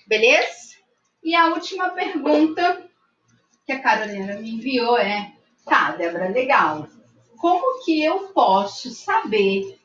Beleza? 0.07 0.77
E 1.23 1.35
a 1.35 1.49
última 1.49 1.91
pergunta 1.91 2.85
que 3.67 3.73
a 3.73 3.81
Carolina 3.81 4.35
me 4.39 4.51
enviou 4.51 4.97
é: 4.97 5.33
tá, 5.65 5.91
Débora, 5.93 6.29
legal. 6.29 6.89
Como 7.37 7.85
que 7.85 8.03
eu 8.03 8.29
posso 8.29 8.91
saber 8.91 9.79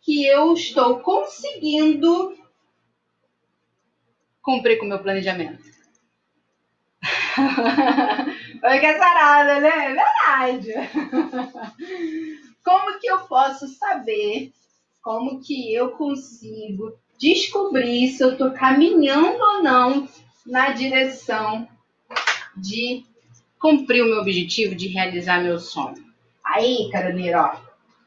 que 0.00 0.24
eu 0.24 0.54
estou 0.54 1.00
conseguindo 1.00 2.35
cumprir 4.46 4.78
com 4.78 4.86
o 4.86 4.88
meu 4.88 5.00
planejamento? 5.00 5.58
Oi, 8.62 8.78
que 8.78 8.98
sarada, 8.98 9.60
né? 9.60 9.68
É 9.68 9.92
verdade. 9.92 10.72
Como 12.62 13.00
que 13.00 13.08
eu 13.08 13.18
posso 13.26 13.66
saber? 13.66 14.52
Como 15.02 15.40
que 15.40 15.74
eu 15.74 15.90
consigo 15.90 16.96
descobrir 17.18 18.08
se 18.08 18.22
eu 18.22 18.32
estou 18.32 18.52
caminhando 18.52 19.42
ou 19.42 19.62
não 19.62 20.08
na 20.46 20.70
direção 20.70 21.68
de 22.56 23.04
cumprir 23.58 24.02
o 24.02 24.06
meu 24.06 24.20
objetivo, 24.20 24.76
de 24.76 24.86
realizar 24.86 25.42
meu 25.42 25.58
sonho? 25.58 26.04
Aí, 26.44 26.88
Caroneiro, 26.92 27.38
ó, 27.38 27.56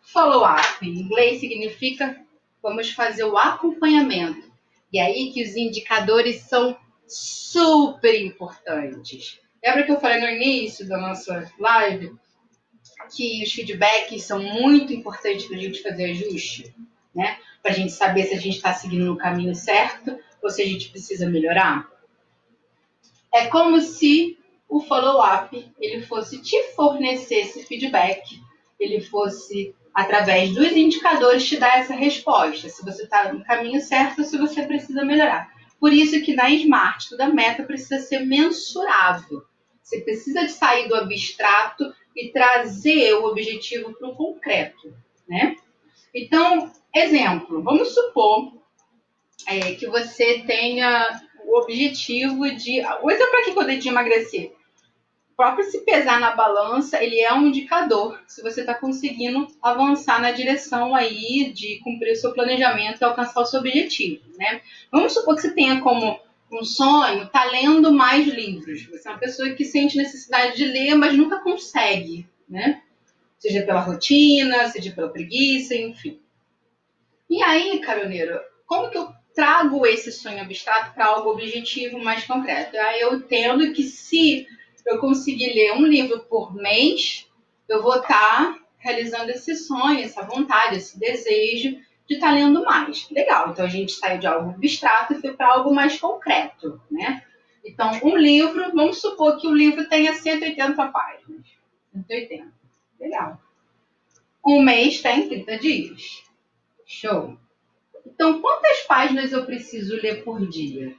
follow-up 0.02 0.86
em 0.86 1.02
inglês 1.02 1.42
significa 1.42 2.18
vamos 2.62 2.92
fazer 2.92 3.26
o 3.26 3.38
acompanhamento. 3.38 4.49
E 4.92 5.00
aí 5.00 5.32
que 5.32 5.44
os 5.44 5.56
indicadores 5.56 6.42
são 6.42 6.78
super 7.08 8.20
importantes. 8.20 9.40
Lembra 9.64 9.84
que 9.84 9.92
eu 9.92 10.00
falei 10.00 10.20
no 10.20 10.30
início 10.30 10.88
da 10.88 10.98
nossa 10.98 11.52
live 11.60 12.12
que 13.16 13.44
os 13.44 13.52
feedbacks 13.52 14.24
são 14.24 14.42
muito 14.42 14.94
importantes 14.94 15.46
para 15.46 15.58
a 15.58 15.60
gente 15.60 15.82
fazer 15.82 16.12
ajuste, 16.12 16.76
né? 17.14 17.40
Para 17.62 17.72
a 17.72 17.74
gente 17.74 17.92
saber 17.92 18.26
se 18.26 18.36
a 18.36 18.40
gente 18.40 18.58
está 18.58 18.74
seguindo 18.74 19.06
no 19.06 19.18
caminho 19.18 19.56
certo 19.56 20.18
ou 20.42 20.50
se 20.50 20.62
a 20.62 20.66
gente 20.66 20.90
precisa 20.90 21.30
melhorar. 21.30 21.90
É 23.34 23.48
como 23.48 23.82
se 23.82 24.38
o 24.68 24.80
follow-up 24.82 25.72
ele 25.80 26.04
fosse 26.04 26.42
te 26.42 26.62
fornecer 26.76 27.40
esse 27.40 27.66
feedback, 27.66 28.40
ele 28.80 29.02
fosse 29.02 29.76
através 29.94 30.54
dos 30.54 30.72
indicadores 30.72 31.48
te 31.48 31.58
dar 31.58 31.80
essa 31.80 31.94
resposta, 31.94 32.70
se 32.70 32.84
você 32.84 33.04
está 33.04 33.32
no 33.34 33.44
caminho 33.44 33.82
certo 33.82 34.20
ou 34.20 34.26
se 34.26 34.38
você 34.38 34.64
precisa 34.64 35.04
melhorar. 35.04 35.50
Por 35.80 35.94
isso 35.94 36.22
que 36.22 36.36
na 36.36 36.50
Smart, 36.50 37.10
toda 37.10 37.30
meta 37.30 37.64
precisa 37.64 38.00
ser 38.00 38.26
mensurável. 38.26 39.44
Você 39.82 40.02
precisa 40.02 40.42
de 40.46 40.52
sair 40.52 40.88
do 40.88 40.96
abstrato 40.96 41.94
e 42.16 42.32
trazer 42.32 43.14
o 43.14 43.26
objetivo 43.26 43.94
para 43.98 44.10
o 44.10 44.16
concreto, 44.16 44.94
né? 45.28 45.56
Então, 46.14 46.72
exemplo, 46.94 47.64
vamos 47.64 47.94
supor 47.94 48.54
é, 49.48 49.74
que 49.76 49.88
você 49.88 50.44
tenha 50.46 51.22
o 51.46 51.60
objetivo 51.60 52.50
de... 52.52 52.82
O 53.02 53.10
exemplo 53.10 53.40
aqui 53.40 53.54
quando 53.54 53.70
a 53.70 53.74
gente 53.74 53.88
emagrecer 53.88 54.59
próprio 55.40 55.64
se 55.72 55.86
pesar 55.86 56.20
na 56.20 56.36
balança, 56.36 57.02
ele 57.02 57.18
é 57.18 57.34
um 57.34 57.48
indicador 57.48 58.22
se 58.28 58.42
você 58.42 58.60
está 58.60 58.74
conseguindo 58.74 59.48
avançar 59.62 60.22
na 60.22 60.32
direção 60.32 60.94
aí 60.94 61.54
de 61.54 61.80
cumprir 61.82 62.12
o 62.12 62.16
seu 62.18 62.34
planejamento 62.34 63.00
e 63.00 63.06
alcançar 63.06 63.40
o 63.40 63.46
seu 63.46 63.62
objetivo, 63.62 64.22
né? 64.38 64.60
Vamos 64.92 65.14
supor 65.14 65.36
que 65.36 65.42
você 65.44 65.52
tenha 65.52 65.80
como 65.80 66.20
um 66.52 66.66
sonho 66.66 67.26
tá 67.30 67.46
lendo 67.46 67.90
mais 67.90 68.28
livros. 68.28 68.86
Você 68.88 69.08
é 69.08 69.12
uma 69.12 69.18
pessoa 69.18 69.50
que 69.52 69.64
sente 69.64 69.96
necessidade 69.96 70.58
de 70.58 70.66
ler, 70.66 70.96
mas 70.96 71.18
nunca 71.18 71.40
consegue, 71.40 72.28
né? 72.50 72.82
Seja 73.38 73.62
pela 73.62 73.80
rotina, 73.80 74.68
seja 74.68 74.92
pela 74.92 75.08
preguiça, 75.08 75.74
enfim. 75.74 76.20
E 77.30 77.42
aí, 77.42 77.80
caroneiro, 77.80 78.38
como 78.66 78.90
que 78.90 78.98
eu 78.98 79.08
trago 79.34 79.88
esse 79.88 80.12
sonho 80.12 80.42
abstrato 80.42 80.94
para 80.94 81.06
algo 81.06 81.30
objetivo 81.30 81.98
mais 81.98 82.26
concreto? 82.26 82.76
Aí 82.78 83.00
eu 83.00 83.16
entendo 83.16 83.72
que 83.72 83.84
se 83.84 84.46
eu 84.86 85.00
conseguir 85.00 85.54
ler 85.54 85.74
um 85.74 85.86
livro 85.86 86.20
por 86.22 86.54
mês, 86.56 87.28
eu 87.68 87.82
vou 87.82 87.96
estar 87.96 88.08
tá 88.08 88.60
realizando 88.78 89.30
esse 89.30 89.56
sonho, 89.56 90.00
essa 90.00 90.24
vontade, 90.24 90.78
esse 90.78 91.00
desejo 91.00 91.78
de 92.08 92.16
estar 92.16 92.28
tá 92.28 92.34
lendo 92.34 92.64
mais. 92.64 93.10
Legal, 93.12 93.52
então 93.52 93.66
a 93.66 93.70
gente 93.70 93.92
saiu 93.92 94.20
de 94.20 94.28
algo 94.28 94.50
abstrato 94.52 95.14
e 95.14 95.22
foi 95.22 95.34
para 95.34 95.54
algo 95.54 95.74
mais 95.74 96.00
concreto, 96.00 96.82
né? 96.90 97.24
Então, 97.64 97.92
um 98.04 98.18
livro, 98.18 98.72
vamos 98.74 99.00
supor 99.00 99.38
que 99.38 99.48
o 99.48 99.54
livro 99.54 99.88
tenha 99.88 100.14
180 100.14 100.88
páginas. 100.88 101.46
180. 101.94 102.52
Legal. 103.00 103.40
Um 104.46 104.62
mês 104.62 105.02
tem 105.02 105.28
30 105.28 105.58
dias. 105.58 106.24
Show. 106.86 107.38
Então, 108.06 108.42
quantas 108.42 108.82
páginas 108.82 109.32
eu 109.32 109.46
preciso 109.46 109.96
ler 109.98 110.24
por 110.24 110.48
dia? 110.48 110.96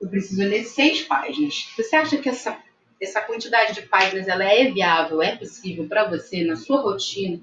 Eu 0.00 0.08
preciso 0.08 0.42
ler 0.42 0.64
seis 0.64 1.02
páginas. 1.02 1.72
Você 1.76 1.96
acha 1.96 2.18
que 2.18 2.28
essa, 2.28 2.56
essa 3.00 3.20
quantidade 3.20 3.74
de 3.74 3.82
páginas 3.82 4.28
ela 4.28 4.44
é 4.44 4.70
viável, 4.70 5.22
é 5.22 5.36
possível 5.36 5.86
para 5.86 6.08
você, 6.08 6.44
na 6.44 6.56
sua 6.56 6.80
rotina, 6.80 7.40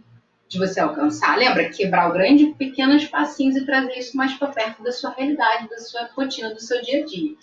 de 0.47 0.57
você 0.57 0.79
alcançar? 0.79 1.37
Lembra? 1.37 1.69
Quebrar 1.69 2.09
o 2.09 2.13
grande 2.13 2.53
pequenos 2.57 3.05
passinhos 3.05 3.55
e 3.55 3.65
trazer 3.65 3.97
isso 3.97 4.15
mais 4.15 4.33
para 4.33 4.49
perto 4.49 4.83
da 4.83 4.91
sua 4.91 5.11
realidade, 5.11 5.69
da 5.69 5.77
sua 5.79 6.09
rotina, 6.15 6.53
do 6.53 6.59
seu 6.59 6.81
dia 6.81 7.03
a 7.03 7.05
dia. 7.05 7.35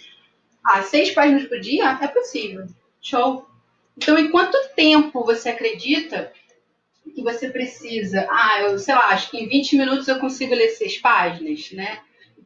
Ah, 0.65 0.83
seis 0.83 1.11
páginas 1.13 1.47
por 1.47 1.61
dia? 1.61 1.99
É 2.01 2.09
possível. 2.09 2.67
Show. 3.01 3.47
Então, 3.97 4.19
em 4.19 4.31
quanto 4.31 4.57
tempo 4.75 5.25
você 5.25 5.51
acredita 5.51 6.33
que 7.15 7.23
você 7.23 7.51
precisa? 7.51 8.27
Ah, 8.31 8.63
eu 8.63 8.79
sei 8.79 8.95
lá, 8.95 9.09
acho 9.09 9.31
que 9.31 9.39
em 9.39 9.49
20 9.49 9.77
minutos 9.77 10.09
eu 10.09 10.19
consigo 10.19 10.55
ler 10.55 10.69
seis 10.71 10.99
páginas, 10.99 11.71
né? 11.73 11.99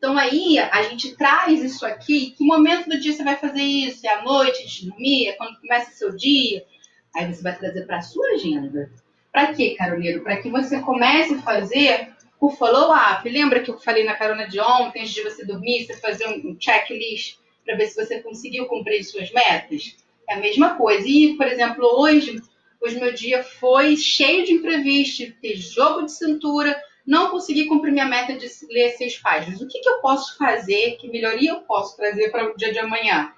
Então 0.05 0.19
aí 0.19 0.59
a 0.59 0.83
gente 0.83 1.17
traz 1.17 1.65
isso 1.65 1.87
aqui, 1.87 2.33
que 2.37 2.45
momento 2.45 2.91
do 2.91 3.01
dia 3.01 3.11
você 3.11 3.25
vai 3.25 3.37
fazer 3.37 3.63
isso? 3.63 4.07
É 4.07 4.11
à 4.11 4.23
noite, 4.23 4.61
antes 4.63 4.73
de 4.75 4.91
dormir? 4.91 5.29
É 5.29 5.33
quando 5.33 5.59
começa 5.59 5.91
o 5.93 5.95
seu 5.95 6.15
dia? 6.15 6.63
Aí 7.17 7.33
você 7.33 7.43
vai 7.43 7.57
trazer 7.57 7.87
para 7.87 7.97
a 7.97 8.03
sua 8.03 8.27
agenda. 8.33 8.91
Para 9.33 9.55
quê, 9.55 9.75
caroneiro? 9.79 10.23
Para 10.23 10.37
que 10.43 10.51
você 10.51 10.79
comece 10.81 11.33
a 11.33 11.41
fazer 11.41 12.11
o 12.39 12.51
follow-up. 12.51 13.27
Lembra 13.27 13.61
que 13.61 13.71
eu 13.71 13.79
falei 13.79 14.05
na 14.05 14.13
carona 14.13 14.47
de 14.47 14.61
ontem, 14.61 15.01
antes 15.01 15.15
de 15.15 15.23
você 15.23 15.43
dormir, 15.43 15.87
você 15.87 15.97
fazer 15.97 16.29
um 16.29 16.55
checklist 16.61 17.39
para 17.65 17.75
ver 17.75 17.87
se 17.87 17.97
você 17.97 18.21
conseguiu 18.21 18.67
cumprir 18.67 19.03
suas 19.05 19.33
metas? 19.33 19.97
É 20.29 20.35
a 20.35 20.39
mesma 20.39 20.75
coisa. 20.75 21.09
E, 21.09 21.35
por 21.35 21.47
exemplo, 21.47 21.83
hoje, 21.83 22.43
hoje 22.79 23.01
meu 23.01 23.15
dia 23.15 23.43
foi 23.43 23.97
cheio 23.97 24.45
de 24.45 24.53
imprevistos, 24.53 25.33
ter 25.41 25.57
jogo 25.57 26.03
de 26.03 26.13
cintura, 26.13 26.79
não 27.07 27.31
consegui 27.31 27.67
cumprir 27.67 27.93
minha 27.93 28.07
meta 28.07 28.35
de 28.35 28.47
ler 28.71 28.91
seis 28.93 29.19
páginas. 29.19 29.61
O 29.61 29.69
que, 29.69 29.81
que 29.81 29.89
eu 29.89 30.01
posso 30.01 30.39
fazer? 30.39 30.97
Que 30.97 31.09
melhoria 31.09 31.51
eu 31.51 31.61
posso 31.61 31.97
trazer 31.97 32.31
para 32.31 32.51
o 32.51 32.57
dia 32.57 32.73
de 32.73 32.79
amanhã? 32.79 33.33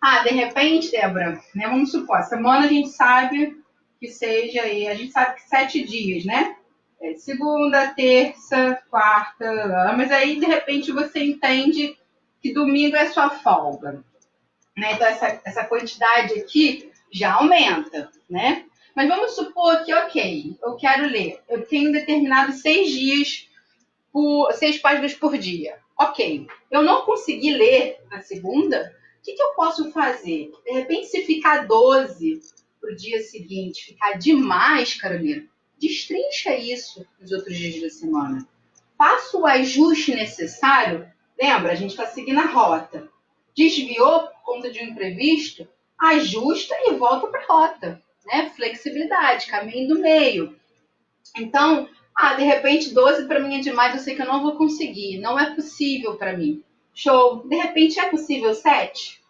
Ah, 0.00 0.22
de 0.22 0.30
repente, 0.30 0.90
Débora, 0.90 1.40
né, 1.54 1.68
vamos 1.68 1.90
supor, 1.90 2.22
semana 2.22 2.64
a 2.64 2.68
gente 2.68 2.88
sabe 2.88 3.60
que 4.00 4.08
seja 4.08 4.62
aí, 4.62 4.88
a 4.88 4.94
gente 4.94 5.12
sabe 5.12 5.34
que 5.34 5.42
sete 5.42 5.84
dias, 5.84 6.24
né? 6.24 6.56
É 7.02 7.14
segunda, 7.14 7.88
terça, 7.88 8.82
quarta, 8.90 9.94
mas 9.96 10.10
aí 10.10 10.40
de 10.40 10.46
repente 10.46 10.90
você 10.90 11.22
entende 11.22 11.96
que 12.40 12.52
domingo 12.52 12.96
é 12.96 13.06
sua 13.06 13.30
folga. 13.30 14.02
Né? 14.76 14.92
Então 14.94 15.06
essa, 15.06 15.40
essa 15.44 15.64
quantidade 15.64 16.34
aqui 16.40 16.90
já 17.12 17.34
aumenta, 17.34 18.10
né? 18.28 18.64
Mas 18.94 19.08
vamos 19.08 19.32
supor 19.32 19.84
que, 19.84 19.94
ok, 19.94 20.58
eu 20.62 20.76
quero 20.76 21.06
ler. 21.06 21.40
Eu 21.48 21.66
tenho 21.66 21.92
determinado 21.92 22.52
seis 22.52 22.90
dias, 22.90 23.48
por 24.12 24.52
seis 24.52 24.78
páginas 24.78 25.14
por 25.14 25.36
dia. 25.38 25.78
Ok, 25.98 26.46
eu 26.70 26.82
não 26.82 27.04
consegui 27.04 27.52
ler 27.52 28.00
na 28.10 28.20
segunda, 28.20 28.94
o 29.18 29.22
que, 29.22 29.34
que 29.34 29.42
eu 29.42 29.54
posso 29.54 29.92
fazer? 29.92 30.50
De 30.64 30.72
repente, 30.72 31.06
se 31.06 31.22
ficar 31.24 31.66
12 31.66 32.40
para 32.80 32.90
o 32.90 32.96
dia 32.96 33.20
seguinte, 33.20 33.84
ficar 33.84 34.18
demais, 34.18 34.94
Carolina, 34.94 35.46
destrincha 35.78 36.56
isso 36.56 37.06
nos 37.20 37.30
outros 37.32 37.56
dias 37.56 37.82
da 37.82 37.90
semana. 37.90 38.48
Faça 38.96 39.36
o 39.36 39.46
ajuste 39.46 40.14
necessário. 40.14 41.06
Lembra, 41.40 41.72
a 41.72 41.74
gente 41.74 41.90
está 41.90 42.06
seguindo 42.06 42.40
a 42.40 42.46
rota. 42.46 43.08
Desviou 43.54 44.28
por 44.28 44.42
conta 44.42 44.70
de 44.70 44.80
um 44.80 44.88
imprevisto, 44.88 45.68
ajusta 45.98 46.74
e 46.86 46.94
volta 46.94 47.26
para 47.26 47.42
a 47.42 47.46
rota 47.46 48.02
né? 48.26 48.50
Flexibilidade, 48.54 49.46
caminho 49.46 49.88
do 49.88 50.00
meio. 50.00 50.56
Então, 51.36 51.88
ah, 52.14 52.34
de 52.34 52.42
repente 52.42 52.92
12 52.92 53.26
para 53.26 53.40
mim 53.40 53.58
é 53.58 53.60
demais, 53.60 53.94
eu 53.94 54.00
sei 54.00 54.14
que 54.14 54.22
eu 54.22 54.26
não 54.26 54.42
vou 54.42 54.56
conseguir, 54.56 55.18
não 55.18 55.38
é 55.38 55.54
possível 55.54 56.16
para 56.16 56.36
mim. 56.36 56.62
Show. 56.94 57.46
De 57.48 57.56
repente 57.56 57.98
é 57.98 58.10
possível 58.10 58.54
7? 58.54 59.20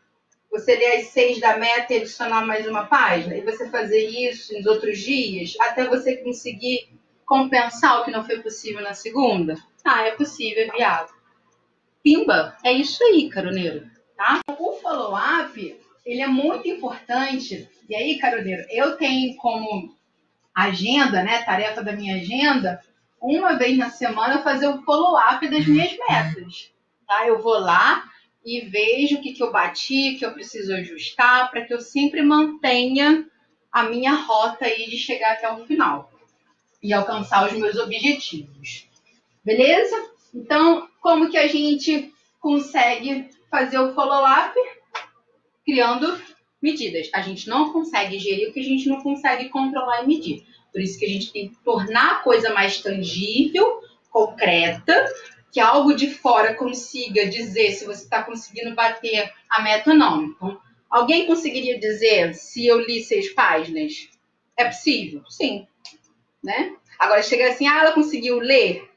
Você 0.51 0.75
ler 0.75 0.97
as 0.97 1.07
6 1.09 1.39
da 1.39 1.57
meta 1.57 1.95
e 1.95 1.99
adicionar 1.99 2.45
mais 2.45 2.67
uma 2.67 2.87
página? 2.87 3.37
E 3.37 3.43
você 3.43 3.69
fazer 3.69 4.05
isso 4.09 4.53
nos 4.55 4.67
outros 4.67 4.99
dias, 4.99 5.55
até 5.61 5.87
você 5.87 6.17
conseguir 6.17 6.89
compensar 7.25 8.01
o 8.01 8.05
que 8.05 8.11
não 8.11 8.25
foi 8.25 8.41
possível 8.41 8.83
na 8.83 8.95
segunda? 8.95 9.57
Ah, 9.85 10.03
é 10.03 10.11
possível, 10.13 10.65
é 10.65 10.71
viável. 10.77 11.15
Pimba, 12.03 12.57
é 12.65 12.73
isso 12.73 13.05
aí, 13.05 13.29
caroneiro, 13.29 13.89
tá? 14.17 14.41
O 14.59 14.73
follow-up, 14.73 15.81
ele 16.05 16.23
é 16.23 16.27
muito 16.27 16.69
importante 16.69 17.69
e 17.91 17.97
aí, 17.97 18.19
Caroneiro, 18.19 18.65
eu 18.71 18.97
tenho 18.97 19.37
como 19.37 19.93
agenda, 20.55 21.25
né, 21.25 21.43
tarefa 21.43 21.83
da 21.83 21.91
minha 21.91 22.15
agenda, 22.15 22.81
uma 23.21 23.55
vez 23.55 23.77
na 23.77 23.91
semana 23.91 24.45
fazer 24.45 24.69
o 24.69 24.81
follow-up 24.83 25.47
das 25.49 25.67
minhas 25.67 25.91
metas. 25.99 26.71
Tá? 27.05 27.27
Eu 27.27 27.43
vou 27.43 27.59
lá 27.59 28.05
e 28.45 28.61
vejo 28.61 29.17
o 29.17 29.21
que, 29.21 29.33
que 29.33 29.43
eu 29.43 29.51
bati, 29.51 30.15
que 30.17 30.25
eu 30.25 30.33
preciso 30.33 30.73
ajustar, 30.73 31.51
para 31.51 31.65
que 31.65 31.75
eu 31.75 31.81
sempre 31.81 32.23
mantenha 32.23 33.27
a 33.73 33.83
minha 33.83 34.15
rota 34.15 34.67
aí 34.67 34.89
de 34.89 34.97
chegar 34.97 35.33
até 35.33 35.51
o 35.51 35.67
final 35.67 36.13
e 36.81 36.93
alcançar 36.93 37.45
os 37.49 37.53
meus 37.55 37.77
objetivos. 37.77 38.89
Beleza? 39.45 39.97
Então, 40.33 40.89
como 41.01 41.29
que 41.29 41.37
a 41.37 41.49
gente 41.49 42.15
consegue 42.39 43.29
fazer 43.51 43.81
o 43.81 43.93
follow-up? 43.95 44.55
Criando 45.65 46.21
medidas. 46.61 47.09
A 47.15 47.23
gente 47.23 47.49
não 47.49 47.73
consegue 47.73 48.19
gerir 48.19 48.49
o 48.49 48.53
que 48.53 48.61
a 48.61 48.65
gente 48.65 48.89
não 48.89 49.01
consegue 49.01 49.49
controlar 49.49 50.03
e 50.03 50.07
medir. 50.07 50.47
Por 50.73 50.81
isso 50.81 50.99
que 50.99 51.05
a 51.05 51.09
gente 51.09 51.33
tem 51.33 51.49
que 51.49 51.57
tornar 51.65 52.13
a 52.13 52.19
coisa 52.23 52.53
mais 52.53 52.79
tangível, 52.81 53.81
concreta, 54.11 55.05
que 55.51 55.59
algo 55.59 55.95
de 55.95 56.11
fora 56.11 56.55
consiga 56.55 57.27
dizer 57.27 57.73
se 57.73 57.85
você 57.85 58.05
está 58.05 58.23
conseguindo 58.23 58.75
bater 58.75 59.33
a 59.49 59.63
meta 59.63 59.91
ou 59.91 59.97
não. 59.97 60.25
Então, 60.25 60.61
alguém 60.89 61.27
conseguiria 61.27 61.79
dizer 61.79 62.35
se 62.35 62.67
eu 62.67 62.81
li 62.81 63.03
seis 63.03 63.33
páginas? 63.33 64.09
É 64.57 64.65
possível? 64.67 65.23
Sim. 65.29 65.67
Né? 66.43 66.75
Agora, 66.99 67.23
chegar 67.23 67.49
assim, 67.49 67.67
ah, 67.67 67.81
ela 67.81 67.93
conseguiu 67.93 68.39
ler? 68.39 68.89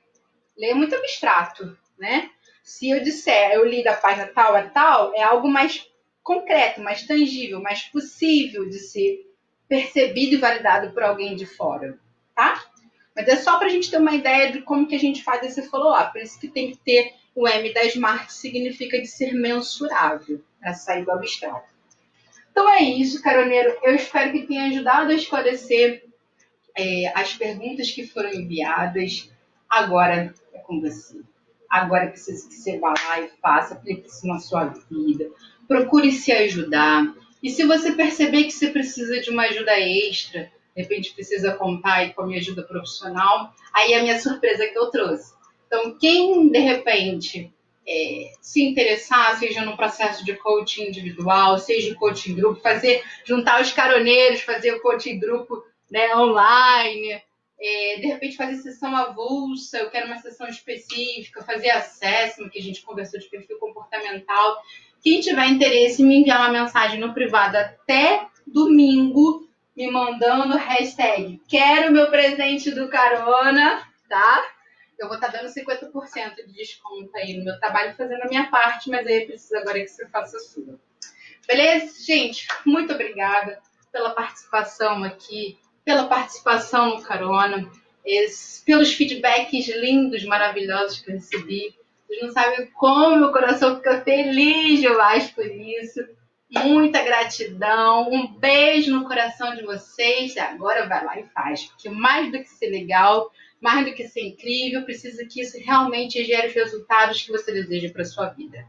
Ler 0.57 0.71
é 0.71 0.73
muito 0.75 0.95
abstrato, 0.95 1.75
né? 1.97 2.29
Se 2.63 2.89
eu 2.89 3.03
disser, 3.03 3.51
eu 3.53 3.65
li 3.65 3.83
da 3.83 3.93
página 3.93 4.27
tal 4.27 4.55
a 4.55 4.63
tal, 4.63 5.13
é 5.15 5.23
algo 5.23 5.49
mais 5.49 5.85
concreto, 6.23 6.81
mais 6.81 7.05
tangível, 7.05 7.61
mais 7.61 7.83
possível 7.83 8.67
de 8.67 8.79
ser 8.79 9.29
percebido 9.67 10.35
e 10.35 10.37
validado 10.37 10.91
por 10.91 11.03
alguém 11.03 11.35
de 11.35 11.45
fora, 11.45 11.97
tá? 12.35 12.63
Mas 13.15 13.27
é 13.27 13.35
só 13.35 13.57
para 13.57 13.67
a 13.67 13.69
gente 13.69 13.91
ter 13.91 13.97
uma 13.97 14.15
ideia 14.15 14.51
de 14.51 14.61
como 14.61 14.87
que 14.87 14.95
a 14.95 14.99
gente 14.99 15.23
faz 15.23 15.43
esse 15.43 15.69
follow-up. 15.69 16.13
Por 16.13 16.21
isso 16.21 16.39
que 16.39 16.47
tem 16.47 16.71
que 16.71 16.77
ter 16.77 17.13
o 17.35 17.47
M 17.47 17.73
da 17.73 17.83
SMART, 17.85 18.29
significa 18.29 18.99
de 18.99 19.07
ser 19.07 19.33
mensurável, 19.33 20.41
para 20.59 20.73
sair 20.73 21.03
do 21.03 21.11
abstrato. 21.11 21.71
Então 22.51 22.69
é 22.69 22.81
isso, 22.81 23.21
caroneiro. 23.21 23.75
Eu 23.83 23.95
espero 23.95 24.31
que 24.31 24.47
tenha 24.47 24.65
ajudado 24.65 25.11
a 25.11 25.15
esclarecer 25.15 26.05
é, 26.75 27.11
as 27.15 27.33
perguntas 27.33 27.91
que 27.91 28.05
foram 28.05 28.31
enviadas. 28.31 29.31
Agora 29.69 30.33
é 30.53 30.59
com 30.59 30.79
você. 30.79 31.19
Agora 31.81 32.07
precisa 32.07 32.47
que 32.47 32.53
você 32.53 32.77
vá 32.77 32.93
lá 33.07 33.21
e 33.21 33.29
faça, 33.41 33.73
aplique 33.73 34.07
isso 34.07 34.27
na 34.27 34.39
sua 34.39 34.65
vida 34.65 35.29
procure 35.67 36.11
se 36.11 36.31
ajudar. 36.31 37.13
E 37.41 37.49
se 37.49 37.65
você 37.65 37.91
perceber 37.93 38.43
que 38.43 38.51
você 38.51 38.69
precisa 38.69 39.19
de 39.19 39.29
uma 39.29 39.43
ajuda 39.43 39.77
extra, 39.79 40.51
de 40.75 40.81
repente 40.81 41.13
precisa 41.13 41.53
contar 41.53 41.95
aí 41.95 42.13
com 42.13 42.21
a 42.21 42.27
minha 42.27 42.39
ajuda 42.39 42.63
profissional, 42.63 43.53
aí 43.73 43.93
é 43.93 43.99
a 43.99 44.03
minha 44.03 44.19
surpresa 44.19 44.67
que 44.67 44.77
eu 44.77 44.89
trouxe. 44.89 45.33
Então, 45.67 45.97
quem 45.97 46.49
de 46.49 46.59
repente 46.59 47.51
é, 47.87 48.31
se 48.39 48.63
interessar, 48.63 49.37
seja 49.37 49.65
no 49.65 49.75
processo 49.75 50.23
de 50.23 50.35
coaching 50.35 50.87
individual, 50.87 51.57
seja 51.57 51.89
em 51.89 51.95
coaching 51.95 52.35
grupo, 52.35 52.61
fazer, 52.61 53.03
juntar 53.25 53.61
os 53.61 53.71
caroneiros, 53.71 54.41
fazer 54.41 54.73
o 54.73 54.81
coaching 54.81 55.19
grupo 55.19 55.63
né, 55.91 56.15
online, 56.15 57.21
é, 57.59 57.99
de 57.99 58.07
repente 58.07 58.35
fazer 58.35 58.55
sessão 58.57 58.95
avulsa, 58.95 59.77
eu 59.77 59.89
quero 59.89 60.07
uma 60.07 60.17
sessão 60.17 60.47
específica, 60.47 61.43
fazer 61.43 61.69
acesso, 61.69 62.49
que 62.49 62.59
a 62.59 62.61
gente 62.61 62.81
conversou 62.81 63.19
de 63.19 63.29
perfil 63.29 63.57
comportamental. 63.59 64.61
Quem 65.01 65.21
tiver 65.21 65.47
interesse, 65.47 66.03
me 66.03 66.17
enviar 66.17 66.39
uma 66.39 66.61
mensagem 66.61 66.99
no 66.99 67.13
privado 67.13 67.57
até 67.57 68.27
domingo, 68.45 69.47
me 69.75 69.89
mandando 69.89 70.57
hashtag 70.57 71.41
quero 71.47 71.91
meu 71.91 72.09
presente 72.09 72.71
do 72.71 72.89
carona, 72.89 73.87
tá? 74.07 74.45
Eu 74.99 75.07
vou 75.07 75.15
estar 75.15 75.31
tá 75.31 75.39
dando 75.39 75.51
50% 75.51 76.35
de 76.47 76.53
desconto 76.53 77.11
aí 77.15 77.35
no 77.37 77.43
meu 77.43 77.59
trabalho, 77.59 77.95
fazendo 77.95 78.21
a 78.21 78.27
minha 78.27 78.49
parte, 78.49 78.89
mas 78.89 79.05
aí 79.07 79.25
precisa 79.25 79.59
agora 79.59 79.79
que 79.79 79.87
você 79.87 80.07
faça 80.07 80.37
a 80.37 80.39
sua. 80.39 80.79
Beleza? 81.47 82.03
Gente, 82.05 82.47
muito 82.65 82.93
obrigada 82.93 83.59
pela 83.91 84.11
participação 84.11 85.03
aqui, 85.03 85.57
pela 85.85 86.05
participação 86.05 86.95
no 86.95 87.01
Carona, 87.01 87.69
pelos 88.65 88.93
feedbacks 88.93 89.67
lindos, 89.67 90.25
maravilhosos 90.25 90.99
que 90.99 91.09
eu 91.09 91.15
recebi. 91.15 91.75
Vocês 92.07 92.21
não 92.21 92.31
sabem 92.31 92.65
como 92.71 93.17
meu 93.17 93.31
coração 93.31 93.77
fica 93.77 94.01
feliz 94.01 94.81
demais 94.81 95.29
por 95.31 95.45
isso. 95.45 95.99
Muita 96.51 97.01
gratidão, 97.01 98.11
um 98.11 98.27
beijo 98.27 98.93
no 98.93 99.07
coração 99.07 99.55
de 99.55 99.63
vocês. 99.63 100.37
Agora 100.37 100.87
vai 100.87 101.03
lá 101.03 101.19
e 101.19 101.25
faz, 101.29 101.63
porque 101.65 101.89
mais 101.89 102.31
do 102.31 102.39
que 102.39 102.49
ser 102.49 102.67
legal, 102.67 103.31
mais 103.59 103.85
do 103.85 103.93
que 103.93 104.07
ser 104.07 104.21
incrível, 104.21 104.83
precisa 104.83 105.25
que 105.25 105.41
isso 105.41 105.57
realmente 105.57 106.23
gere 106.23 106.47
os 106.47 106.53
resultados 106.53 107.23
que 107.23 107.31
você 107.31 107.51
deseja 107.51 107.89
para 107.91 108.05
sua 108.05 108.27
vida. 108.29 108.67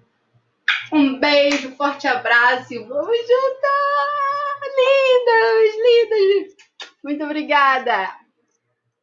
Um 0.93 1.19
beijo, 1.19 1.75
forte 1.77 2.07
abraço 2.07 2.73
e 2.73 2.79
vamos 2.79 3.17
juntar! 3.19 4.15
Lindas, 4.77 5.75
lindas! 5.77 6.74
Muito 7.05 7.23
obrigada! 7.23 8.24